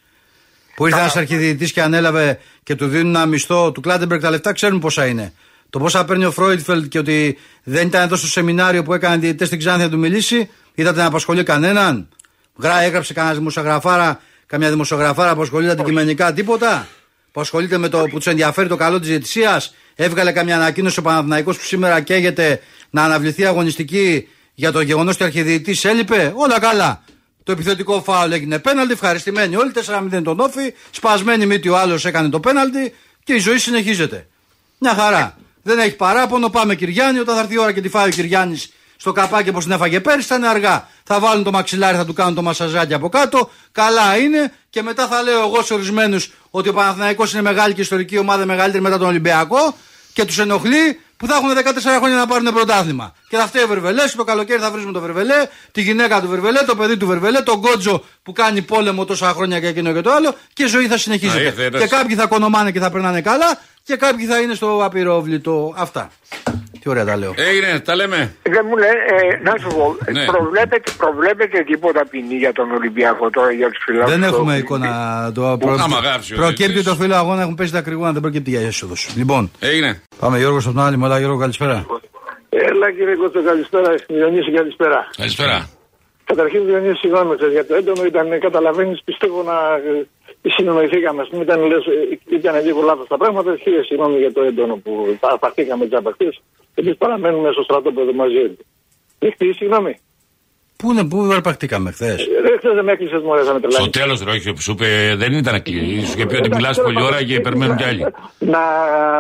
Που 0.76 0.88
ήρθε 0.88 1.00
ένα 1.00 1.12
αρχιδιαιτητής 1.16 1.72
και 1.72 1.82
ανέλαβε 1.82 2.40
και 2.64 2.76
του 2.76 2.88
δίνουν 2.88 3.16
ένα 3.16 3.26
μισθό 3.26 3.72
του 3.72 3.82
Κλάντεμπεργκ 3.82 4.22
τα 4.22 4.30
λεφτά, 4.30 4.54
ξέρουν 4.54 4.80
πόσα 4.80 5.06
είναι. 5.06 5.34
Το 5.70 5.80
πόσα 5.80 6.06
παίρνει 6.06 6.26
ο 6.26 6.32
Φρόιντφελτ 6.32 6.88
και 6.88 7.00
ότι 7.00 7.38
δεν 7.64 7.88
ήταν 7.88 8.02
εδώ 8.02 8.16
στο 8.16 8.28
σεμινάριο 8.28 8.84
που 8.84 8.94
έκανε 8.94 9.18
διαιτητές 9.18 9.48
στην 9.48 9.60
Ξάνθη 9.60 9.84
να 9.84 9.90
του 9.90 9.98
μιλήσει, 9.98 10.50
είδατε 10.74 11.00
να 11.00 11.06
απασχολεί 11.06 11.44
κανέναν; 11.44 12.10
Γρά, 12.58 12.82
έγραψε 12.82 13.14
κανένας 13.14 13.38
δημοσιογραφάρα, 13.38 14.22
καμιά 14.46 14.70
δημοσιογραφάρα 14.70 15.36
που 15.36 15.42
ασχολείται 15.42 15.72
αντικειμενικά 15.72 16.34
τίποτα; 16.34 16.88
Που 17.32 17.42
ασχολείται 17.42 17.78
με 17.78 17.90
το 17.90 17.98
που 18.10 18.18
τους 18.18 18.28
ενδιαφέρει 18.28 18.68
το 18.68 18.76
καλό 18.76 19.00
της 19.00 19.08
διαιτησίας; 19.08 19.74
Έβγαλε 20.02 20.32
καμιά 20.32 20.56
ανακοίνωση 20.56 21.00
ο 21.00 21.02
Παναθηναϊκός 21.02 21.58
που 21.58 21.64
σήμερα 21.64 22.02
καίγεται 22.02 22.62
να 22.90 23.04
αναβληθεί 23.04 23.46
αγωνιστική 23.46 24.28
για 24.54 24.72
το 24.72 24.82
γεγονός 24.82 25.14
ότι 25.14 25.24
ο 25.24 25.26
αρχιδιαιτητή 25.26 25.90
έλειπε. 25.90 26.34
Όλα 26.36 26.60
καλά. 26.60 27.04
Το 27.44 27.52
επιθετικό 27.52 28.02
φάουλ 28.02 28.32
έγινε 28.32 28.60
πέναλτι, 28.60 28.94
ευχαριστημένοι 28.94 29.56
όλοι. 29.56 29.72
4-0 30.14 30.22
τον 30.24 30.40
όφη. 30.40 30.74
Σπασμένη 30.92 31.46
μύτη 31.46 31.70
ο 31.70 31.78
άλλος 31.78 32.06
έκανε 32.06 32.30
το 32.30 32.40
πέναλτι 32.40 32.94
και 33.24 33.34
η 33.34 33.38
ζωή 33.40 33.58
συνεχίζεται. 33.58 34.28
Μια 34.80 34.94
χαρά. 34.94 35.38
Δεν 35.64 35.80
έχει 35.80 35.96
παράπονο. 35.96 36.50
Πάμε 36.50 36.76
Κυριάννη. 36.76 37.20
Όταν 37.20 37.36
θα 37.36 37.42
έρθει 37.42 37.54
η 37.54 37.58
ώρα 37.58 37.72
και 37.72 37.82
τη 37.82 37.90
φάει 37.90 38.08
ο 38.08 38.12
Κυριάννης 38.12 38.74
στο 39.02 39.12
καπάκι 39.12 39.50
όπως 39.50 39.64
την 39.64 39.72
έφαγε 39.74 40.00
πέρυσι, 40.00 40.28
θα 40.28 40.36
είναι 40.36 40.48
αργά. 40.48 40.88
Θα 41.04 41.20
βάλουν 41.20 41.44
το 41.44 41.52
μαξιλάρι, 41.52 41.98
θα 41.98 42.06
του 42.06 42.14
κάνουν 42.14 42.36
το 42.36 42.42
μασαζάκι 42.42 42.94
από 42.94 43.10
κάτω. 43.10 43.50
Καλά 43.72 44.18
είναι. 44.18 44.54
Και 44.70 44.82
μετά 44.84 45.08
θα 45.08 45.22
λέω 45.22 45.40
εγώ 45.40 45.62
σε 45.64 45.74
ορισμένους 45.74 46.32
ότι 46.50 46.70
ο 46.70 46.74
Παναθηναϊκός 46.74 47.34
είναι 47.34 47.42
μεγάλη 47.42 47.74
και 47.74 47.82
ιστορική 47.82 48.18
ομάδα, 48.18 48.46
μεγαλύτερη 48.46 48.84
μετά 48.84 48.98
τον 48.98 49.08
Ολυμπιακό. 49.08 49.76
Και 50.14 50.26
τους 50.26 50.38
ενοχλεί 50.40 51.00
που 51.18 51.28
θα 51.28 51.36
έχουν 51.36 51.50
14 51.50 51.98
χρόνια 51.98 52.18
να 52.18 52.28
πάρουν 52.28 52.54
πρωτάθλημα. 52.54 53.14
Και 53.30 53.38
θα 53.38 53.48
φταίει 53.48 53.64
ο 53.64 53.68
Βερβελέ, 53.68 54.04
το 54.16 54.24
καλοκαίρι 54.24 54.60
θα 54.62 54.72
βρίζουμε 54.72 54.92
το 54.92 55.00
Βερβελέ, 55.00 55.48
τη 55.72 55.82
γυναίκα 55.82 56.22
του 56.22 56.28
Βερβελέ, 56.28 56.60
το 56.64 56.76
παιδί 56.76 56.98
του 56.98 57.08
Βερβελέ, 57.08 57.42
τον 57.42 57.58
Γκότζο 57.60 58.04
που 58.24 58.32
κάνει 58.32 58.62
πόλεμο 58.62 59.06
τόσα 59.06 59.34
χρόνια 59.34 59.60
και 59.60 59.68
εκείνο 59.68 59.94
και 59.94 60.02
το 60.02 60.12
άλλο 60.12 60.36
και 60.54 60.64
η 60.64 60.68
ζωή 60.68 60.88
θα 60.88 60.96
Α, 60.96 60.98
συνεχίζεται. 60.98 61.42
ήρθε 61.44 61.66
ένας. 61.66 61.82
και 61.82 61.88
κάποιοι 61.88 62.16
θα 62.16 62.26
κονομάνε 62.26 62.72
και 62.72 62.80
θα 62.80 62.90
περνάνε 62.92 63.22
καλά 63.22 63.60
και 63.84 63.96
κάποιοι 63.96 64.26
θα 64.26 64.40
είναι 64.40 64.54
στο 64.54 64.82
απειρόβλητο. 64.86 65.74
Αυτά. 65.78 66.10
Τι 66.90 66.96
ωραία 66.96 67.06
τα 67.06 67.18
λέω. 67.18 67.34
Έγινε, 67.50 67.80
τα 67.80 67.96
λέμε. 67.96 68.36
Δεν 68.42 68.66
μου 68.70 68.78
λέει, 68.78 68.90
ε, 68.90 69.44
να 69.44 69.54
σου 69.62 69.68
πω, 69.78 69.98
Ναι. 70.12 70.26
προβλέπετε, 70.26 70.92
προβλέπετε 70.98 71.58
τίποτα 71.64 72.02
ποινή 72.10 72.36
για 72.36 72.52
τον 72.52 72.72
Ολυμπιακό 72.72 73.30
τώρα 73.30 73.52
για 73.52 73.70
τους 73.70 73.84
φιλάθλους. 73.86 74.12
Δεν 74.20 74.24
έχουμε 74.24 74.56
εικόνα. 74.58 74.90
Το 75.36 75.58
προ... 75.60 75.72
άμα 75.80 76.00
γράψει 76.00 76.34
ο 76.34 76.36
Προκύπτει 76.36 76.64
διαιτητής. 76.64 76.84
το 76.84 76.96
φίλο 76.96 77.16
αγώνα, 77.16 77.42
έχουν 77.42 77.56
πέσει 77.56 77.72
τα 77.72 77.82
κρυγόνα, 77.82 78.12
δεν 78.12 78.22
προκύπτει 78.22 78.50
για 78.50 78.62
έσοδος. 78.62 79.10
Λοιπόν, 79.16 79.52
Έγινε. 79.60 80.02
πάμε 80.20 80.38
Γιώργος 80.38 80.64
στον 80.64 80.80
άλλη, 80.80 80.98
μαλά 80.98 81.20
Γιώργο, 81.20 81.38
καλησπέρα. 81.40 81.86
Έλα 82.50 82.92
κύριε 82.92 83.16
Κώστο, 83.16 83.44
καλησπέρα. 83.44 83.90
Διονύση, 84.08 84.52
καλησπέρα. 84.52 85.08
Καλησπέρα. 85.18 85.70
Καταρχήν, 86.26 86.66
Διονύση, 86.66 86.98
συγγνώμη 87.00 87.36
σας, 87.40 87.52
για 87.52 87.66
το 87.66 87.76
έντονο 87.76 88.04
ήταν, 88.06 88.40
καταλαβαίνεις, 88.40 89.02
πιστεύω 89.06 89.44
να 89.44 89.58
ε, 89.90 90.50
συνονοηθήκαμε. 90.56 91.22
Α 91.22 91.26
πούμε, 91.30 91.44
ήταν, 91.44 91.60
λες, 91.72 91.86
ε, 91.86 92.36
ήταν 92.38 92.64
λίγο 92.66 92.82
λάθος 92.82 93.08
τα 93.08 93.18
πράγματα. 93.18 93.56
Χίλια 93.64 93.84
συγγνώμη 93.84 94.18
για 94.18 94.32
το 94.34 94.42
έντονο 94.42 94.76
που 94.84 95.18
τα 95.20 95.30
απαρθήκαμε 95.34 95.88
τζάμπα 95.88 96.12
χθες. 96.12 96.42
Εμείς 96.74 96.98
παραμένουμε 96.98 97.52
στο 97.52 97.62
στρατόπεδο 97.64 98.14
μαζί. 98.14 98.58
Δεχτεί, 99.20 99.54
συγγνώμη. 99.54 100.00
Πού 100.76 100.92
είναι, 100.92 101.06
πού 101.08 101.22
αρπαχτήκαμε 101.34 101.92
χθες; 101.92 102.28
Χθε 102.58 102.74
δεν 102.74 102.84
με 102.86 102.92
έκλεισες 102.92 103.22
μου, 103.22 103.30
με 103.30 103.36
τρελάνεις. 103.44 103.74
Στο 103.76 103.90
τέλος, 103.90 104.22
Ρόχιο, 104.22 104.56
σου 104.60 104.72
είπε 104.72 105.16
δεν 105.18 105.34
ήταν 105.34 105.62
κλείσει. 105.62 106.06
Σου 106.06 106.14
είχε 106.16 106.26
πει 106.26 106.36
ότι 106.36 106.50
μιλάς 106.56 106.82
πολλή 106.82 107.02
ώρα 107.04 107.24
και 107.24 107.40
περιμένουν 107.40 107.76
κι 107.78 107.84
άλλοι. 107.84 108.02
Να, 108.40 108.60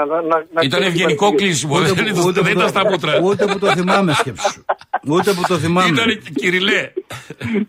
να, 0.05 0.21
να, 0.21 0.61
Ήταν 0.61 0.81
ευγενικό 0.81 1.31
κλείσιμο. 1.33 1.79
Δεν 1.79 1.93
ήταν- 2.07 2.33
δεν 2.33 2.53
ήταν 2.53 2.67
στα 2.69 2.89
μούτρα. 2.89 3.19
Ούτε 3.23 3.45
που 3.45 3.59
το 3.59 3.67
θυμάμαι, 3.67 4.13
σκέψου. 4.13 4.63
Ούτε 5.07 5.31
που 5.33 5.41
το 5.47 5.55
θυμάμαι. 5.57 5.87
Ήταν 5.89 6.19
κυριλέ. 6.35 6.91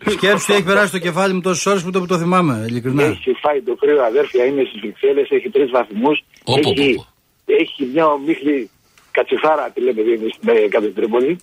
Σκέψου, 0.05 0.51
έχει 0.53 0.63
περάσει 0.63 0.91
το 0.91 0.99
κεφάλι 0.99 1.33
μου 1.33 1.41
τόσες 1.41 1.65
ώρες 1.65 1.81
που 1.81 1.87
ούτε 1.87 1.99
που 1.99 2.05
το 2.05 2.17
θυμάμαι, 2.17 2.65
ειλικρινά. 2.67 3.03
Έχει 3.03 3.31
φάει 3.41 3.61
το 3.61 3.75
κρύο 3.75 4.03
αδέρφια, 4.03 4.45
είναι 4.45 4.63
στις 4.67 4.79
Βρυξέλλες, 4.81 5.29
έχει 5.29 5.49
τρεις 5.49 5.69
βαθμούς. 5.71 6.23
Όπο, 6.43 6.69
Έχει, 6.75 6.91
όπο. 6.93 7.05
έχει 7.45 7.89
μια 7.93 8.05
ομίχλη 8.07 8.69
κατσιφάρα, 9.11 9.69
τη 9.73 9.81
λέμε 9.81 10.01
εμείς 10.01 10.33
με 10.41 10.51
κάτω 10.53 10.83
στην 10.83 10.93
Τρίπολη. 10.95 11.39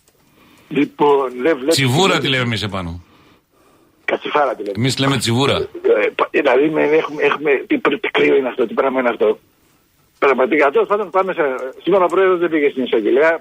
Λοιπόν, 0.68 1.32
δεν 1.42 1.56
βλέπεις. 1.56 1.74
Τσιβούρα 1.74 2.18
τη 2.18 2.28
λέμε 2.28 2.42
εμείς 2.42 2.62
επάνω. 2.62 3.02
Κατσιφάρα 4.04 4.54
τη 4.54 4.62
λέμε. 4.62 4.74
Εμείς 4.76 4.98
λέμε 4.98 5.16
τσιβούρα. 5.16 5.56
Ε, 5.56 6.08
πα- 6.14 6.28
Δηλαδή 6.30 6.68
με, 6.68 6.82
έχουμε, 6.82 7.22
έχουμε, 7.22 7.50
τι, 7.66 7.78
πρ- 7.78 8.00
τι 8.00 8.08
κρύο 8.08 8.36
είναι 8.36 8.48
αυτό, 8.48 8.66
τι 8.66 8.74
πράγμα 8.74 9.00
είναι 9.00 9.08
αυτό. 9.08 9.38
Πραγματικά, 10.18 10.70
τέλος 10.70 10.88
πάντων 10.88 11.10
πάμε 11.10 11.32
σε. 11.32 11.42
Σήμερα 11.82 12.04
ο 12.04 12.06
πρόεδρος 12.06 12.38
δεν 12.38 12.48
πήγε 12.50 12.70
στην 12.70 12.82
εισαγγελέα. 12.84 13.40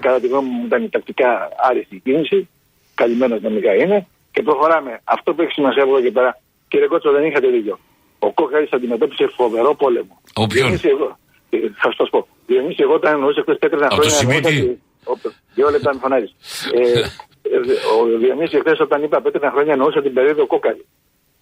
Κατά 0.00 0.20
τη 0.20 0.26
γνώμη 0.28 0.48
μου 0.48 0.64
ήταν 0.66 0.82
η 0.82 0.88
τακτικά 0.88 1.48
άριστη 1.68 2.00
κίνηση. 2.04 2.48
Καλυμμένος 2.94 3.40
νομικά 3.40 3.74
είναι. 3.74 4.06
Και 4.32 4.42
προχωράμε. 4.42 5.00
Αυτό 5.04 5.34
που 5.34 5.42
έχει 5.42 5.52
σημασία 5.52 5.82
από 5.82 5.96
εδώ 5.96 6.04
και 6.04 6.10
πέρα, 6.10 6.40
κύριε 6.68 6.86
Κότσο, 6.86 7.10
δεν 7.12 7.24
είχατε 7.24 7.46
δίκιο. 7.48 7.78
Ο 8.18 8.32
Κόκαρη 8.32 8.68
αντιμετώπισε 8.70 9.26
φοβερό 9.36 9.74
πόλεμο. 9.74 10.20
Ο 10.34 10.46
ποιον; 10.46 10.66
Διονύση 10.66 10.88
εγώ. 10.88 11.18
Ε, 11.56 11.70
Θα 11.82 11.90
σα 11.98 12.04
πω. 12.12 12.18
Διονύση 12.46 12.80
εγώ 12.86 12.94
όταν 13.00 13.10
εννοούσε 13.16 13.40
χθες 13.44 13.56
πέτρινα 13.62 13.86
Από 13.86 13.94
το 13.94 14.08
χρόνια. 14.08 14.18
Σιμίτι; 14.18 14.48
εννοούσα 14.56 14.80
ότι- 15.12 15.28
ο- 15.28 15.32
Δύο 15.56 15.68
λεπτά 15.74 15.90
με 15.94 16.00
φωνάζεις. 16.04 16.32
Ε, 16.78 16.80
ε, 16.80 17.58
ο 17.94 18.18
Διονύση 18.22 18.56
χθες 18.62 18.78
όταν 18.86 18.98
είπα 19.02 19.16
πέτρινα 19.24 19.50
χρόνια 19.54 19.72
εννοούσε 19.72 20.00
την 20.06 20.12
περίοδο 20.16 20.46
Κόκαρη. 20.46 20.84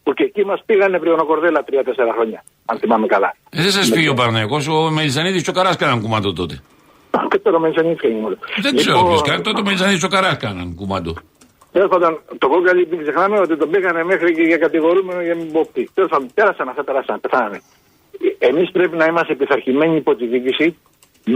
Που 0.04 0.12
και 0.12 0.24
εκεί 0.24 0.44
μας 0.44 0.60
πήγανε 0.66 0.98
βριονοκορδέλα 0.98 1.60
τρία-τέσσερα 1.64 2.12
χρόνια. 2.16 2.44
Αν 2.70 2.78
θυμάμαι 2.78 3.06
καλά. 3.06 3.30
Ε, 3.50 3.62
Δεν 3.62 3.70
σας 3.70 3.88
πήγε 3.90 4.08
ο 4.08 4.14
Παναγιακό, 4.14 4.58
ο 4.78 4.90
Μελισανίδη 4.90 5.42
και 5.42 5.50
ο 5.50 5.52
Καράς 5.52 5.76
κάναν 5.76 6.00
κουμάντο 6.02 6.32
τότε. 6.32 6.60
Και 7.30 7.38
τώρα 7.38 7.58
με 7.60 7.66
ενσανήθηκα 7.68 8.08
μόνο. 8.08 8.36
Δεν 8.62 8.76
ξέρω 8.76 9.02
ποιος 9.08 9.22
κάνει. 9.22 9.42
Τότε 9.42 9.60
ο 9.60 9.64
Μελισανίδη 9.64 9.98
και 9.98 10.04
ο 10.04 10.08
Καράς 10.08 10.36
κάναν 10.36 10.74
κουμάντο. 10.74 11.14
Τέλος 11.72 11.88
πάντων, 11.88 12.20
το 12.38 12.48
κόκαλι 12.48 12.86
μην 12.90 13.00
ξεχνάμε 13.02 13.38
ότι 13.38 13.56
τον 13.56 13.70
πήγανε 13.70 14.04
μέχρι 14.04 14.34
και 14.34 14.42
για 14.42 14.56
κατηγορούμενο 14.56 15.20
για 15.22 15.34
μην 15.36 15.52
πω 15.52 15.68
τι. 15.72 15.82
Τέλος 15.94 16.10
πάντων, 16.10 16.28
πέρασαν 16.34 16.68
αυτά, 16.68 16.84
πέρασαν, 16.84 17.20
πεθάνανε. 17.20 17.60
Εμείς 18.38 18.70
πρέπει 18.70 18.96
να 18.96 19.04
είμαστε 19.10 19.34
πειθαρχημένοι 19.34 19.96
υπό 19.96 20.14
τη 20.14 20.26
διοίκηση 20.26 20.76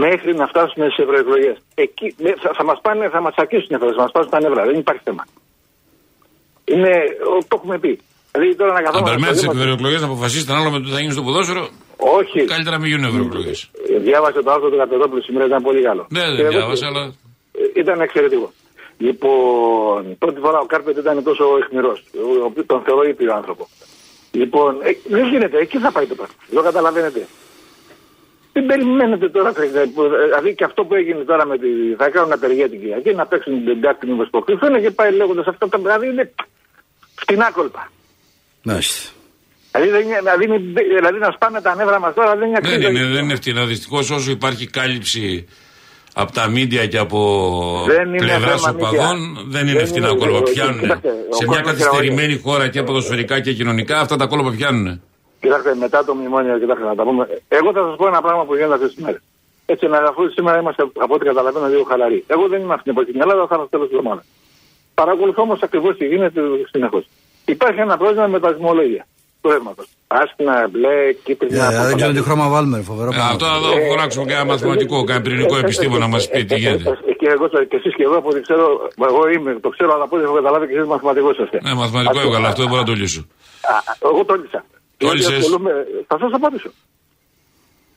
μέχρι 0.03 0.31
να 0.35 0.45
φτάσουμε 0.47 0.85
στις 0.89 1.03
ευρωεκλογές. 1.05 1.55
Εκεί 1.75 2.15
με- 2.23 2.35
θα, 2.43 2.49
θα 2.57 2.63
μας 2.63 2.79
πάνε, 2.81 3.09
θα 3.09 3.21
μας 3.21 3.33
τσακίσουν 3.35 3.67
οι 3.71 3.75
ευρωεκλογές, 3.77 3.95
θα 3.97 4.03
μας 4.07 4.11
πάρουν 4.15 4.29
τα 4.29 4.39
νεύρα. 4.43 4.61
Δεν 4.69 4.79
υπάρχει 4.83 5.01
θέμα. 5.03 5.23
Είναι, 6.73 6.91
ο, 7.33 7.37
το 7.49 7.55
έχουμε 7.59 7.77
πει. 7.83 7.91
Δηλαδή 8.31 8.55
τώρα 8.55 8.71
να 8.71 8.77
Αν 8.77 8.83
καθόμαστε. 8.83 9.09
περιμένετε 9.09 9.39
στο 9.41 9.47
τι 9.51 9.53
Δήμο- 9.57 9.65
ευρωεκλογές 9.67 10.01
να 10.03 10.07
αποφασίσετε 10.11 10.51
ανάλογα 10.53 10.71
με 10.75 10.79
το 10.81 10.85
τι 10.87 10.93
θα 10.95 11.01
γίνει 11.03 11.13
στο 11.17 11.23
ποδόσφαιρο, 11.27 11.63
Όχι. 12.19 12.39
καλύτερα 12.53 12.75
να 12.77 12.81
μην 12.81 12.89
γίνουν 12.91 13.05
ευρωεκλογές. 13.11 13.59
Ε, 13.93 13.97
Διάβασε 14.07 14.39
το 14.45 14.51
άρθρο 14.55 14.69
του 14.71 14.77
Καπεδόπουλου 14.83 15.23
σήμερα, 15.27 15.45
ήταν 15.51 15.61
πολύ 15.67 15.81
καλό. 15.89 16.03
Ναι, 16.17 16.19
Και 16.19 16.25
δεν 16.35 16.39
εγώ- 16.45 16.49
διάβασα, 16.57 16.85
αλλά. 16.91 17.03
Ε, 17.59 17.79
Ήταν 17.81 17.97
εξαιρετικό. 18.07 18.47
Λοιπόν, 19.07 19.99
πρώτη 20.23 20.39
φορά 20.45 20.59
ο 20.59 20.65
Κάρπετ 20.65 20.97
ήταν 20.97 21.23
τόσο 21.23 21.43
αιχμηρός. 21.61 22.03
Τον 22.71 22.81
θεωρώ 22.85 23.03
ήπιο 23.13 23.33
άνθρωπο. 23.39 23.63
Λοιπόν, 24.31 24.77
ε, 24.83 24.91
δεν 25.09 25.27
γίνεται, 25.27 25.57
εκεί 25.57 25.77
θα 25.77 25.91
πάει 25.91 26.05
το 26.05 26.15
πράγμα. 26.15 26.33
Δεν 26.49 26.63
καταλαβαίνετε. 26.63 27.27
Τι 28.53 28.61
περιμένετε 28.61 29.29
τώρα, 29.29 29.49
ε, 29.57 29.79
ε, 29.81 29.85
δηλαδή 30.25 30.55
και 30.55 30.63
αυτό 30.63 30.85
που 30.85 30.95
έγινε 30.95 31.23
τώρα 31.23 31.45
με 31.45 31.57
τη. 31.57 31.67
Θα 31.97 32.09
κάνουν 32.09 32.31
απεργία 32.31 32.69
την 32.69 32.79
Κυριακή, 32.79 33.13
να 33.13 33.25
παίξουν 33.25 33.53
την 33.53 33.65
Τεντάκτη 33.65 34.07
μήπως 34.07 34.29
προκριθούν 34.29 34.81
και 34.81 34.91
πάει 34.91 35.11
λέγοντας 35.11 35.47
αυτά 35.47 35.67
τα 35.69 35.77
δηλαδή 35.77 36.07
είναι 36.07 36.33
φτηνά 37.15 37.51
κόλπα. 37.51 37.91
Μάλιστα. 38.63 39.09
Δηλαδή, 39.71 39.91
δεν 39.91 40.01
είναι- 40.07 40.19
δηλαδή, 40.19 40.45
είναι- 40.45 40.83
δηλαδή 40.95 41.19
να 41.19 41.31
σπάνε 41.31 41.61
τα 41.61 41.75
νεύρα 41.75 41.99
μας 41.99 42.13
τώρα 42.13 42.35
δεν 42.35 42.47
είναι 42.47 42.59
Δεν 42.61 42.73
αξίζει. 42.73 42.89
είναι, 42.91 43.05
δεν 43.13 43.23
είναι 43.23 43.35
φτηνά. 43.35 43.65
Δυστυχώς 43.65 44.09
όσο 44.11 44.31
υπάρχει 44.31 44.67
κάλυψη 44.69 45.47
από 46.21 46.31
τα 46.31 46.47
μίντια 46.47 46.87
και 46.87 46.97
από 46.97 47.19
Δεν 47.87 48.07
είναι 48.07 48.17
πλευρά 48.17 48.57
θέμα 48.57 48.75
οπαδών, 48.77 49.17
media. 49.37 49.43
δεν 49.47 49.67
είναι 49.67 49.77
Δεν 49.77 49.87
φτηνά 49.87 50.07
είναι- 50.09 50.17
κόλπα. 50.19 50.37
ε, 50.37 50.41
Πιάνουν. 50.53 50.79
κοιτάξτε, 50.81 51.09
ο 51.31 51.35
Σε 51.35 51.45
μια 51.47 51.57
κόσμος 51.61 51.77
καθυστερημένη 51.77 52.35
χώρα 52.43 52.67
και 52.69 52.83
ποδοσφαιρικά 52.83 53.39
και 53.39 53.53
κοινωνικά 53.53 53.99
αυτά 53.99 54.15
τα 54.15 54.25
κόλπα 54.25 54.51
πιάνουν. 54.57 55.01
Κοιτάξτε, 55.41 55.75
μετά 55.75 56.05
το 56.05 56.13
μνημόνιο, 56.15 56.59
κοιτάξτε 56.59 56.85
να 56.85 56.95
τα 56.95 57.03
πούμε. 57.03 57.23
Εγώ 57.47 57.71
θα 57.73 57.81
σας 57.87 57.95
πω 57.97 58.07
ένα 58.07 58.21
πράγμα 58.21 58.43
που 58.45 58.53
γίνεται 58.55 58.73
αυτέ 58.73 58.87
τι 58.87 59.01
μέρε. 59.01 59.17
Έτσι, 59.65 59.87
να 59.87 59.97
αφού 59.97 60.21
σήμερα 60.35 60.59
είμαστε, 60.59 60.83
από 61.05 61.13
ό,τι 61.13 61.25
καταλαβαίνω, 61.25 61.67
λίγο 61.67 61.83
χαλαροί. 61.83 62.23
Εγώ 62.27 62.47
δεν 62.47 62.59
είμαι 62.61 62.73
αυτή 62.73 62.83
την 62.83 62.91
εποχή 62.91 63.09
στην 63.09 63.21
Ελλάδα, 63.21 63.41
θα 63.47 63.55
είμαι 63.55 63.65
στο 63.67 63.71
τέλος 63.75 63.87
της 63.87 63.97
εβδομάδα. 63.97 64.23
Παρακολουθώ 64.93 65.41
όμως 65.41 65.59
ακριβώς 65.61 65.97
τι 65.97 66.05
γίνεται 66.05 66.41
συνεχώς. 66.71 67.03
Υπάρχει 67.45 67.79
ένα 67.79 67.97
πρόβλημα 67.97 68.27
με 68.27 68.39
τα 68.39 68.53
δημολόγια 68.53 69.05
του 69.41 69.49
ρεύματο. 69.49 69.83
Άσπινα, 70.07 70.67
μπλε, 70.71 71.13
κίτρινα. 71.23 71.65
Ε, 71.65 71.67
Δεν 71.67 71.75
ξέρω 71.77 71.83
τι 71.85 71.91
πορτοκαλί. 71.91 72.21
χρώμα 72.21 72.47
βάλουμε, 72.49 72.77
ρε, 72.77 72.83
φοβερό 72.83 73.09
Ε, 73.11 73.15
πράγμα. 73.15 73.31
αυτό 73.31 73.45
θα 73.45 73.59
δω 73.59 73.69
φωνάξουμε 73.89 74.25
και 74.25 74.33
ένα 74.33 74.45
μαθηματικό, 74.45 75.03
κανένα 75.03 75.21
πυρηνικό 75.25 75.57
επιστήμονα 75.57 75.99
να 75.99 76.07
μας 76.07 76.29
πει 76.29 76.45
τι 76.45 76.55
γίνεται. 76.57 76.89
Ε, 77.09 77.13
Και 77.13 77.27
εγώ 77.35 77.47
και 77.47 77.75
εσείς 77.79 77.93
και 77.95 78.03
εγώ 78.03 78.15
από 78.21 78.29
ό,τι 78.29 78.41
ξέρω, 78.41 78.65
εγώ 79.09 79.21
είμαι, 79.29 79.51
το 79.65 79.69
ξέρω, 79.69 79.93
αλλά 79.93 80.03
από 80.03 80.15
ό,τι 80.15 80.25
έχω 80.25 80.33
καταλάβει 80.33 80.67
και 80.67 80.73
εσείς 80.77 80.87
μαθηματικός 80.87 81.37
είστε. 81.37 81.59
Ναι, 81.63 81.73
μαθηματικό 81.73 82.11
Αυτό- 82.17 82.27
έβγαλα, 82.27 82.47
αυτό 82.47 82.61
δεν 82.61 82.69
μπορώ 82.69 82.81
να 82.81 82.87
το 82.87 82.93
λύσω. 83.01 83.21
Α, 83.73 83.75
α, 83.75 83.93
Εγώ 84.11 84.25
το 84.25 84.33
έλυσα. 84.33 84.65
Διότι 84.97 85.13
έλυσες. 85.15 85.37
ασχολούμαι- 85.37 85.85
Θα 86.07 86.17
σας 86.21 86.31
απαντήσω. 86.33 86.69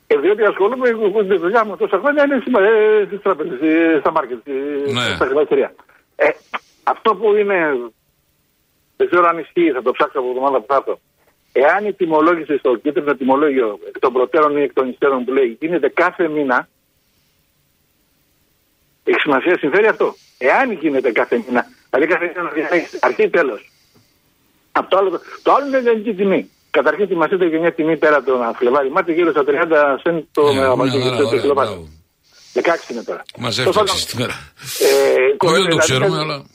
Ε, 0.07 0.15
διότι 0.17 0.43
ασχολούμαι, 0.43 0.89
εγώ, 0.89 1.23
τη 1.31 1.37
δουλειά 1.37 1.65
μου 1.65 1.75
τόσα 1.77 1.97
χρόνια 2.03 2.21
είναι 2.25 2.37
σήμερα 2.43 2.65
ε, 2.65 3.03
στις 3.07 3.21
τράπεζες, 3.21 3.59
ε, 3.61 3.97
στα 3.99 4.11
μάρκετ, 4.11 4.47
ε, 4.47 4.91
Ναι. 4.97 5.15
στα 5.15 5.25
χρηματιστήρια. 5.25 5.69
Ε, 6.15 6.27
αυτό 6.83 7.09
που 7.15 7.27
είναι, 7.35 7.57
δεν 8.97 9.07
ξέρω 9.09 9.27
αν 9.27 9.37
ισχύει, 9.37 9.71
θα 9.75 9.81
το 9.81 9.91
ψάξω 9.91 10.17
από 10.19 10.27
την 10.27 10.35
εβδομάδα 10.37 10.57
που 10.61 10.65
θα 10.71 10.75
έρθω. 10.75 10.95
Εάν 11.53 11.85
η 11.85 11.93
τιμολόγηση 11.93 12.57
στο 12.57 12.75
κίτρινο 12.75 13.15
τιμολόγιο 13.15 13.79
εκ 13.87 13.99
των 13.99 14.13
προτέρων 14.13 14.57
ή 14.57 14.61
εκ 14.61 14.73
των 14.73 14.89
υστέρων 14.89 15.25
που 15.25 15.31
λέει 15.31 15.57
γίνεται 15.59 15.89
κάθε 15.89 16.27
μήνα, 16.27 16.67
έχει 19.03 19.19
σημασία, 19.19 19.57
συμφέρει 19.57 19.87
αυτό. 19.87 20.15
Εάν 20.37 20.71
γίνεται 20.71 21.11
κάθε 21.11 21.43
μήνα, 21.47 21.65
δηλαδή 21.89 22.11
κάθε 22.13 22.25
μήνα 22.27 22.41
να 22.41 22.49
διαλέγεις 22.49 22.97
αρχή 23.01 23.29
τέλος. 23.29 23.71
Αυτό 24.71 24.97
άλλο, 24.97 25.21
το 25.43 25.53
άλλο 25.53 25.67
είναι 25.67 25.77
η 25.77 25.87
ελληνική 25.87 26.13
τιμή. 26.13 26.49
Καταρχήν 26.71 27.07
θυμαστείτε 27.07 27.49
και 27.49 27.57
μια 27.59 27.73
τιμή 27.73 27.97
πέρα 27.97 28.15
από 28.17 28.25
τον 28.31 28.55
Φλεβάρι. 28.55 28.89
Μάτι 28.91 29.13
γύρω 29.13 29.31
στα 29.31 29.43
30 29.47 29.97
σεν 30.03 30.27
το 30.31 30.41
Ναι, 30.47 30.53
μεγαβατό 30.53 30.97
μια 30.97 31.03
χαρά, 31.11 31.25
ωραία, 31.27 31.41
κιλοβάτ. 31.41 31.67
μπράβο. 31.67 31.87
16 32.53 32.91
είναι 32.91 33.03
τώρα. 33.03 33.23
Μα 33.37 33.49
Το 33.49 33.61
έφτιαξε 33.61 33.79
πάντων, 33.79 33.95
σήμερα. 33.95 34.33
ε, 34.79 34.87
Όχι, 34.87 35.37
κολλάει, 35.37 35.61
δεν 35.61 35.69
το 35.69 35.69
δηλαδή, 35.69 35.77
ξέρουμε, 35.79 36.07
δηλαδή, 36.17 36.31
αλλά. 36.31 36.45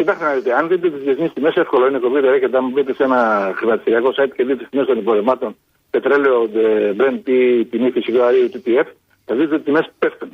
Κοιτάξτε 0.00 0.24
να 0.24 0.32
δείτε, 0.36 0.50
αν 0.58 0.68
δείτε 0.68 0.90
τις 0.90 1.02
διεθνείς 1.02 1.32
τιμές, 1.32 1.54
εύκολο 1.54 1.86
είναι 1.86 1.98
κομπίτερ 1.98 2.38
και 2.38 2.56
αν 2.56 2.70
μπείτε 2.72 2.92
σε 2.94 3.02
ένα 3.08 3.52
χρηματιστηριακό 3.56 4.08
site 4.16 4.32
και 4.36 4.44
δείτε 4.44 4.56
τις 4.62 4.68
τιμές 4.70 4.86
των 4.86 4.98
υπορρεμμάτων, 4.98 5.56
πετρέλαιο, 5.90 6.38
ε, 6.54 6.92
Brent 6.98 7.28
ή 7.28 7.64
τιμή 7.64 7.90
φυσικού 7.90 8.22
αερίου 8.22 8.48
TTF, 8.54 8.86
θα 9.26 9.34
δείτε 9.34 9.54
ότι 9.54 9.62
οι 9.62 9.66
τιμές 9.68 9.86
πέφτουν. 9.98 10.30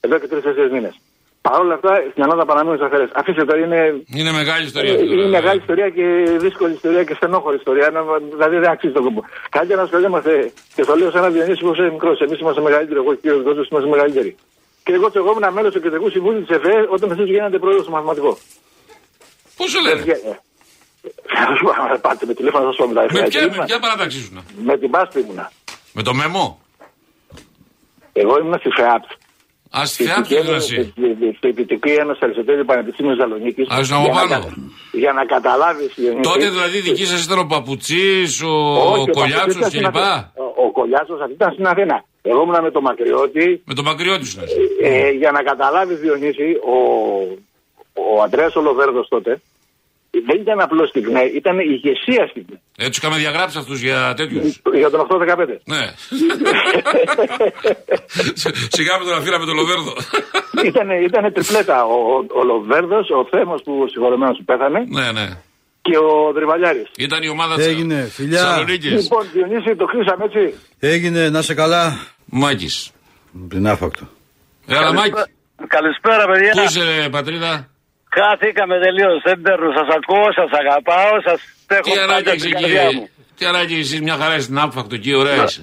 Εδώ 0.00 0.18
και 0.18 0.26
τρει-τέσσερι 0.28 0.70
μήνες. 0.70 0.94
Παρ' 1.46 1.60
όλα 1.60 1.74
αυτά, 1.74 1.92
στην 2.10 2.22
Ελλάδα 2.22 2.44
παραμένουν 2.44 2.78
σταθερέ. 2.78 3.06
Αφήστε 3.12 3.44
τώρα, 3.44 3.58
είναι, 3.64 3.80
Είναι 4.18 4.32
μεγάλη 4.40 4.64
ιστορία. 4.70 4.90
ε, 4.90 4.94
αυτή 4.94 5.06
είναι 5.06 5.14
τώρα. 5.14 5.28
μεγάλη 5.38 5.58
ιστορία 5.64 5.88
και 5.96 6.04
δύσκολη 6.46 6.72
ιστορία 6.72 7.04
και 7.04 7.14
στενόχωρη 7.14 7.56
ιστορία. 7.56 7.86
Είναι- 7.90 8.28
Δηλαδή 8.34 8.56
δεν 8.62 8.70
αξίζει 8.70 8.92
τον 8.92 9.04
κόπο. 9.04 9.20
Καλύτερα 9.50 9.78
να 9.80 9.84
ασχολιόμαστε 9.86 10.52
και 10.74 10.84
το 10.84 10.94
λέω 10.96 11.10
σε 11.10 11.18
ένα 11.18 11.28
Διονύση 11.30 11.60
που 11.64 11.72
είναι 11.78 11.90
μικρός. 11.90 12.20
Εμείς 12.20 12.38
είμαστε 12.40 12.60
μεγαλύτεροι. 12.60 12.98
Εγώ 13.02 13.10
και 13.14 13.18
ο 13.18 13.20
κύριος 13.22 13.42
Δότσο 13.42 13.62
είμαστε 13.70 13.90
μεγαλύτεροι. 13.90 14.30
Και 14.84 14.92
εγώ 14.92 15.08
εγώ 15.14 15.30
ήμουν 15.36 15.52
μέλος 15.52 15.72
του 15.74 15.80
Κεντρικού 15.80 16.10
Συμβούλου 16.10 16.40
της 16.44 16.56
ΕΦΕ 16.56 16.86
όταν 16.88 17.10
εσεί 17.10 17.22
γίνατε 17.22 17.58
πρόεδρος 17.58 17.84
στο 17.84 17.92
μαθηματικό. 19.58 19.60
Πόσο 19.60 19.78
λένε; 19.80 20.00
Ε, 20.00 20.30
ε, 20.30 20.38
Θα 21.46 21.56
σου 21.56 21.64
πω, 21.64 21.70
άμα 21.82 21.96
Πάτε 21.98 22.26
με 22.26 22.34
τηλέφωνο, 22.34 22.62
θα 22.64 22.68
σας 22.70 22.76
πω 22.80 22.86
μετά. 22.88 23.06
Με 23.12 23.20
Ε, 23.20 23.28
ποια, 23.28 23.40
ήμουνα- 23.42 23.56
με 23.58 23.64
ποια 23.64 23.78
παράταξη 23.78 24.18
ήσουν; 24.18 24.44
Με 24.64 24.78
την 24.78 24.90
Πάσπη 24.90 25.20
ήμουνα. 25.20 25.52
Με 25.92 26.02
το 26.02 26.14
μεμό; 26.14 26.60
Εγώ 28.12 28.38
ήμουν 28.38 28.56
στη 28.58 28.68
ΦΕΑΠ. 28.76 29.04
Α, 29.78 29.84
στη 29.86 30.04
θεά 30.04 30.20
ποιο 30.22 30.38
ήσουν 30.42 30.54
εσύ. 30.54 30.92
Στη 31.36 31.50
Δυτική 31.50 31.90
Ένωση 31.90 32.20
Αριστοτέλης 32.22 32.64
Πανεπιστήμιος 32.64 33.16
Θεσσαλονίκης. 33.16 33.68
Α, 33.68 33.78
ήσουν 33.80 33.96
από 33.96 34.08
πάνω. 34.08 34.52
Για 34.92 35.12
να 35.12 35.24
καταλάβεις. 35.24 35.94
Τότε 36.22 36.48
δηλαδή 36.50 36.80
δική 36.80 37.04
σας 37.06 37.24
ήταν 37.24 37.38
ο 37.38 37.44
Παπουτσής, 37.46 38.42
ο 38.42 38.48
Όχι, 38.92 39.10
ο 39.10 39.12
Κολιάτσο 39.12 39.46
Παπουτσής 39.46 39.56
ήταν 39.56 39.70
κλπ. 39.70 39.70
στην 39.70 39.86
Αθήνα. 39.86 40.32
Ο, 40.36 40.62
ο 40.66 40.70
Κολιάτσος 40.72 41.20
αυτή 41.20 41.32
ήταν 41.32 41.52
στην 41.52 41.66
Αθήνα. 41.66 42.04
Εγώ 42.22 42.42
ήμουν 42.42 42.62
με 42.62 42.70
το 42.70 42.80
Μακριώτη. 42.80 43.62
Με 43.64 43.74
τον 43.74 43.84
Μακριώτη 43.84 44.26
σου. 44.26 44.40
Ε, 44.82 45.10
για 45.10 45.30
να 45.30 45.42
καταλάβεις, 45.42 45.98
Διονύση, 45.98 46.48
ο, 46.74 46.76
ο 47.94 48.22
Αντρέα 48.22 48.50
Ολοβέρδος 48.54 49.08
τότε 49.08 49.40
δεν 50.28 50.40
ήταν 50.40 50.60
απλώ 50.60 50.86
στην 50.86 51.02
ΚΝΕ, 51.02 51.22
ήταν 51.40 51.58
η 51.58 51.64
ηγεσία 51.68 52.26
στην 52.30 52.46
ΚΝΕ. 52.46 52.60
Έτσι 52.76 53.00
είχαμε 53.00 53.16
διαγράψει 53.18 53.58
αυτούς 53.58 53.80
για 53.80 54.14
τέτοιους. 54.16 54.60
Για 54.74 54.90
τον 54.90 55.00
8-15. 55.00 55.06
Ναι. 55.64 55.84
Σιγά 58.76 58.98
με 58.98 59.04
τον 59.04 59.14
αφήρα 59.18 59.38
με 59.38 59.46
τον 59.46 59.54
Λοβέρδο. 59.54 59.92
Ήτανε, 60.64 60.94
ήτανε 61.08 61.30
τριπλέτα. 61.30 61.84
Ο, 61.84 61.96
ο, 62.14 62.24
ο 62.40 62.44
Λοβέρδο, 62.44 62.96
ο 62.96 63.26
Θέμος 63.30 63.62
που 63.62 63.80
ο 63.84 63.88
συγχωρεμένος 63.88 64.36
που 64.38 64.44
πέθανε 64.44 64.84
ναι, 64.88 65.12
ναι. 65.12 65.28
και 65.82 65.96
ο 65.96 66.32
Δρυβαλιάρης. 66.32 66.90
Ήταν 66.96 67.22
η 67.22 67.28
ομάδα 67.28 67.54
Τι 67.54 67.62
έγινε, 67.62 68.02
φιλιά. 68.02 68.38
Θεσσαλονίκης. 68.38 69.02
Λοιπόν, 69.02 69.26
Διονύση, 69.32 69.76
το 69.76 69.84
κλείσαμε 69.84 70.24
έτσι. 70.24 70.58
Έγινε, 70.78 71.28
να 71.28 71.42
σε 71.42 71.54
καλά. 71.54 72.06
Μάκης. 72.24 72.90
Την 73.48 73.68
άφακτο. 73.68 74.08
Έλα, 74.66 74.92
Μάκη. 74.92 75.12
Καλησπέρα, 75.66 76.26
παιδιά. 76.26 76.50
Πού 76.50 76.60
είσαι, 76.60 76.84
ρε, 76.84 77.08
πατρίδα; 77.08 77.68
Χάθηκαμε 78.16 78.76
τελείως. 78.84 79.16
Δεν 79.28 79.36
παίρνω. 79.44 79.68
Σας 79.78 79.88
ακούω, 79.98 80.26
σας 80.38 80.50
αγαπάω, 80.60 81.14
σας 81.28 81.40
έχω 81.78 81.86
Τι 81.88 81.92
ανάγκη 82.06 82.12
πάντα 82.24 82.30
έχει 82.30 82.40
στην 82.40 82.52
εκεί. 82.52 82.62
καρδιά 82.62 82.84
μου. 82.94 83.02
Τι 83.38 83.44
ανάγκη 83.52 83.74
έχει 83.82 83.96
μια 84.06 84.16
χαρά 84.20 84.36
στην 84.46 84.56
άφακτο 84.64 84.94
εκεί, 85.00 85.12
ωραία 85.22 85.42
είσαι. 85.44 85.62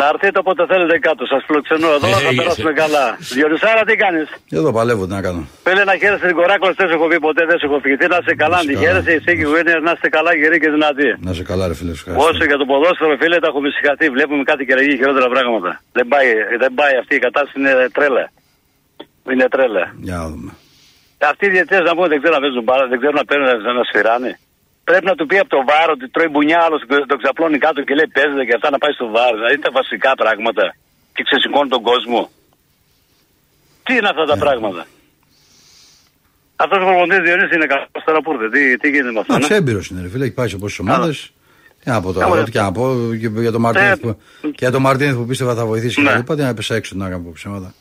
Να 0.00 0.04
έρθετε 0.12 0.38
όποτε 0.44 0.62
θέλετε 0.72 0.94
κάτω. 1.06 1.22
Σας 1.32 1.42
φιλοξενώ 1.46 1.88
εδώ, 1.96 2.06
θα 2.24 2.28
Ε, 2.32 2.34
περάσουμε 2.40 2.72
ε, 2.76 2.80
καλά. 2.82 3.04
Διονυσάρα, 3.36 3.82
τι 3.88 3.94
κάνεις; 4.04 4.26
Εδώ 4.58 4.70
παλεύω, 4.78 5.02
τι 5.08 5.12
να 5.18 5.22
κάνω. 5.26 5.42
Θέλει 5.66 5.82
να 5.90 5.94
χαίρεσαι 6.02 6.26
την 6.30 6.36
κοράκο, 6.40 6.66
δεν 6.78 6.86
σε 6.88 6.94
έχω 6.98 7.06
πει 7.10 7.18
ποτέ, 7.26 7.42
δεν 7.50 7.56
σε 7.60 7.64
έχω 7.68 7.78
φυγηθεί. 7.84 8.06
Να 8.14 8.18
είσαι 8.20 8.34
καλά, 8.42 8.56
αν 8.60 8.66
τη 8.66 8.74
καλά. 8.74 8.82
χαίρεσαι, 8.84 9.10
εσύ 9.18 9.30
και 9.36 9.42
η 9.46 9.48
Γουίνερ 9.50 9.80
να 9.88 9.92
είστε 9.94 10.08
καλά, 10.16 10.30
γεροί 10.40 10.58
και 10.62 10.70
δυνατοί. 10.76 11.08
Να 11.26 11.32
σε 11.38 11.42
καλά, 11.50 11.64
ρε 11.70 11.74
φίλε, 11.78 11.92
σου 11.94 12.02
ευχαριστώ. 12.02 12.28
Όσο 12.30 12.42
για 12.50 12.58
το 12.60 12.66
ποδόσφαιρο, 12.70 13.12
φίλε, 13.22 13.36
τα 13.44 13.48
έχουμε 13.50 13.68
συγχαθεί. 13.76 14.06
Βλέπουμε 14.16 14.42
κάτι 14.50 14.62
και 14.66 14.74
ρεγεί 14.78 14.94
χειρότερα 15.00 15.28
πράγματα. 15.34 15.70
Δεν 15.98 16.06
πάει, 16.12 16.28
δεν 16.62 16.70
πάει 16.78 16.94
αυτή 17.02 17.14
η 17.20 17.22
κατάσταση, 17.26 17.54
είναι 17.60 17.72
τρέλα. 17.96 18.24
Είναι 19.32 19.46
τρέλα. 19.54 19.84
Για 20.08 20.16
να 20.22 20.26
δούμε. 20.32 20.50
Αυτοί 21.18 21.46
οι 21.46 21.50
διαιτητές 21.54 21.80
να 21.88 21.92
πούμε 21.94 22.08
δεν 22.08 22.18
ξέρουν 22.20 22.36
να 22.38 22.42
παίζουν 22.44 22.62
μπάλα, 22.66 22.84
δεν 22.92 22.98
ξέρουν 23.00 23.16
να 23.22 23.24
παίρνουν 23.24 23.46
να 23.80 23.84
σφυράνε. 23.88 24.30
Πρέπει 24.88 25.06
να 25.10 25.14
του 25.18 25.26
πει 25.26 25.36
από 25.38 25.50
το 25.56 25.60
βάρο 25.70 25.92
ότι 25.96 26.06
τρώει 26.14 26.28
μπουνιά, 26.34 26.58
άλλος 26.66 26.80
το 27.12 27.16
ξαπλώνει 27.22 27.58
κάτω 27.66 27.78
και 27.86 27.94
λέει 27.98 28.08
παίζεται 28.16 28.44
και 28.48 28.54
αυτά 28.58 28.68
να 28.74 28.78
πάει 28.82 28.92
στο 28.98 29.06
βάρο. 29.16 29.36
Δηλαδή 29.40 29.56
τα 29.66 29.70
βασικά 29.78 30.10
πράγματα. 30.22 30.64
Και 31.14 31.22
ξεσηκώνει 31.28 31.68
τον 31.74 31.82
κόσμο. 31.90 32.20
Τι 33.84 33.92
είναι 33.98 34.08
αυτά 34.12 34.24
τα 34.32 34.36
πράγματα; 34.44 34.82
Αυτός 36.56 36.78
ο 36.82 36.84
προπονητής 36.88 37.20
Διονύσης 37.26 37.52
είναι 37.56 37.66
καλό 37.72 37.86
τώρα 38.06 38.20
που 38.22 38.30
ήρθε. 38.32 38.48
Τι, 38.54 38.60
τι 38.80 38.86
γίνεται 38.92 39.12
με 39.16 39.20
αυτό. 39.20 39.32
Να 39.32 39.38
ναι; 39.48 39.54
έμπειρο 39.60 39.80
είναι, 39.90 40.00
ρε 40.04 40.08
φίλε, 40.12 40.24
έχει 40.24 40.34
πάει 40.40 40.48
σε 40.48 40.56
πόσες 40.62 40.78
ομάδες. 40.78 41.16
Τι 41.80 41.90
να 41.90 42.00
πω 42.00 42.12
τώρα, 42.12 42.26
Καλά. 42.26 42.40
ό,τι 42.40 42.50
και 42.50 42.60
να 42.60 42.72
πω 42.72 42.84
και 43.20 43.28
για 43.46 43.52
τον 43.52 43.60
Μαρτίνεθ 43.60 43.98
Ε, 43.98 44.00
που, 44.00 44.18
και 44.40 44.50
για 44.64 44.70
τον 44.70 44.82
Μαρτίνεθ 44.82 45.14
που 45.16 45.26
πίστευα 45.26 45.54
θα 45.54 45.64
βοηθήσει 45.66 46.00
Ναι. 46.00 46.06
και 46.06 46.12
τα 46.12 46.18
λοιπά, 46.18 46.34
τι 46.36 46.42
να 46.42 46.54
πέσα 46.54 46.74
έξω 46.74 46.94
να 46.96 47.08
κάνω 47.08 47.30
ψέματα. 47.34 47.74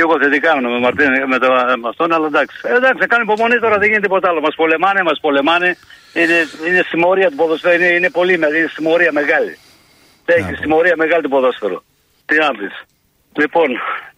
Και 0.00 0.06
εγώ 0.08 0.18
θετικά 0.24 0.48
ήμουν 0.56 0.72
με 0.74 0.80
Μαρτίν, 0.86 1.10
με, 1.32 1.38
το, 1.42 1.48
με 1.82 1.88
αυτόν, 1.92 2.08
αλλά 2.16 2.26
εντάξει. 2.32 2.56
Ε, 2.70 2.74
εντάξει, 2.80 3.00
κάνει 3.12 3.22
υπομονή 3.28 3.56
τώρα, 3.64 3.76
δεν 3.80 3.86
γίνεται 3.88 4.06
τίποτα 4.08 4.26
άλλο. 4.30 4.40
Μας 4.46 4.54
πολεμάνε, 4.60 5.00
μας 5.08 5.18
πολεμάνε. 5.26 5.68
Είναι, 6.20 6.38
είναι 6.66 6.80
συμμορία 6.90 7.28
του 7.30 7.38
ποδοσφαίρου, 7.40 7.74
είναι, 7.78 7.90
είναι 7.98 8.10
πολύ 8.18 8.34
μεγάλη, 8.42 8.58
είναι 8.60 8.72
συμμορία 8.78 9.12
μεγάλη. 9.20 9.52
Έχει 10.36 10.52
συμμορία 10.62 10.94
μεγάλη 11.02 11.22
του 11.26 11.32
ποδόσφαιρου. 11.34 11.78
Τι 12.28 12.34
να 12.44 12.50
πεις. 12.58 12.74
Λοιπόν, 13.42 13.68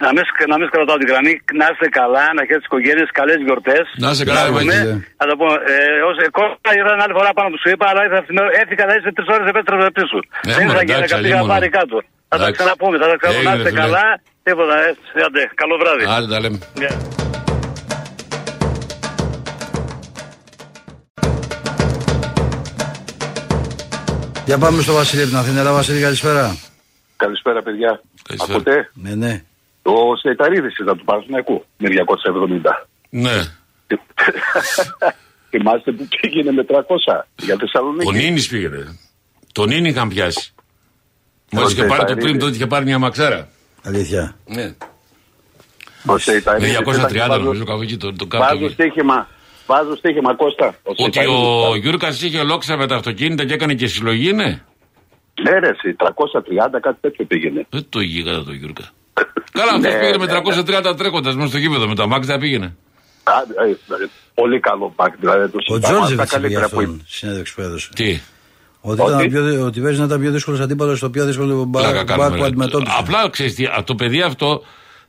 να 0.04 0.08
μην, 0.14 0.24
σκ- 0.30 0.48
να 0.52 0.56
μην 0.58 0.66
σκρατάω 0.70 0.96
την 1.02 1.08
γραμμή, 1.12 1.32
να 1.60 1.66
είστε 1.72 1.88
καλά, 2.00 2.24
να 2.34 2.40
έχετε 2.42 2.58
τις 2.60 2.68
οικογένειες, 2.70 3.08
καλές 3.20 3.38
γιορτές. 3.46 3.84
Να 4.04 4.08
είσαι 4.12 4.24
καλά, 4.28 4.42
ρε 4.46 4.50
Μάκη. 4.56 4.78
Θα 5.20 5.24
το 5.30 5.34
πω, 5.40 5.46
ε, 5.74 5.78
ως, 6.08 6.16
κόμμα 6.36 6.56
ήταν 6.82 7.00
άλλη 7.04 7.14
φορά 7.18 7.30
πάνω 7.38 7.48
που 7.52 7.58
σου 7.62 7.70
είπα, 7.74 7.84
αλλά 7.90 8.00
ήρθα 8.06 8.18
αυτή 8.22 8.30
την 8.32 8.38
ώρα, 8.42 8.50
έφυγα, 8.62 8.84
θα 8.88 8.94
είσαι 8.96 9.10
τρεις 9.16 9.28
ώρες 9.34 9.46
επέτρεψα 9.52 9.88
πίσω. 9.98 10.18
Ε, 10.18 10.54
Δεν 10.58 10.66
μωρέ, 10.66 10.82
ήθελα 10.82 10.82
εντάξει, 10.82 11.14
και 11.14 11.20
πήγα 11.24 11.38
αλλήμον. 11.38 11.52
πάρει 11.54 11.68
κάτω. 11.78 11.96
Θα 12.34 12.38
τα 12.38 12.44
Εντάξει. 12.44 12.60
ξαναπούμε, 12.60 12.96
θα 13.02 13.06
τα 13.10 13.16
ξαναπούμε. 13.20 13.44
Να 13.44 13.50
Έγινε, 13.50 13.68
είστε 13.68 13.70
φίλε. 13.74 13.80
καλά, 13.84 14.04
τίποτα, 14.42 14.74
ε, 14.86 15.22
άντε, 15.26 15.42
καλό 15.54 15.74
βράδυ. 15.82 16.04
Άντε 16.16 16.26
τα 16.34 16.40
λέμε. 16.40 16.58
Γεια. 16.80 16.92
Για 24.44 24.58
πάμε 24.58 24.82
στο 24.82 24.92
Βασίλη 24.92 25.20
από 25.22 25.30
την 25.30 25.38
Αθήνα. 25.38 25.60
Έλα, 25.60 25.72
Βασίλη, 25.72 26.00
καλησπέρα. 26.00 26.56
Καλησπέρα, 27.16 27.62
παιδιά. 27.62 28.02
Καλησπέρα. 28.22 28.54
Ακούτε, 28.58 28.90
Ναι, 28.94 29.14
ναι. 29.14 29.42
ο 29.82 30.16
Σεϊταρίδη 30.16 30.68
ήταν 30.80 30.96
του 30.98 31.04
Παναθηναϊκού 31.04 31.64
με 31.76 31.88
270. 31.88 32.88
Ναι. 33.08 33.36
Θυμάστε 35.50 35.92
που 35.92 36.08
πήγαινε 36.20 36.52
με 36.52 36.64
300 36.68 36.74
για 37.36 37.54
Ο 37.54 37.58
Θεσσαλονίκη. 37.58 38.12
Νίνης 38.12 38.48
πήγαινε. 38.48 38.98
Τον 39.52 39.68
Νίνη 39.68 39.88
είχαν 39.88 40.08
πιάσει. 40.08 40.54
Μόλις 41.52 41.72
είχε 41.72 41.82
Τότε 41.82 41.94
πάρει 41.94 42.04
το 42.04 42.12
Σαΐριδη. 42.12 42.20
πριν, 42.22 42.38
τότε 42.38 42.54
είχε 42.54 42.66
πάρει 42.66 42.84
μια 42.84 42.98
μαξάρα. 42.98 43.48
Αλήθεια. 43.84 44.36
Ναι. 44.46 44.74
Ο 46.06 46.12
Με 46.12 46.18
Σεϊταρίδης 46.18 46.76
230 46.78 47.14
ήταν- 47.26 47.42
νομίζω 47.42 47.64
κάπου 47.64 47.82
εκεί 47.82 47.96
το, 47.96 48.12
το 48.12 48.26
Βάζω 48.38 48.58
κάτω. 48.58 48.68
στοίχημα. 48.68 49.28
Βάζω 49.66 49.96
στοίχημα, 49.96 50.34
Κώστα. 50.36 50.66
Ο 50.66 50.72
Ότι 50.82 51.02
Σεϊταρίδης 51.02 51.36
ο 51.38 51.66
ήταν- 51.66 51.80
Γιούρκας 51.80 52.22
είχε 52.22 52.42
λόξα 52.42 52.76
με 52.76 52.86
τα 52.86 52.94
αυτοκίνητα 52.96 53.44
και 53.44 53.54
έκανε 53.54 53.74
και 53.74 53.86
συλλογή, 53.86 54.32
ναι. 54.32 54.44
Ναι, 55.42 55.50
ρε, 55.58 55.68
εσύ, 55.68 55.94
330 55.94 56.80
κάτι 56.80 56.98
τέτοιο 57.00 57.24
πήγαινε. 57.24 57.66
Δεν 57.70 57.86
το 57.88 58.00
είχε 58.00 58.22
κατά 58.22 58.44
το 58.44 58.52
Γιούρκα. 58.52 58.84
Καλά, 59.52 59.72
αυτό 59.72 59.78
Ναι, 59.88 59.98
πήγαινε 59.98 60.18
με 60.18 60.26
ναι, 60.26 60.32
330 60.32 60.94
τρέχοντας 60.96 61.34
μέσα 61.34 61.48
στο 61.48 61.58
γήπεδο. 61.58 61.88
Με 61.88 61.94
τα 61.94 62.06
μάξια 62.06 62.38
πήγαινε. 62.38 62.76
Α, 63.22 63.32
ε, 63.66 63.70
ε, 63.70 63.76
Πολύ 64.34 64.60
καλό 64.60 64.92
μπακ, 64.96 65.14
δηλαδή. 65.20 65.50
Το 65.50 65.58
Ο 65.58 65.60
συζητάμε, 65.74 65.94
Τζόρτζεβιτς 65.96 66.30
τα 66.30 66.38
είπε 66.38 66.48
για 66.48 66.58
καλύτερα 66.58 66.68
που 66.68 66.78
αυτόν 66.78 67.02
στη 67.06 67.16
συνέντευξη 67.16 67.54
που 67.54 67.60
έδωσε. 67.60 67.88
Τι; 67.94 68.20
Ότι, 68.84 69.00
Ότι; 69.00 69.12
ήταν 69.12 69.28
πιο, 69.28 69.64
ότι 69.66 69.80
παίζει 69.80 69.98
να 69.98 70.04
ήταν 70.04 70.20
πιο 70.20 70.30
δύσκολος 70.30 70.60
αντίπαλος 70.60 70.98
στο 70.98 71.10
πιο 71.10 71.24
δύσκολο 71.24 71.68
Πλάκα 71.72 71.92
μπακ 71.92 72.06
κάνουμε, 72.06 72.28
που 72.28 72.42
ρε. 72.42 72.46
αντιμετώπισε. 72.46 72.96
Απλά 72.98 73.30
ξέρεις 73.30 73.54
τι, 73.54 73.64
α, 73.64 73.82
το 73.84 73.94
παιδί 73.94 74.20
αυτό 74.20 74.62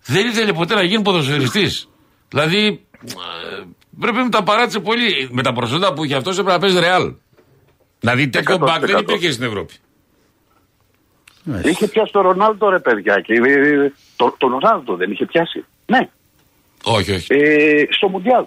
δεν 0.05 0.27
ήθελε 0.27 0.53
ποτέ 0.53 0.75
να 0.75 0.83
γίνει 0.83 1.01
ποδοσφαιριστής. 1.01 1.89
δηλαδή 2.29 2.85
ε, 3.03 3.63
πρέπει 3.99 4.17
να 4.17 4.29
τα 4.29 4.43
παράτησε 4.43 4.79
πολύ. 4.79 5.29
Με 5.31 5.41
τα 5.43 5.53
προσόντα 5.53 5.93
που 5.93 6.03
είχε 6.03 6.15
αυτός 6.15 6.33
έπρεπε 6.37 6.51
να 6.51 6.59
παίζει 6.59 6.79
Ρεάλ. 6.79 7.13
Δηλαδή 7.99 8.29
τέτοιο 8.29 8.55
100%. 8.55 8.59
μπακ 8.59 8.85
δεν 8.85 8.97
υπήρχε 8.97 9.31
στην 9.31 9.45
Ευρώπη. 9.45 9.73
Ναι. 11.43 11.61
Είχε 11.63 11.87
πιάσει 11.87 12.11
τον 12.11 12.21
Ρονάλντο, 12.21 12.69
ρε 12.69 12.79
παιδιά. 12.79 13.19
Και, 13.19 13.33
ε, 13.33 13.91
το, 14.15 14.35
τον 14.37 14.49
Ρονάλντο 14.49 14.95
δεν 14.95 15.11
είχε 15.11 15.25
πιάσει. 15.25 15.65
Ναι. 15.85 16.09
Όχι, 16.83 17.11
όχι. 17.11 17.33
Ε, 17.33 17.83
στο 17.89 18.07
Μουντιάλ. 18.09 18.45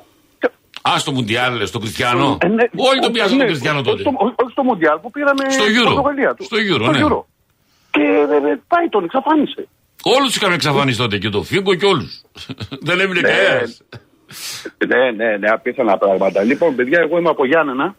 Α, 0.91 0.99
στο 0.99 1.13
Μουντιάλ, 1.13 1.67
στο 1.67 1.79
Κριστιανό. 1.79 2.39
Ε, 2.41 2.49
ναι. 2.49 2.65
Όλοι 2.91 3.01
τον 3.01 3.13
πιάσαν 3.13 3.33
Ναι, 3.37 3.39
τον 3.39 3.47
Κριστιανό 3.47 3.83
τότε. 3.83 4.03
Όχι 4.03 4.03
στο, 4.03 4.35
όχι 4.43 4.51
στο 4.53 4.63
Μουντιάλ 4.63 4.99
που 4.99 5.11
πήραμε 5.11 5.43
Στο 5.51 5.63
στην 5.63 5.75
Euro. 5.81 5.85
Πορτογαλία 5.85 6.35
του. 6.35 6.45
Στο 6.45 6.57
Euro, 6.71 6.87
ναι. 6.93 7.01
Και 7.91 8.03
ε, 8.03 8.51
ε, 8.51 8.61
πάει, 8.69 8.87
τον 8.91 9.05
εξαφάνισε. 9.05 9.69
Όλους 10.03 10.37
είχαμε 10.37 10.55
εξαφανίσει 10.55 10.99
τότε 10.99 11.19
και 11.19 11.29
το 11.29 11.43
Φίγκο 11.43 11.75
και 11.75 11.87
όλους. 11.87 12.23
δεν 12.89 13.01
έμεινε 13.01 13.21
Ναι. 13.21 13.29
κανένας. 13.29 13.83
Ναι, 14.87 15.11
ναι, 15.25 15.37
ναι, 15.37 15.49
απίθανα 15.49 15.99
πράγματα. 15.99 16.43
Λοιπόν, 16.43 16.75
παιδιά, 16.75 16.99
εγώ 17.01 17.19
είμαι 17.19 17.29
από 17.29 17.47
Γιάννενα. 17.47 17.95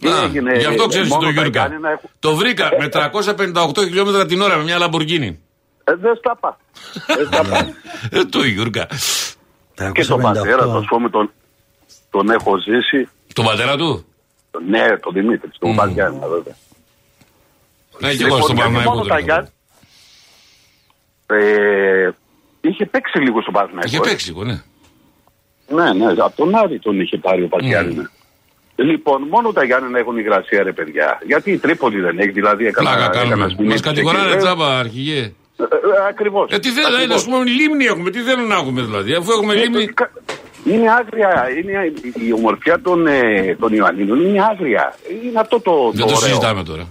Τι 0.00 0.08
έγινε, 0.24 0.52
Γι' 0.58 0.66
αυτό 0.66 0.82
ε, 0.82 0.86
ξέρεις 0.88 1.08
μόνο 1.08 1.22
τον 1.22 1.34
τα 1.34 1.40
Γιούρκα. 1.40 1.60
Γιάννενα 1.60 1.90
έχουν- 1.90 2.10
Το 2.18 2.34
βρήκα 2.34 2.68
με 2.78 2.88
358 2.88 3.82
χιλιόμετρα 3.84 4.26
την 4.26 4.40
ώρα 4.40 4.56
με 4.56 4.62
μια 4.62 4.78
Λαμπορκίνη. 4.78 5.40
Ε, 5.84 5.94
δεν 5.94 6.16
στα 6.16 6.36
πά. 6.40 6.58
Δεν 7.16 7.26
στα 7.26 7.44
πά. 7.48 7.66
Ε, 8.10 8.24
το 8.24 8.42
Γιούρκα. 8.44 8.86
Και 9.92 10.04
τον 10.04 10.20
πατέρα, 10.20 10.62
του, 10.62 10.70
358. 10.70 10.78
ας 10.78 10.84
πούμε, 10.88 11.08
τον, 11.10 11.30
τον 12.10 12.30
έχω 12.30 12.56
ζήσει. 12.58 13.08
Τον 13.32 13.44
πατέρα 13.44 13.76
του; 13.76 14.04
Ναι, 14.68 14.96
τον 14.98 15.12
Δημήτρη, 15.12 15.50
τον 15.58 15.70
mm. 15.80 15.88
Γιάννενα, 15.92 16.26
βέβαια. 16.28 16.54
Ναι, 17.98 18.14
και 18.14 18.24
εγώ 18.24 18.36
στον 18.36 18.56
γιατί 18.56 18.70
Παναγιώτο. 18.72 18.96
μόνο 18.96 19.04
τα 19.08 19.18
Γιάννη- 19.18 19.48
Ε, 21.26 22.10
είχε 22.60 22.86
παίξει 22.86 23.18
λίγο 23.18 23.40
στον 23.40 23.52
Παναθηναϊκό. 23.52 23.88
Είχε 23.88 23.96
ε. 23.96 24.00
παίξει 24.00 24.28
λίγο, 24.28 24.44
ναι. 24.44 24.62
Ναι, 25.68 25.92
ναι, 25.92 26.06
από 26.12 26.36
τον 26.36 26.54
Άρη 26.54 26.78
τον 26.78 27.00
είχε 27.00 27.16
πάρει 27.18 27.42
ο 27.42 27.48
Πακιάννη. 27.48 28.06
Λοιπόν, 28.76 29.22
μόνο 29.22 29.52
τα 29.52 29.64
Γιάννενα 29.64 29.98
έχουν 29.98 30.16
υγρασία, 30.18 30.62
ρε 30.62 30.72
παιδιά. 30.72 31.18
Γιατί 31.26 31.50
η 31.52 31.58
Τρίπολη 31.58 32.00
δεν 32.00 32.18
έχει, 32.18 32.30
δηλαδή 32.30 32.66
έκανα. 32.66 32.90
Πλάκα 32.90 33.04
έκανα 33.10 33.28
κάνουμε. 33.28 33.48
σπινί 33.48 33.68
Μας 33.68 33.80
και 33.80 33.88
κατηγοράνε 33.88 34.28
εκεί. 34.30 34.36
τζάμπα, 34.38 34.78
αρχηγέ. 34.78 35.32
Ακριβώς. 36.08 36.50
Ε, 36.50 36.58
τι 36.58 36.70
θέλουν, 36.70 37.12
ας 37.12 37.24
πούμε, 37.24 37.44
λίμνη 37.44 37.84
έχουμε. 37.84 38.10
Τι 38.10 38.20
θέλουν 38.20 38.46
να 38.46 38.54
έχουμε 38.54 38.82
δηλαδή, 38.82 39.14
αφού 39.14 39.32
έχουμε 39.32 39.54
λίμνη; 39.54 39.88
Είναι 40.64 40.90
άγρια, 40.90 41.46
είναι 41.58 41.92
η 42.26 42.32
ομορφιά 42.32 42.80
των, 42.80 43.06
ε, 43.06 43.56
των 43.60 43.72
Ιωαννίνων 43.72 44.20
είναι 44.26 44.42
άγρια. 44.44 44.96
Είναι 45.24 45.40
αυτό 45.40 45.60
το, 45.60 45.90
Δεν 45.92 46.06
το 46.06 46.14
ωραίο. 46.14 46.16
συζητάμε 46.28 46.62
τώρα. 46.64 46.86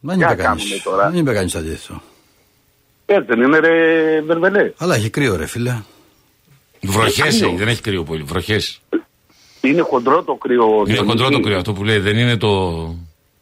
Δεν 0.00 0.16
Τι 0.18 0.22
είπε 0.24 0.34
να 0.34 0.42
κανεί. 0.42 0.58
κάνουμε 0.60 0.76
τώρα. 0.84 1.10
Δεν 1.10 1.18
είπε 1.20 1.32
κανεί 1.32 1.50
αντίθετο. 1.56 2.02
Έτσι 3.06 3.26
δεν 3.28 3.40
είναι 3.42 3.58
ρε 3.58 4.20
Βερβελέ. 4.26 4.72
Αλλά 4.78 4.94
έχει 4.94 5.10
κρύο, 5.10 5.36
ρε 5.36 5.46
φίλε. 5.46 5.76
Βροχές 6.80 7.36
κρύο. 7.38 7.48
έχει, 7.48 7.56
δεν 7.56 7.68
έχει 7.68 7.80
κρύο 7.80 8.02
πολύ. 8.02 8.22
Βροχές. 8.22 8.80
Είναι 9.60 9.80
χοντρό 9.82 10.22
το 10.22 10.34
κρύο. 10.34 10.64
Είναι 10.64 10.84
Διονύση. 10.84 11.04
χοντρό 11.04 11.28
το 11.30 11.40
κρύο 11.40 11.56
αυτό 11.56 11.72
που 11.72 11.84
λέει, 11.84 11.98
δεν 11.98 12.16
είναι 12.18 12.36
το. 12.36 12.48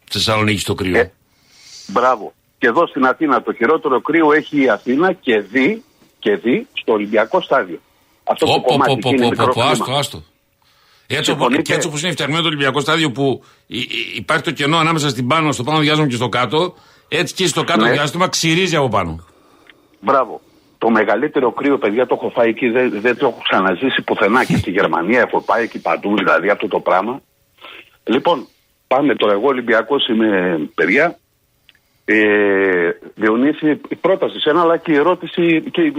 Στη 0.05 0.19
Θεσσαλονίκη 0.19 0.65
το 0.65 0.75
κρύο. 0.75 0.99
Ε, 0.99 1.13
Μπράβο. 1.87 2.33
Και 2.61 2.67
εδώ 2.67 2.87
στην 2.87 3.05
Αθήνα 3.07 3.43
το 3.43 3.53
χειρότερο 3.53 4.01
κρύο 4.01 4.33
έχει 4.33 4.63
η 4.63 4.69
Αθήνα 4.69 5.13
και 5.13 5.39
δει, 5.41 5.83
και 6.19 6.37
δει 6.37 6.67
στο 6.73 6.93
Ολυμπιακό 6.93 7.41
στάδιο. 7.41 7.79
Αυτό 8.25 8.47
το 8.47 8.53
Πω, 8.53 8.59
πω, 8.61 8.67
κομμάτι 8.69 8.91
πω, 8.91 8.93
εκεί 8.93 9.03
πω, 9.03 9.09
είναι 9.09 9.23
πω, 9.23 9.29
μικρό 9.31 9.47
πω, 9.47 9.53
κλίμα. 9.53 9.71
άστο, 9.71 9.93
άστο. 9.93 10.23
Έτσι, 11.07 11.31
όπως- 11.31 11.43
Συμφωνείτε; 11.43 11.63
και 11.63 11.75
έτσι 11.75 11.87
όπως 11.89 12.03
είναι 12.03 12.13
φτιαγμένο 12.13 12.41
το 12.43 12.47
Ολυμπιακό 12.49 12.81
στάδιο 12.81 13.11
που 13.11 13.45
υ- 13.67 13.83
υ- 13.93 14.17
υπάρχει 14.17 14.43
το 14.45 14.51
κενό 14.51 14.77
ανάμεσα 14.77 15.09
στην 15.09 15.27
πάνω, 15.27 15.53
στο 15.53 15.63
πάνω 15.63 15.79
διάστημα 15.79 16.07
και 16.09 16.15
στο 16.15 16.29
κάτω, 16.29 16.75
έτσι 17.09 17.35
και 17.35 17.47
στο 17.47 17.65
κάτω 17.65 17.85
Ναι. 17.85 17.91
διάστημα 17.93 18.29
ξυρίζει 18.29 18.77
από 18.77 18.89
πάνω. 18.89 19.25
Μπράβο. 20.01 20.41
Το 20.79 20.91
μεγαλύτερο 20.91 21.53
κρύο, 21.53 21.79
παιδιά, 21.79 22.07
το 22.07 22.15
έχω 22.21 22.31
φάει 22.35 22.49
εκεί, 22.49 22.69
δεν, 22.69 23.01
δεν 23.01 23.17
το 23.17 23.27
έχω 23.27 23.41
ξαναζήσει 23.49 24.03
πουθενά 24.03 24.45
και 24.45 24.57
στη 24.57 24.71
Γερμανία. 24.71 25.21
Έχω 25.21 25.41
πάει 25.41 25.63
εκεί 25.63 25.79
παντού, 25.81 26.17
δηλαδή 26.17 26.49
αυτό 26.51 26.69
το 26.69 26.81
πράγμα. 26.81 27.21
Λοιπόν, 28.05 28.47
πάμε 28.87 29.15
τώρα. 29.15 29.33
Εγώ 29.33 29.47
Ολυμπιακός 29.47 30.09
είμαι, 30.09 30.59
παιδιά. 30.75 31.19
Ε, 32.13 32.91
Διονύση, 33.15 33.81
η 33.89 33.95
πρόταση 33.95 34.41
σε 34.41 34.51
ένα, 34.51 34.61
αλλά 34.61 34.77
και 34.77 34.93
η 34.93 34.97
ερώτηση 34.97 35.63
και 35.71 35.93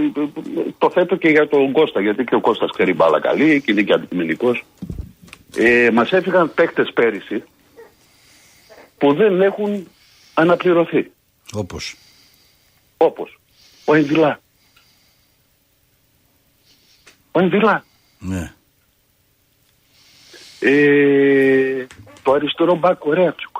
το 0.78 0.90
θέτω 0.90 1.16
και 1.16 1.30
για 1.30 1.48
τον 1.48 1.72
Κώστα, 1.72 2.02
γιατί 2.02 2.24
και 2.24 2.36
ο 2.36 2.42
Κώστας 2.42 2.72
ξέρει 2.72 2.94
μπάλα 2.94 3.20
καλή 3.20 3.62
και 3.62 3.72
είναι 3.72 3.82
και 3.82 3.94
αντικειμενικός. 3.94 4.66
Ε, 5.56 5.90
μας 5.94 6.12
έφυγαν 6.12 6.54
παίκτες 6.54 6.92
πέρυσι 6.94 7.44
που 8.98 9.14
δεν 9.14 9.42
έχουν 9.42 9.88
αναπληρωθεί. 10.34 11.12
Όπως. 11.54 11.96
Όπως 12.98 13.40
ο 13.86 13.94
Ενδυλά. 13.94 14.40
Ο 17.32 17.40
Ενδυλά. 17.40 17.84
Ναι. 18.20 18.54
Ε, 20.60 21.86
το 22.24 22.32
αριστερό 22.32 22.76
μπακ 22.76 23.06
ο 23.06 23.14
Ρέατσουκ. 23.14 23.51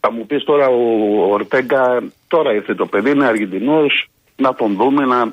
Θα 0.00 0.12
μου 0.12 0.26
πεις 0.26 0.44
τώρα 0.44 0.66
ο 0.68 0.82
Ορτέγκα, 1.32 2.02
τώρα 2.28 2.54
ήρθε 2.54 2.74
το 2.74 2.86
παιδί, 2.86 3.10
είναι 3.10 3.26
Αργεντινός, 3.26 4.08
να 4.36 4.54
τον 4.54 4.74
δούμε, 4.76 5.04
να, 5.04 5.32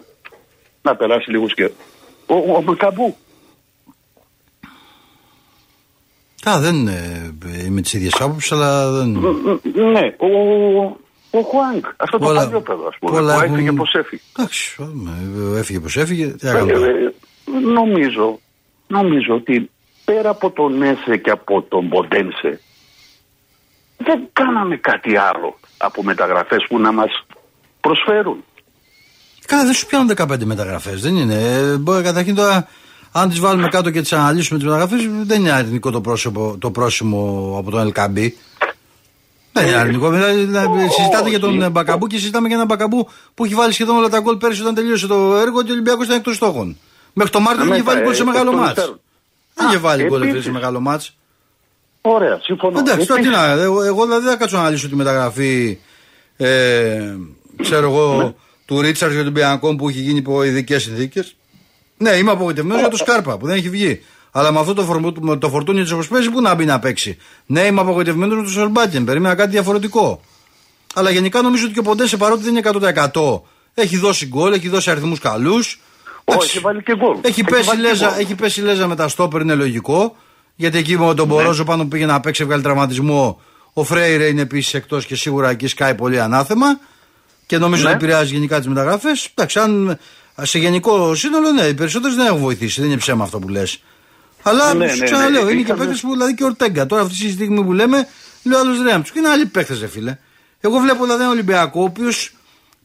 να 0.81 0.95
περάσει 0.95 1.31
λίγο 1.31 1.45
και 1.45 1.71
Ο, 2.25 2.35
ο 2.35 2.61
Μακαμπού. 2.61 3.15
Α, 6.49 6.59
δεν 6.59 6.75
είμαι 7.65 7.81
της 7.81 7.93
ίδιας 7.93 8.21
άποψης, 8.21 8.51
αλλά 8.51 8.91
δεν. 8.91 9.09
Ναι, 9.73 10.15
ο, 10.17 10.29
ο 11.29 11.41
Χουάνγκ. 11.41 11.83
Αυτό 11.97 12.17
το 12.17 12.25
παλιό 12.25 12.61
παιδό, 12.61 12.87
ας 12.87 12.97
πούμε. 12.99 13.11
Πολλά 13.11 13.37
που 13.37 13.43
έφυγε 13.43 13.71
πώ 13.71 13.85
έφυγε. 13.91 14.21
Εντάξει, 14.37 14.75
έφυγε 15.57 15.79
πώ 15.79 15.99
έφυγε. 15.99 16.27
Τι 16.27 16.47
ε, 16.47 16.51
ε, 16.51 17.11
νομίζω, 17.73 18.39
νομίζω 18.87 19.33
ότι 19.33 19.69
πέρα 20.05 20.29
από 20.29 20.51
τον 20.51 20.81
Έσε 20.81 21.17
και 21.17 21.29
από 21.29 21.61
τον 21.61 21.87
Μποντένσε, 21.87 22.59
δεν 24.05 24.29
κάναμε 24.33 24.77
κάτι 24.77 25.17
άλλο 25.17 25.59
από 25.77 26.03
μεταγραφές 26.03 26.65
που 26.69 26.79
να 26.79 26.91
μας 26.91 27.25
προσφέρουν. 27.81 28.43
Καλά, 29.45 29.63
δεν 29.63 29.73
σου 29.73 29.85
πιάνουν 29.85 30.11
15 30.17 30.43
μεταγραφές, 30.43 31.01
δεν 31.01 31.15
είναι. 31.15 31.35
Ε, 31.35 31.77
μπορεί 31.77 32.03
καταρχήν 32.03 32.35
τώρα, 32.35 32.67
αν 33.11 33.29
τις 33.29 33.39
βάλουμε 33.39 33.67
κάτω 33.67 33.89
και 33.91 34.01
τις 34.01 34.13
αναλύσουμε 34.13 34.59
τις 34.59 34.67
μεταγραφές, 34.67 35.07
δεν 35.23 35.39
είναι 35.39 35.51
αρνητικό 35.51 35.91
το, 35.91 36.01
πρόσωπο, 36.01 36.55
το 36.59 36.71
πρόσημο 36.71 37.55
από 37.59 37.71
τον 37.71 37.91
LKB. 37.93 38.29
Δεν 39.51 39.67
είναι 39.67 39.75
αρνητικό. 39.75 40.09
Δηλαδή, 40.09 40.43
δηλαδή, 40.43 40.89
συζητάτε 40.89 41.29
για 41.29 41.39
τον 41.39 41.71
Μπακαμπού 41.71 42.07
και 42.07 42.17
συζητάμε 42.17 42.47
για 42.47 42.55
έναν 42.55 42.67
Μπακαμπού 42.67 43.07
που 43.33 43.45
έχει 43.45 43.53
βάλει 43.53 43.73
σχεδόν 43.73 43.97
όλα 43.97 44.09
τα 44.09 44.19
γκολ 44.19 44.37
πέρυσι 44.37 44.61
όταν 44.61 44.73
τελείωσε 44.73 45.07
το 45.07 45.35
έργο 45.35 45.63
και 45.63 45.69
ο 45.69 45.73
Ολυμπιακός 45.73 46.05
ήταν 46.05 46.17
εκτός 46.17 46.35
στόχων. 46.35 46.77
Μέχρι 47.13 47.31
το 47.31 47.39
Μάρτιο 47.39 47.63
δεν 47.63 47.73
είχε 47.73 47.83
βάλει 47.83 48.01
γκολ 48.01 48.13
σε 48.13 48.23
μεγάλο 48.23 48.53
μάτς. 48.53 48.95
Δεν 49.53 49.67
είχε 49.67 49.77
βάλει 49.77 50.03
γκολ 50.03 50.41
σε 50.41 50.51
μεγάλο 50.51 50.79
μάτς. 50.79 51.15
Ωραία, 52.07 52.39
συμφωνώ. 52.41 52.79
Εντάξει, 52.79 53.07
τώρα 53.07 53.21
τι 53.21 53.27
να. 53.27 53.51
Εγώ 53.61 54.03
δηλαδή 54.03 54.23
δεν 54.23 54.31
θα 54.31 54.35
κάτσω 54.35 54.55
να 54.55 54.61
αναλύσω 54.61 54.89
τη 54.89 54.95
μεταγραφή. 54.95 55.77
Ε, 56.37 57.15
ξέρω 57.61 57.89
εγώ 57.89 58.21
ναι. 58.23 58.33
του 58.65 58.81
Ρίτσαρντ 58.81 59.13
για 59.13 59.23
τον 59.23 59.33
Πιανκόν 59.33 59.77
που 59.77 59.89
έχει 59.89 59.99
γίνει 59.99 60.17
υπό 60.17 60.43
ειδικές 60.43 60.83
συνθήκες. 60.83 61.35
Ναι, 61.97 62.09
είμαι 62.09 62.31
απογοητευμένος 62.31 62.81
για 62.81 62.89
το 62.89 62.97
Σκάρπα 62.97 63.37
που 63.37 63.45
δεν 63.45 63.55
έχει 63.55 63.69
βγει. 63.69 64.01
Αλλά 64.31 64.51
με 64.51 64.59
αυτό 64.59 64.73
το, 64.73 64.83
φορ, 64.83 65.13
το 65.37 65.49
φορτούνι 65.49 65.81
της 65.81 65.91
όπως 65.91 66.07
πού 66.07 66.41
να 66.41 66.55
μπει 66.55 66.65
να 66.65 66.79
παίξει. 66.79 67.17
Ναι, 67.45 67.61
είμαι 67.61 67.81
απογοητευμένος 67.81 68.35
με 68.35 68.41
τον 68.41 68.51
Σορμπάκεν. 68.51 69.05
Περίμενα 69.05 69.35
κάτι 69.35 69.49
διαφορετικό. 69.49 70.21
Αλλά 70.93 71.09
γενικά 71.09 71.41
νομίζω 71.41 71.65
ότι 71.65 71.73
και 71.73 71.79
ο 71.79 71.83
Ποντένσε 71.83 72.17
παρότι 72.17 72.43
δεν 72.43 72.55
είναι 72.55 73.01
100% 73.13 73.41
έχει 73.75 73.97
δώσει 73.97 74.27
γκολ, 74.27 74.53
έχει 74.53 74.69
δώσει 74.69 74.91
αριθμούς 74.91 75.19
καλούς. 75.19 75.79
Όχι, 76.23 76.39
έχει 76.43 76.59
βάλει 76.59 76.83
και 76.83 76.95
γκολ. 76.95 77.17
Έχει, 77.21 77.43
πέσει 77.43 77.77
λέζα, 77.77 78.19
έχει 78.19 78.35
πέσει 78.35 78.61
λέζα 78.61 78.87
με 78.87 78.95
τα 78.95 79.07
στόπερ, 79.07 79.41
είναι 79.41 79.55
λογικό. 79.55 80.15
Γιατί 80.55 80.77
εκεί 80.77 80.97
με 80.97 81.13
τον 81.13 81.27
Μπορόζο 81.27 81.63
ναι. 81.63 81.69
πάνω 81.69 81.83
που 81.83 81.87
πήγε 81.87 82.05
να 82.05 82.19
παίξει, 82.19 82.43
έβγαλε 82.43 82.61
τραυματισμό. 82.61 83.41
Ο 83.73 83.83
Φρέιρε 83.83 84.25
είναι 84.25 84.41
επίσης 84.41 84.73
εκτός 84.73 85.05
και 85.05 85.15
σίγουρα 85.15 85.49
εκεί 85.49 85.67
σκάει 85.67 85.95
πολύ 85.95 86.19
ανάθεμα. 86.19 86.79
Και 87.45 87.57
νομίζω 87.57 87.83
ναι. 87.83 87.89
ότι 87.89 87.97
επηρεάζει 88.03 88.33
γενικά 88.33 88.57
τις 88.57 88.67
μεταγραφές. 88.67 89.29
Εντάξει, 89.33 89.59
αν 89.59 89.99
σε 90.41 90.59
γενικό 90.59 91.15
σύνολο, 91.15 91.51
ναι, 91.51 91.61
οι 91.61 91.73
περισσότερες 91.73 92.15
δεν 92.15 92.25
έχουν 92.25 92.39
βοηθήσει. 92.39 92.81
Δεν 92.81 92.89
είναι 92.89 92.99
ψέμα 92.99 93.23
αυτό 93.23 93.39
που 93.39 93.47
λες. 93.47 93.81
Αλλά 94.43 94.73
ναι, 94.73 94.87
σου 94.87 94.97
ναι, 94.97 95.05
ξαναλέω, 95.05 95.43
ναι, 95.43 95.51
είναι 95.51 95.61
και 95.61 95.73
παίκτες 95.73 96.01
που 96.01 96.11
δηλαδή 96.11 96.33
και 96.33 96.43
ο 96.43 96.45
Ορτέγκα. 96.45 96.85
Τώρα 96.85 97.01
αυτή 97.01 97.17
τη 97.17 97.31
στιγμή 97.31 97.63
που 97.63 97.73
λέμε, 97.73 98.07
λέω 98.43 98.59
άλλος 98.59 98.81
Ρέαμτσου. 98.81 99.13
Και 99.13 99.19
είναι 99.19 99.29
άλλοι 99.29 99.45
παίκτες, 99.45 99.85
φίλε. 99.91 100.17
Εγώ 100.59 100.79
βλέπω 100.79 101.03
δηλαδή 101.03 101.21
ένα 101.21 101.31
Ολυμπιακό, 101.31 101.81
ο 101.81 101.83
οποίος 101.83 102.33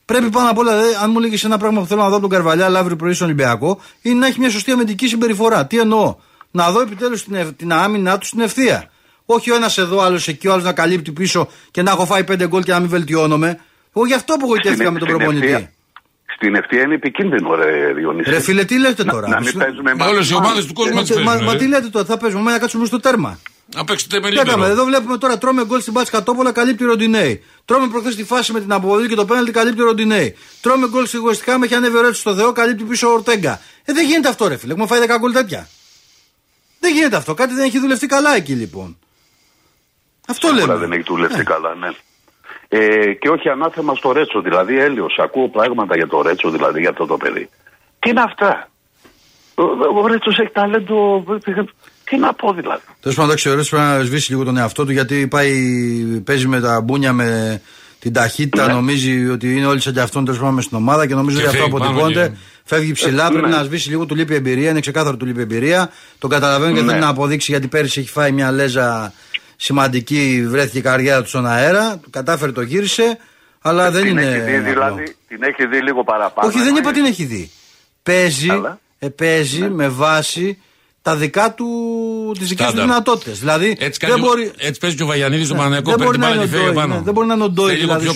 πρέπει 0.04 0.30
πάνω 0.30 0.50
απ' 0.50 0.58
όλα, 0.58 0.76
δηλαδή, 0.76 0.94
αν 1.02 1.10
μου 1.10 1.20
λέγεις 1.20 1.44
ένα 1.44 1.58
πράγμα 1.58 1.80
που 1.80 1.86
θέλω 1.86 2.02
να 2.02 2.08
δω 2.08 2.12
από 2.12 2.20
τον 2.20 2.30
Καρβαλιά, 2.30 2.66
αύριο 2.66 2.96
πρωί 2.96 3.12
στον 3.12 3.26
Ολυμπιακό, 3.26 3.80
είναι 4.02 4.18
να 4.18 4.26
έχει 4.26 4.38
μια 4.38 4.50
σωστή 4.50 4.70
αμυντική 4.70 5.06
συμπεριφορά. 5.06 5.66
Τι 5.66 5.78
εννοώ, 5.78 6.16
να 6.51 6.70
δω 6.70 6.80
επιτέλους 6.80 7.24
την, 7.24 7.57
την 7.57 7.72
άμυνά 7.72 8.18
του 8.18 8.26
στην 8.26 8.40
ευθεία. 8.40 8.90
Όχι 9.24 9.51
ο 9.51 9.55
ένας 9.55 9.78
εδώ, 9.78 10.01
άλλος 10.01 10.28
εκεί, 10.28 10.48
ο 10.48 10.53
άλλος 10.53 10.64
να 10.64 10.72
καλύπτει 10.72 11.12
πίσω 11.12 11.48
και 11.70 11.82
να 11.82 11.90
έχω 11.90 12.07
φάει 12.07 12.24
πέντε 12.24 12.46
γκολ 12.46 12.62
και 12.62 12.72
να 12.72 12.80
μην 12.80 12.88
βελτιώνομαι. 12.88 13.61
Εγώ 13.94 14.07
γι' 14.07 14.14
αυτό 14.14 14.34
απογοητεύτηκα 14.34 14.90
με 14.90 14.98
τον 14.98 15.09
προπονητή. 15.09 15.70
Στην 16.34 16.55
ευθεία 16.55 16.82
είναι 16.82 16.94
επικίνδυνο, 16.94 17.55
ρε 17.55 17.92
Διονύση. 17.92 18.30
Ρε 18.30 18.40
φίλε, 18.40 18.64
τι 18.64 18.78
λέτε 18.78 19.05
τώρα; 19.05 19.28
Να, 19.28 19.34
να 19.34 19.40
μην 19.40 19.59
παίζουμε 19.59 19.94
με 19.94 20.05
όλε 20.05 20.24
οι 20.24 20.34
ομάδες 20.34 20.66
του 20.66 20.72
κόσμου 20.72 21.05
ε, 21.18 21.22
μα, 21.22 21.34
μα, 21.34 21.57
τι 21.57 21.66
λέτε 21.66 21.88
τώρα, 21.88 22.05
θα 22.05 22.16
παίζουμε, 22.16 22.42
μα 22.42 22.51
να 22.51 22.59
κάτσουμε 22.59 22.86
στο 22.86 23.01
τέρμα. 23.01 23.38
Να 23.74 23.84
παίξετε 23.84 24.20
με 24.20 24.30
λίγο. 24.30 24.64
Εδώ 24.64 24.84
βλέπουμε 24.84 25.18
τώρα 25.18 25.38
τρώμε 25.38 25.64
γκολ 25.64 25.80
στην 25.80 25.92
Πάτση 25.92 26.11
Κατόπολα, 26.11 26.53
καλύπτει 26.53 26.84
Ροντινέη. 26.84 27.42
Τρώμε 27.64 27.88
προχθές 27.88 28.16
τη 28.16 28.24
φάση 28.24 28.53
με 28.53 28.61
την 28.61 28.72
αποβολή 28.72 29.09
και 29.09 29.14
το 29.14 29.24
πέναλτι, 29.24 29.51
καλύπτει 29.51 29.82
Ροντινέη. 29.82 30.36
Τρώμε 30.61 30.88
γκολ 30.88 31.07
στη 31.07 31.16
Γουεστικά, 31.16 31.59
με 31.59 31.64
έχει 31.64 31.74
ανέβει 31.74 31.96
ο 31.96 32.12
στο 32.12 32.34
Θεό, 32.34 32.53
καλύπτει 32.53 32.84
πίσω 32.84 33.09
ο 33.09 33.12
Ορτέγκα. 33.12 33.61
Ε, 33.84 33.92
δεν 33.92 34.07
γίνεται 34.07 34.28
αυτό, 34.28 34.48
ρε 34.48 34.57
φίλε. 34.57 34.72
Έχουμε 34.72 34.86
φάει 34.86 35.01
10 35.09 35.18
γκολ 35.18 35.32
τέτοια. 35.32 35.68
Δεν 36.80 36.92
γίνεται 36.94 37.16
αυτό. 37.16 37.34
Κάτι 37.34 37.54
δεν 37.54 37.64
έχει 37.64 37.78
δουλευτεί 37.78 38.06
καλά 38.06 38.34
εκεί 38.34 38.52
λοιπόν. 38.52 38.98
Αυτό 40.28 40.46
Σίγουρα 40.46 40.66
λέμε. 40.66 40.78
δεν 40.78 40.92
έχει 40.92 41.02
δουλευτεί 41.06 41.40
ε. 41.40 41.42
καλά, 41.42 41.74
ναι. 41.74 41.88
Ε, 42.68 43.12
και 43.12 43.28
όχι 43.28 43.48
ανάθεμα 43.48 43.94
στο 43.94 44.12
Ρέτσο, 44.12 44.40
δηλαδή 44.40 44.78
έλεο. 44.78 45.06
Ακούω 45.24 45.48
πράγματα 45.48 45.96
για 45.96 46.06
το 46.06 46.22
Ρέτσο, 46.22 46.50
δηλαδή 46.50 46.80
για 46.80 46.90
αυτό 46.90 47.06
το 47.06 47.16
παιδί. 47.16 47.48
Τι 47.98 48.10
είναι 48.10 48.20
αυτά; 48.20 48.68
Ο, 49.54 49.62
ο 50.02 50.06
Ρέτσος 50.06 50.38
έχει 50.38 50.52
ταλέντο. 50.52 51.24
Τι 52.04 52.16
να 52.18 52.34
πω 52.34 52.52
δηλαδή. 52.52 52.82
Τέλος 53.00 53.16
πάντων, 53.16 53.30
εντάξει, 53.30 53.48
ο 53.48 53.54
Ρέτσο 53.54 53.76
πρέπει 53.76 53.92
να 53.92 54.02
σβήσει 54.02 54.30
λίγο 54.30 54.44
τον 54.44 54.56
εαυτό 54.56 54.84
του 54.84 54.92
γιατί 54.92 55.26
πάει, 55.26 55.52
παίζει 56.24 56.46
με 56.46 56.60
τα 56.60 56.80
μπούνια 56.80 57.12
με 57.12 57.60
την 57.98 58.12
ταχύτητα. 58.12 58.66
Ναι. 58.66 58.72
Νομίζει 58.72 59.28
ότι 59.28 59.56
είναι 59.56 59.66
όλοι 59.66 59.80
σαν 59.80 59.92
και 59.92 60.00
αυτόν 60.00 60.24
τέλος 60.24 60.40
πάντων 60.40 60.62
στην 60.62 60.76
ομάδα 60.76 61.06
και 61.06 61.14
νομίζω 61.14 61.38
ότι 61.38 61.46
αυτό 61.46 61.64
αποτυπώνεται. 61.64 62.36
Φεύγει 62.70 62.92
ψηλά, 62.92 63.26
ε, 63.26 63.28
πρέπει 63.28 63.48
ναι. 63.48 63.56
να 63.56 63.62
σβήσει 63.62 63.88
λίγο 63.88 64.06
του 64.06 64.14
λείπει 64.14 64.34
εμπειρία. 64.34 64.70
Είναι 64.70 64.80
ξεκάθαρο 64.80 65.16
του 65.16 65.26
λείπει 65.26 65.40
εμπειρία. 65.40 65.90
Τον 66.18 66.30
καταλαβαίνω 66.30 66.74
και 66.74 66.80
ναι. 66.80 66.86
θέλει 66.86 67.00
να 67.00 67.08
αποδείξει 67.08 67.50
γιατί 67.50 67.68
πέρυσι 67.68 68.00
έχει 68.00 68.08
φάει 68.08 68.32
μια 68.32 68.52
λέζα 68.52 69.12
σημαντική 69.56 70.46
βρέθηκε 70.48 70.78
η 70.78 70.80
καριέρα 70.80 71.22
του 71.22 71.28
στον 71.28 71.46
αέρα, 71.46 72.00
κατάφερε 72.10 72.52
το 72.52 72.60
γύρισε, 72.60 73.18
αλλά 73.60 73.90
δεν 73.90 74.02
την 74.02 74.10
είναι. 74.10 74.22
Έχει 74.22 74.40
δει, 74.40 74.58
δηλαδή, 74.58 75.16
την 75.28 75.42
έχει 75.42 75.66
δει 75.66 75.82
λίγο 75.82 76.04
παραπάνω. 76.04 76.48
Όχι, 76.48 76.62
δεν 76.62 76.76
είπα 76.76 76.92
την 76.92 77.04
έχει 77.04 77.24
δει. 77.24 77.50
Παίζει, 78.02 78.48
ε, 78.98 79.08
παίζει 79.08 79.60
ναι. 79.60 79.68
με 79.68 79.88
βάση 79.88 80.62
τα 81.03 81.16
δικά 81.16 81.55
του, 81.55 81.66
τις 82.38 82.48
δικές 82.48 82.66
τους 82.66 82.80
δυνατότητες. 82.80 83.38
Δηλαδή, 83.38 83.76
έτσι, 83.80 84.07
δεν 84.07 84.20
μπορεί... 84.20 84.53
έτσι 84.57 84.80
παίζει 84.80 84.96
και 84.96 85.03
ο 85.03 85.07
Βαγιανίδης 85.07 85.46
στο 85.46 85.55
ναι, 85.55 85.61
Παναγιακό 85.61 85.90
δεν, 85.90 86.07
μπορεί 86.07 86.18
να 86.18 86.28
είναι 86.28 86.44
ναι, 86.86 87.01
δεν 87.05 87.12
μπορεί 87.12 87.26
να 87.26 87.34
είναι 87.34 87.44
ο 87.44 87.51
Ντόι. 87.51 87.74
Δηλαδή, 87.74 88.09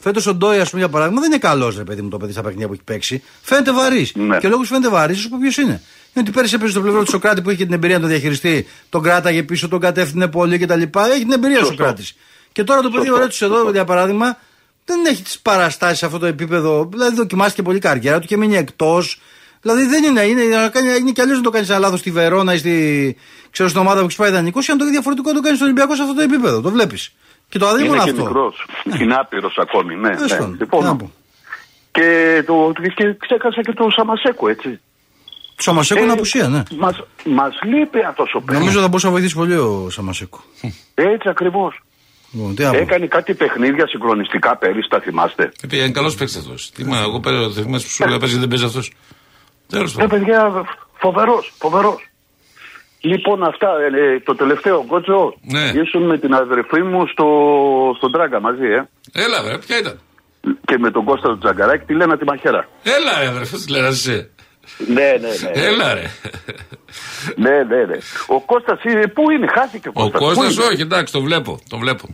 Φέτος 0.00 0.26
ο 0.26 0.34
Ντόι, 0.34 0.58
ας 0.58 0.70
πούμε, 0.70 0.82
για 0.82 0.90
παράδειγμα, 0.90 1.20
δεν 1.20 1.30
είναι 1.30 1.40
καλός 1.40 1.76
ρε 1.76 1.84
παιδί 1.84 2.02
μου 2.02 2.08
το 2.08 2.16
παιδί 2.16 2.32
στα 2.32 2.42
παιχνίδια 2.42 2.66
που 2.66 2.72
έχει 2.72 2.82
παίξει. 2.82 3.22
Φαίνεται 3.42 3.72
βαρύς. 3.72 4.12
Ναι. 4.14 4.38
Και 4.38 4.48
λόγω 4.48 4.62
φαίνεται 4.62 4.88
βαρύς, 4.88 5.24
α 5.24 5.28
πούμε, 5.28 5.40
ποιος 5.40 5.56
είναι. 5.56 5.82
Είναι 6.12 6.26
ότι 6.26 6.30
πέρυσι 6.30 6.54
έπαιζε 6.54 6.70
στο 6.70 6.80
πλευρό 6.80 7.02
του 7.04 7.10
Σοκράτη 7.10 7.42
που 7.42 7.50
είχε 7.50 7.64
την 7.64 7.74
εμπειρία 7.74 7.96
να 7.96 8.02
το 8.02 8.08
διαχειριστεί, 8.08 8.66
τον 8.88 9.02
κράταγε 9.02 9.42
πίσω, 9.42 9.68
τον 9.68 9.80
κατεύθυνε 9.80 10.28
πολύ 10.28 10.58
κτλ. 10.58 10.82
Έχει 10.82 11.18
την 11.18 11.32
εμπειρία 11.32 11.60
ο 11.60 11.64
Σοκράτης. 11.64 12.16
Και 12.52 12.64
τώρα 12.64 12.80
το 12.80 12.90
παιδί 12.90 13.10
ωραίο 13.10 13.28
του 13.28 13.44
εδώ, 13.44 13.70
για 13.70 13.84
παράδειγμα, 13.84 14.38
δεν 14.84 15.04
έχει 15.08 15.22
τις 15.22 15.38
παραστάσεις 15.38 15.98
σε 15.98 16.06
αυτό 16.06 16.18
το 16.18 16.26
επίπεδο. 16.26 16.88
Δηλαδή 16.92 17.16
δοκιμάστηκε 17.16 17.62
πολύ 17.62 17.78
καριέρα 17.78 18.18
του 18.18 18.26
και 18.26 18.36
μείνει 18.36 18.56
εκτός. 18.56 19.20
Δηλαδή 19.60 19.86
δεν 19.86 20.04
είναι, 20.04 20.20
είναι, 20.20 20.42
είναι, 20.42 20.70
είναι 21.00 21.10
και 21.10 21.20
αλλιώς 21.22 21.36
να 21.36 21.42
το 21.42 21.50
κάνεις 21.50 21.68
ένα 21.68 21.78
λάθος 21.78 21.98
στη 21.98 22.10
Βερόνα 22.10 22.54
ή 22.54 22.58
στη, 22.58 23.16
ξέρω, 23.50 23.68
στην 23.68 23.80
ομάδα 23.80 23.98
που 23.98 24.04
έχεις 24.04 24.16
πάει 24.16 24.30
δανεικό, 24.30 24.60
ή 24.60 24.64
αν 24.70 24.78
το 24.78 24.84
διαφορετικό 24.90 25.32
το 25.32 25.40
κάνεις 25.40 25.56
στον 25.56 25.68
Ολυμπιακό 25.68 25.94
σε 25.94 26.02
αυτό 26.02 26.14
το 26.14 26.20
επίπεδο. 26.20 26.60
Το 26.60 26.70
βλέπεις. 26.70 27.12
Και 27.48 27.58
το 27.58 27.66
αδύναμο 27.66 27.92
είναι 27.92 28.02
αυτό. 28.02 28.14
Είναι 28.14 28.22
μικρός. 28.22 28.66
Ναι. 28.84 29.02
Είναι 29.02 29.14
άπειρος 29.14 29.58
ακόμη. 29.58 29.94
Ναι, 29.96 30.08
ναι. 30.08 30.46
Λοιπόν, 30.58 31.12
και, 31.90 32.42
το, 32.46 32.72
και 32.94 33.16
ξέχασα 33.18 33.62
και 33.62 33.72
το 33.72 33.86
Σαμασέκο, 33.96 34.48
έτσι. 34.48 34.80
Του 35.56 35.62
Σαμασέκο 35.62 36.02
είναι 36.02 36.12
απουσία, 36.12 36.48
ναι. 36.48 36.62
Μας 36.78 37.02
μας 37.24 37.58
λείπει 37.62 37.98
αυτός 38.08 38.34
ο 38.34 38.40
παιδί. 38.40 38.58
Νομίζω 38.58 38.80
θα 38.80 38.86
μπορούσε 38.86 39.06
να 39.06 39.12
βοηθήσει 39.12 39.34
πολύ 39.34 39.56
ο 39.56 39.86
Σαμασέκο. 39.90 40.40
Έτσι 40.94 41.28
ακριβώς. 41.28 41.82
Λοιπόν, 42.32 42.56
Έκανε 42.74 43.06
κάτι 43.06 43.34
παιχνίδια 43.34 43.86
συγκλονιστικά 43.86 44.56
πέρυσι, 44.56 44.88
τα 44.88 45.00
θυμάστε; 45.00 45.52
Ε, 45.70 45.76
είναι 45.76 45.90
καλός 45.90 46.14
παίκτης 46.14 46.36
αυτός. 46.36 46.70
Τι 46.70 46.84
μα, 46.84 46.98
εγώ 46.98 47.20
πέρα 47.20 47.42
το 47.42 47.50
θυμάσαι 47.50 47.86
που 47.86 47.92
σου 47.92 48.08
λέω 48.08 48.18
παίζει 48.18 48.38
δεν 48.38 48.48
παίζει 48.48 48.64
αυτός. 48.64 48.92
Τέλος 49.68 49.92
πάντων. 49.94 50.08
παιδιά, 50.08 50.64
φοβερός, 50.98 51.52
φοβερός. 51.58 52.08
Λοιπόν, 53.00 53.42
αυτά, 53.44 53.68
ε, 53.68 54.20
το 54.20 54.34
τελευταίο 54.34 54.84
κότσο. 54.86 55.34
Ναι. 55.40 55.80
Ήσουν 55.80 56.02
με 56.02 56.18
την 56.18 56.34
αδερφή 56.34 56.82
μου 56.82 57.06
στο, 57.06 57.26
στον 57.96 58.12
Τράγκα 58.12 58.40
μαζί, 58.40 58.66
ε. 58.78 58.88
Έλα, 59.24 59.38
ρε, 59.48 59.58
ποια 59.58 59.78
ήταν; 59.78 59.98
Και 60.64 60.78
με 60.78 60.90
τον 60.90 61.04
Κώστα 61.04 61.28
του 61.28 61.38
Τζαγκαράκη 61.38 61.84
τη 61.84 61.94
λένε 61.94 62.16
τη 62.16 62.24
μαχαίρα. 62.24 62.68
Έλα, 62.82 63.20
ρε, 63.20 63.26
αδερφέ, 63.28 63.56
τη 63.56 63.70
λένε 63.70 63.86
εσύ. 63.86 64.30
Ναι, 64.86 65.10
ναι, 65.22 65.28
ναι. 65.42 65.62
Έλα 65.68 65.94
ρε. 65.94 66.06
ναι, 67.44 67.50
ναι, 67.50 67.84
ναι. 67.84 67.96
Ο 68.26 68.40
Κώστας 68.40 68.80
πού 69.14 69.30
είναι, 69.30 69.46
χάθηκε 69.56 69.88
ο 69.88 69.92
Κώστας. 69.92 70.20
Ο 70.20 70.24
Κώστας 70.24 70.58
όχι, 70.58 70.80
εντάξει, 70.80 71.12
το 71.12 71.20
βλέπω, 71.20 71.58
το 71.68 71.78
βλέπω. 71.78 72.04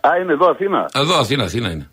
Α, 0.00 0.10
είναι 0.22 0.32
εδώ 0.32 0.50
Αθήνα; 0.50 0.88
Εδώ 0.94 1.18
Αθήνα, 1.18 1.44
Αθήνα 1.44 1.70
είναι. 1.70 1.90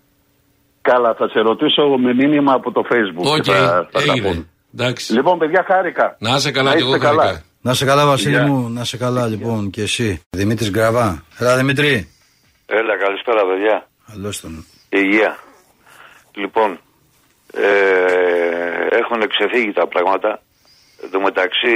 Καλά, 0.81 1.13
θα 1.13 1.27
σε 1.27 1.39
ρωτήσω 1.39 1.83
με 1.97 2.13
μήνυμα 2.13 2.53
από 2.53 2.71
το 2.71 2.81
facebook. 2.91 3.37
Okay, 3.37 3.43
θα, 3.43 3.89
θα 3.91 3.99
έγινε. 3.99 4.47
Εντάξει. 4.79 5.13
Λοιπόν, 5.13 5.37
παιδιά, 5.37 5.63
χάρηκα. 5.67 6.15
Να 6.19 6.35
είσαι 6.35 6.51
καλά 6.51 6.75
και 6.75 6.81
εγώ 6.81 6.97
καλά. 6.97 7.41
Να 7.61 7.73
σε 7.73 7.85
καλά, 7.85 8.05
Βασίλη 8.05 8.39
μου, 8.39 8.69
να 8.69 8.83
σε 8.83 8.97
καλά 8.97 9.27
λοιπόν 9.27 9.69
και 9.69 9.81
εσύ. 9.81 10.21
Δημήτρης 10.29 10.71
Γκραβά. 10.71 11.23
Έλα, 11.39 11.57
Δημήτρη. 11.57 12.09
Έλα, 12.65 12.97
καλησπέρα, 12.97 13.41
παιδιά. 13.45 13.87
Καλώς 14.11 14.41
τον. 14.41 14.65
Υγεία. 14.89 15.37
Λοιπόν, 16.35 16.79
ε, 17.53 17.67
έχουν 18.99 19.19
ξεφύγει 19.27 19.71
τα 19.73 19.87
πράγματα. 19.87 20.41
Εν 21.03 21.09
τω 21.11 21.19
μεταξύ, 21.19 21.75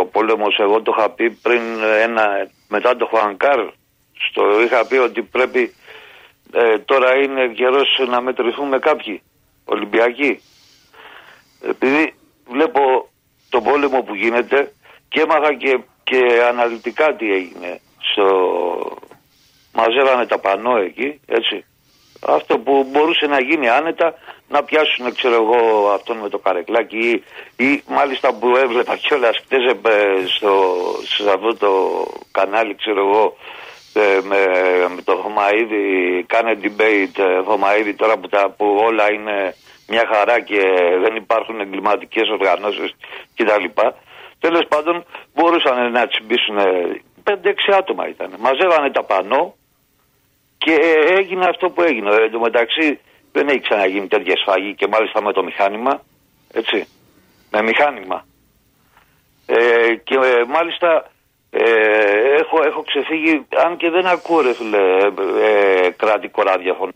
ο 0.00 0.04
πόλεμος, 0.04 0.58
εγώ 0.58 0.82
το 0.82 0.94
είχα 0.96 1.10
πει 1.10 1.30
πριν 1.30 1.62
ένα, 2.02 2.24
μετά 2.68 2.96
το 2.96 3.06
Χουανκάρ. 3.10 3.58
Στο 4.28 4.42
είχα 4.64 4.86
πει 4.86 4.96
ότι 4.96 5.22
πρέπει 5.22 5.74
ε, 6.52 6.78
τώρα 6.78 7.14
είναι 7.14 7.52
καιρός 7.54 7.88
να 8.08 8.20
μετρηθούμε 8.20 8.78
κάποιοι 8.78 9.22
Ολυμπιακοί. 9.64 10.40
Επειδή 11.68 12.14
βλέπω 12.46 13.08
τον 13.48 13.62
πόλεμο 13.62 14.02
που 14.02 14.14
γίνεται 14.14 14.72
και 15.08 15.20
έμαθα 15.20 15.54
και, 15.54 15.80
και 16.04 16.20
αναλυτικά 16.48 17.14
τι 17.14 17.32
έγινε. 17.32 17.80
Στο... 17.98 18.26
Μαζεύανε 19.72 20.26
τα 20.26 20.38
πανό 20.38 20.76
εκεί, 20.76 21.20
έτσι. 21.26 21.64
Αυτό 22.20 22.58
που 22.58 22.86
μπορούσε 22.90 23.26
να 23.26 23.40
γίνει 23.40 23.68
άνετα 23.68 24.14
να 24.48 24.62
πιάσουν, 24.62 25.14
ξέρω 25.14 25.34
εγώ, 25.34 25.88
αυτόν 25.88 26.16
με 26.16 26.28
το 26.28 26.38
καρεκλάκι 26.38 26.98
ή, 26.98 27.22
ή 27.64 27.82
μάλιστα 27.88 28.34
που 28.34 28.56
έβλεπα 28.56 28.96
κιόλας 28.96 29.36
χτες 29.44 29.62
στο, 30.36 30.74
σε 31.04 31.30
αυτό 31.30 31.56
το 31.56 31.70
κανάλι, 32.30 32.74
ξέρω 32.74 33.08
εγώ, 33.08 33.36
ε, 33.92 34.20
με, 34.22 34.36
με 34.94 35.02
το 35.02 35.16
Θωμαίδη, 35.22 36.24
κάνε 36.26 36.58
debate 36.62 37.18
ε, 37.18 37.42
Θωμαίδη 37.44 37.94
τώρα 37.94 38.18
που, 38.18 38.28
τα, 38.28 38.54
που 38.56 38.78
όλα 38.86 39.12
είναι 39.12 39.54
μια 39.88 40.04
χαρά 40.12 40.40
και 40.40 40.60
δεν 41.02 41.16
υπάρχουν 41.16 41.60
εγκληματικές 41.60 42.28
οργανώσεις 42.28 42.94
κτλ. 43.36 43.64
Τέλος 44.38 44.64
πάντων 44.68 45.04
μπορούσαν 45.34 45.92
να 45.92 46.06
τσιμπήσουν 46.06 46.56
5-6 47.24 47.32
άτομα 47.78 48.08
ήταν. 48.08 48.34
Μαζεύανε 48.38 48.90
τα 48.90 49.02
πανό 49.02 49.54
και 50.58 50.74
έγινε 51.18 51.46
αυτό 51.46 51.70
που 51.70 51.82
έγινε. 51.82 52.14
Εν 52.14 52.30
τω 52.30 52.40
μεταξύ 52.40 53.00
δεν 53.32 53.48
έχει 53.48 53.60
ξαναγίνει 53.60 54.08
τέτοια 54.08 54.36
σφαγή 54.36 54.74
και 54.74 54.86
μάλιστα 54.86 55.22
με 55.22 55.32
το 55.32 55.42
μηχάνημα. 55.44 56.02
Έτσι. 56.52 56.88
Με 57.50 57.62
μηχάνημα. 57.62 58.26
Ε, 59.46 59.94
και 60.04 60.14
ε, 60.14 60.44
μάλιστα 60.46 61.10
ε, 61.50 61.62
έχω, 62.40 62.62
έχω 62.66 62.82
ξεφύγει, 62.82 63.46
αν 63.64 63.76
και 63.76 63.90
δεν 63.90 64.06
ακούω 64.06 64.40
ρε 64.40 64.54
φίλε, 64.54 64.78
ε, 65.48 65.90
κρατικό 65.90 66.42
ραδιόφωνο. 66.42 66.92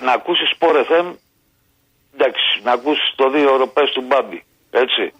Να 0.00 0.12
ακούσεις 0.12 0.56
Sport 0.58 0.76
FM, 0.90 1.12
εντάξει, 2.14 2.60
να 2.62 2.72
ακούσεις 2.72 3.14
το 3.16 3.30
δύο 3.30 3.52
ώρες 3.52 3.90
του 3.92 4.04
Μπάμπη, 4.08 4.44
έτσι. 4.70 5.12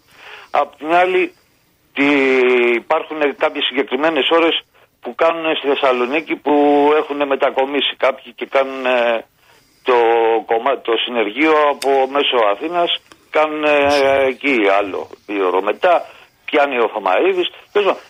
Απ' 0.51 0.75
την 0.75 0.93
άλλη, 0.93 1.33
τι, 1.93 2.05
υπάρχουν 2.75 3.19
κάποιες 3.37 3.65
συγκεκριμένες 3.65 4.29
ώρες 4.31 4.65
που 5.01 5.15
κάνουν 5.15 5.55
στη 5.55 5.67
Θεσσαλονίκη 5.67 6.35
που 6.35 6.53
έχουν 6.97 7.27
μετακομίσει 7.27 7.95
κάποιοι 7.97 8.33
και 8.33 8.45
κάνουν 8.45 8.83
το, 9.83 9.97
κομμάτι, 10.45 10.81
το 10.81 10.93
συνεργείο 11.05 11.53
από 11.73 11.89
μέσω 12.15 12.37
Αθήνας 12.53 13.01
κάνουν 13.29 13.63
εκεί 14.31 14.55
άλλο 14.79 15.09
δύο 15.25 15.47
ώρο 15.47 15.61
μετά 15.61 16.05
πιάνει 16.45 16.77
ο 16.79 16.89
Θωμαίδης 16.93 17.47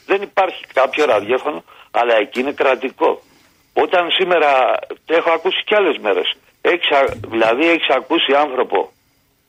δεν 0.05 0.21
υπάρχει 0.21 0.63
κάποιο 0.73 1.05
ραδιόφωνο 1.05 1.63
αλλά 1.91 2.15
εκεί 2.15 2.39
είναι 2.39 2.51
κρατικό 2.51 3.21
όταν 3.73 4.09
σήμερα 4.17 4.49
έχω 5.05 5.29
ακούσει 5.31 5.63
κι 5.63 5.75
άλλες 5.75 5.97
μέρες 5.97 6.37
έχεις, 6.71 6.89
δηλαδή 7.33 7.65
έχει 7.75 7.89
ακούσει 7.99 8.31
άνθρωπο. 8.45 8.79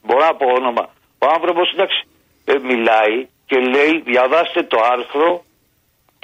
Μπορώ 0.05 0.23
να 0.31 0.35
πω 0.41 0.47
όνομα. 0.61 0.85
Ο 1.25 1.27
άνθρωπος 1.37 1.67
εντάξει 1.75 2.01
ε, 2.45 2.55
μιλάει 2.71 3.17
και 3.49 3.59
λέει 3.75 3.93
διαβάστε 4.11 4.63
το 4.73 4.79
άρθρο 4.95 5.29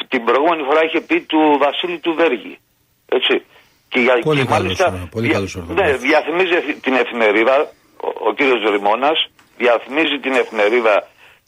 την 0.09 0.25
προηγούμενη 0.25 0.63
φορά 0.69 0.81
είχε 0.87 1.01
πει 1.09 1.17
του 1.31 1.41
Βασίλη 1.65 1.99
του 2.05 2.13
Βέργη. 2.21 2.55
Έτσι. 3.17 3.35
Και, 3.93 4.01
πολύ 4.31 4.43
και 4.43 4.49
μάλιστα, 4.49 4.85
καλός, 4.85 5.09
πολύ 5.11 5.29
καλός 5.29 5.55
ναι, 5.81 5.89
διαφημίζει 6.09 6.59
την 6.87 6.95
εφημερίδα, 7.03 7.57
ο, 8.07 8.09
ο 8.29 8.31
κύριος 8.37 8.61
Ρημώνας, 8.75 9.19
διαφημίζει 9.57 10.17
την 10.25 10.33
εφημερίδα 10.43 10.95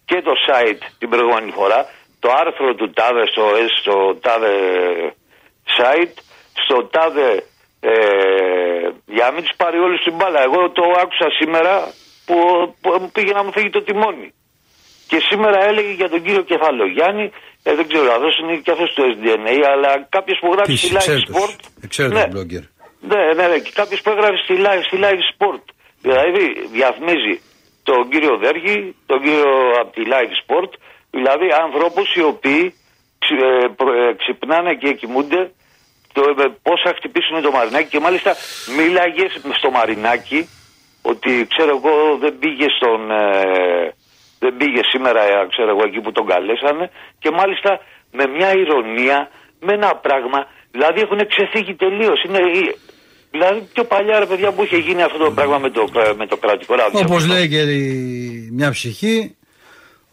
και 0.05 0.19
το 0.27 0.33
site 0.47 0.83
την 0.99 1.09
προηγούμενη 1.09 1.51
φορά, 1.59 1.81
το 2.23 2.29
άρθρο 2.43 2.75
του 2.75 2.91
ΤΑΔΕ 2.91 3.25
στο, 3.33 3.45
στο 3.81 3.95
ΤΑΔΕ 4.25 4.55
site, 5.77 6.17
στο 6.65 6.77
ΤΑΔΕ 6.95 7.45
ε, 7.91 7.93
για 9.17 9.25
να 9.27 9.33
μην 9.35 9.43
τους 9.45 9.57
πάρει 9.57 9.79
όλους 9.87 10.01
την 10.07 10.15
μπάλα. 10.17 10.41
Εγώ 10.49 10.61
το 10.79 10.83
άκουσα 11.03 11.29
σήμερα 11.41 11.73
που, 12.27 12.37
που 12.81 13.11
πήγε 13.15 13.33
να 13.33 13.43
μου 13.45 13.53
φύγει 13.57 13.71
το 13.71 13.83
τιμόνι. 13.83 14.29
Και 15.11 15.19
σήμερα 15.29 15.59
έλεγε 15.69 15.93
για 16.01 16.09
τον 16.09 16.23
κύριο 16.25 16.43
Κεφαλογιάννη 16.43 17.27
ε, 17.63 17.75
δεν 17.75 17.89
ξέρω, 17.89 18.13
αυτό 18.13 18.29
είναι 18.41 18.57
και 18.65 18.71
αυτός 18.71 18.93
του 18.95 19.03
SDNA, 19.15 19.57
αλλά 19.73 19.91
κάποιος 20.17 20.39
που 20.41 20.49
γράφει 20.55 20.77
στη 20.77 20.91
Live 20.97 21.23
Sport. 21.29 21.61
Ξέρετε, 21.89 22.15
ναι, 22.15 22.25
blogger. 22.35 22.65
Ναι, 23.11 23.23
ναι, 23.37 23.45
ναι, 23.49 23.59
και 23.59 23.73
κάποιος 23.75 24.01
που 24.03 24.11
έγραφε 24.11 24.39
στη 24.47 24.55
Live, 24.65 24.83
στη 24.89 24.97
live 25.05 25.25
Sport. 25.33 25.65
Δηλαδή 26.05 26.45
διαφημίζει 26.73 27.35
τον 27.83 28.09
κύριο 28.11 28.37
Δέργη, 28.45 28.97
τον 29.07 29.19
κύριο 29.23 29.53
από 29.81 29.93
τη 29.97 30.03
Live 30.13 30.35
Sport, 30.43 30.71
δηλαδή 31.11 31.47
ανθρώπου 31.65 32.03
οι 32.15 32.23
οποίοι 32.23 32.75
ε, 33.29 33.65
ε, 34.09 34.15
ξυπνάνε 34.21 34.75
και 34.75 34.93
κοιμούνται 34.93 35.53
το, 36.13 36.23
ε, 36.45 36.47
πώς 36.63 36.79
θα 36.85 36.93
χτυπήσουν 36.97 37.43
το 37.43 37.51
Μαρινάκι 37.51 37.89
και 37.89 38.01
μάλιστα 38.01 38.31
μίλαγε 38.77 39.27
στο 39.59 39.71
Μαρινάκι 39.71 40.49
ότι 41.03 41.47
ξέρω 41.53 41.73
εγώ 41.79 41.95
δεν 42.21 42.33
πήγε 42.39 42.67
στον, 42.77 43.01
δεν 44.45 44.53
πήγε 44.59 44.81
σήμερα, 44.93 45.21
ε, 45.23 45.47
ξέρω 45.55 45.71
εγώ, 45.75 45.83
εκεί 45.89 46.01
που 46.05 46.13
τον 46.13 46.27
καλέσανε 46.27 46.91
και 47.23 47.31
μάλιστα 47.41 47.71
με 48.19 48.25
μια 48.37 48.51
ηρωνία, 48.63 49.19
με 49.61 49.73
ένα 49.73 49.91
πράγμα, 50.07 50.39
δηλαδή 50.71 51.01
έχουν 51.01 51.21
ξεφύγει 51.33 51.75
τελείως. 51.75 52.19
Είναι, 52.25 52.41
δηλαδή 53.31 53.59
πιο 53.73 53.85
παλιά 53.85 54.19
ρε 54.19 54.27
παιδιά 54.27 54.53
που 54.53 54.63
είχε 54.65 54.77
γίνει 54.77 55.03
αυτό 55.03 55.19
το 55.19 55.31
πράγμα 55.31 55.59
με 55.59 55.71
το, 55.71 55.83
με 56.17 56.27
το 56.27 56.37
κρατικό 56.37 56.75
ράδιο. 56.75 57.01
Όπως 57.01 57.27
λέει 57.27 57.49
και 57.49 57.61
η, 57.61 58.49
μια 58.53 58.71
ψυχή, 58.71 59.37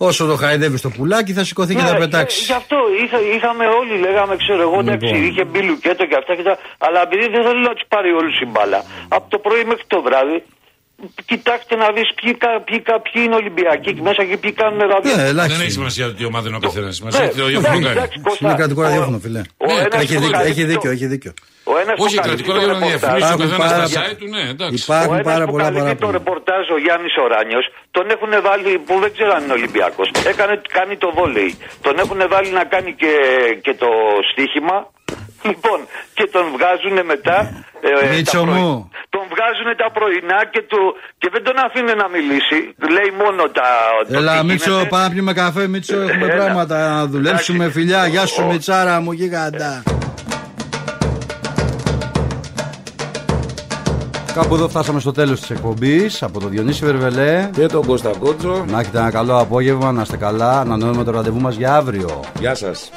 όσο 0.07 0.25
το 0.31 0.35
χαϊδεύεις 0.35 0.79
στο 0.79 0.89
πουλάκι 0.89 1.31
θα 1.33 1.43
σηκωθεί 1.43 1.73
ναι, 1.73 1.79
και 1.79 1.87
θα 1.87 1.95
πετάξεις. 1.95 2.45
Γι' 2.45 2.59
αυτό 2.63 2.77
είχα, 3.03 3.17
είχαμε 3.35 3.65
όλοι, 3.79 3.95
λέγαμε, 4.05 4.35
ξέρω 4.43 4.61
εγώ, 4.67 4.79
εντάξει, 4.79 5.13
λοιπόν. 5.13 5.27
είχε 5.27 5.43
μπει 5.49 5.61
λουκέτο 5.69 6.03
και 6.09 6.15
αυτά 6.21 6.35
και 6.37 6.45
τα. 6.49 6.55
Αλλά 6.85 6.99
επειδή 7.07 7.25
δεν 7.35 7.41
θέλω 7.47 7.61
να 7.69 7.73
τους 7.77 7.85
πάρει 7.93 8.09
όλους 8.19 8.35
η 8.45 8.45
μπάλα, 8.51 8.79
από 9.17 9.25
το 9.29 9.37
πρωί 9.45 9.63
μέχρι 9.71 9.85
το 9.93 10.01
βράδυ 10.01 10.37
Κοιτάξτε 11.25 11.75
να 11.75 11.87
δεις 11.95 12.09
ποιοι, 12.17 12.37
ποιοι, 12.65 12.83
ποιοι 13.05 13.21
είναι 13.25 13.35
Ολυμπιακοί 13.35 13.93
και 13.93 14.01
μέσα 14.01 14.23
και 14.29 14.37
ποιοι 14.37 14.51
κάνουν 14.51 14.79
ράδιο. 14.79 15.15
Ναι, 15.15 15.31
δεν 15.33 15.61
έχει 15.61 15.71
σημασία 15.71 16.05
ότι 16.05 16.23
η 16.23 16.25
ομάδα 16.25 16.47
είναι 16.47 16.57
ο 16.57 16.59
καθένας. 16.59 16.95
Σημασία 16.95 17.23
έχει 17.23 17.35
το 17.35 17.43
ραδιόφωνο 17.43 17.79
κάνει. 17.87 17.99
Είναι 18.39 18.53
κρατικό 18.55 18.81
ραδιόφωνο, 18.81 19.17
φιλέ. 19.19 19.41
Έχει 19.91 20.17
δίκιο, 20.17 20.39
έχει 20.39 20.63
δίκιο. 20.63 20.91
Έχει 20.91 21.05
δίκιο. 21.05 21.33
Όχι, 21.97 22.15
κρατικό 22.27 22.51
ραδιόφωνο 22.53 22.85
διαφημίζει 22.87 23.33
ο 23.33 23.37
καθένας 23.37 23.89
στα 23.89 24.01
site 24.01 24.15
του, 24.19 24.27
ναι, 24.35 24.43
εντάξει. 24.53 24.83
Υπάρχουν 24.83 25.19
πάρα 25.31 25.45
πολλά 25.51 25.63
παράπονα. 25.63 25.95
το 25.95 26.11
ρεπορτάζ 26.11 26.63
ο 26.75 26.77
Γιάννης 26.85 27.13
Οράνιος, 27.25 27.65
τον 27.91 28.05
έχουν 28.15 28.31
βάλει 28.47 28.71
που 28.87 28.93
δεν 29.03 29.11
ξέρω 29.15 29.31
αν 29.37 29.43
είναι 29.43 29.53
Ολυμπιακός. 29.59 30.07
Κάνει 30.77 30.95
το 31.03 31.09
βόλεϊ. 31.17 31.51
Τον 31.81 31.95
έχουν 32.03 32.19
βάλει 32.33 32.49
να 32.59 32.63
κάνει 32.73 32.91
και 33.65 33.73
το 33.83 33.89
στοίχημα 34.31 34.77
Λοιπόν, 35.43 35.79
και 36.13 36.29
τον 36.31 36.43
βγάζουν 36.55 37.05
μετά. 37.05 37.37
Ε, 37.81 38.15
Μίτσο 38.15 38.45
μου. 38.45 38.89
Τον 39.09 39.21
βγάζουν 39.33 39.69
τα 39.77 39.91
πρωινά 39.91 40.45
και, 40.51 40.61
του, 40.61 40.95
και 41.17 41.29
δεν 41.31 41.43
τον 41.43 41.57
αφήνουν 41.65 41.97
να 41.97 42.07
μιλήσει. 42.09 42.59
Λέει 42.95 43.09
μόνο 43.23 43.43
τα. 43.49 43.67
Ελά, 44.17 44.43
Μίτσο, 44.43 44.85
πάμε 44.89 45.03
να 45.03 45.09
πιούμε 45.09 45.33
καφέ. 45.33 45.67
Μίτσο, 45.67 45.95
έχουμε 46.01 46.25
Έλα. 46.25 46.35
πράγματα 46.43 46.89
να 46.89 47.05
δουλέψουμε. 47.05 47.69
Φιλιά, 47.69 48.07
γεια 48.07 48.25
σου, 48.25 48.45
Μιτσάρα 48.45 49.01
μου, 49.01 49.11
γίγαντα. 49.11 49.83
Κάπου 54.33 54.55
εδώ 54.55 54.69
φτάσαμε 54.69 54.99
στο 54.99 55.11
τέλος 55.11 55.39
της 55.39 55.49
εκπομπής 55.49 56.23
από 56.23 56.39
τον 56.39 56.49
Διονύση 56.49 56.85
Βερβελέ 56.85 57.49
και 57.53 57.65
τον 57.65 57.85
Κώστα 57.85 58.11
Κότσο. 58.19 58.65
Να 58.67 58.79
έχετε 58.79 58.97
ένα 58.97 59.11
καλό 59.11 59.39
απόγευμα, 59.39 59.91
να 59.91 60.01
είστε 60.01 60.17
καλά, 60.17 60.53
να 60.53 60.59
ανανεώνουμε 60.59 61.03
το 61.03 61.11
ραντεβού 61.11 61.39
μας 61.39 61.55
για 61.55 61.75
αύριο. 61.75 62.19
Γεια 62.39 62.55
σας. 62.55 62.91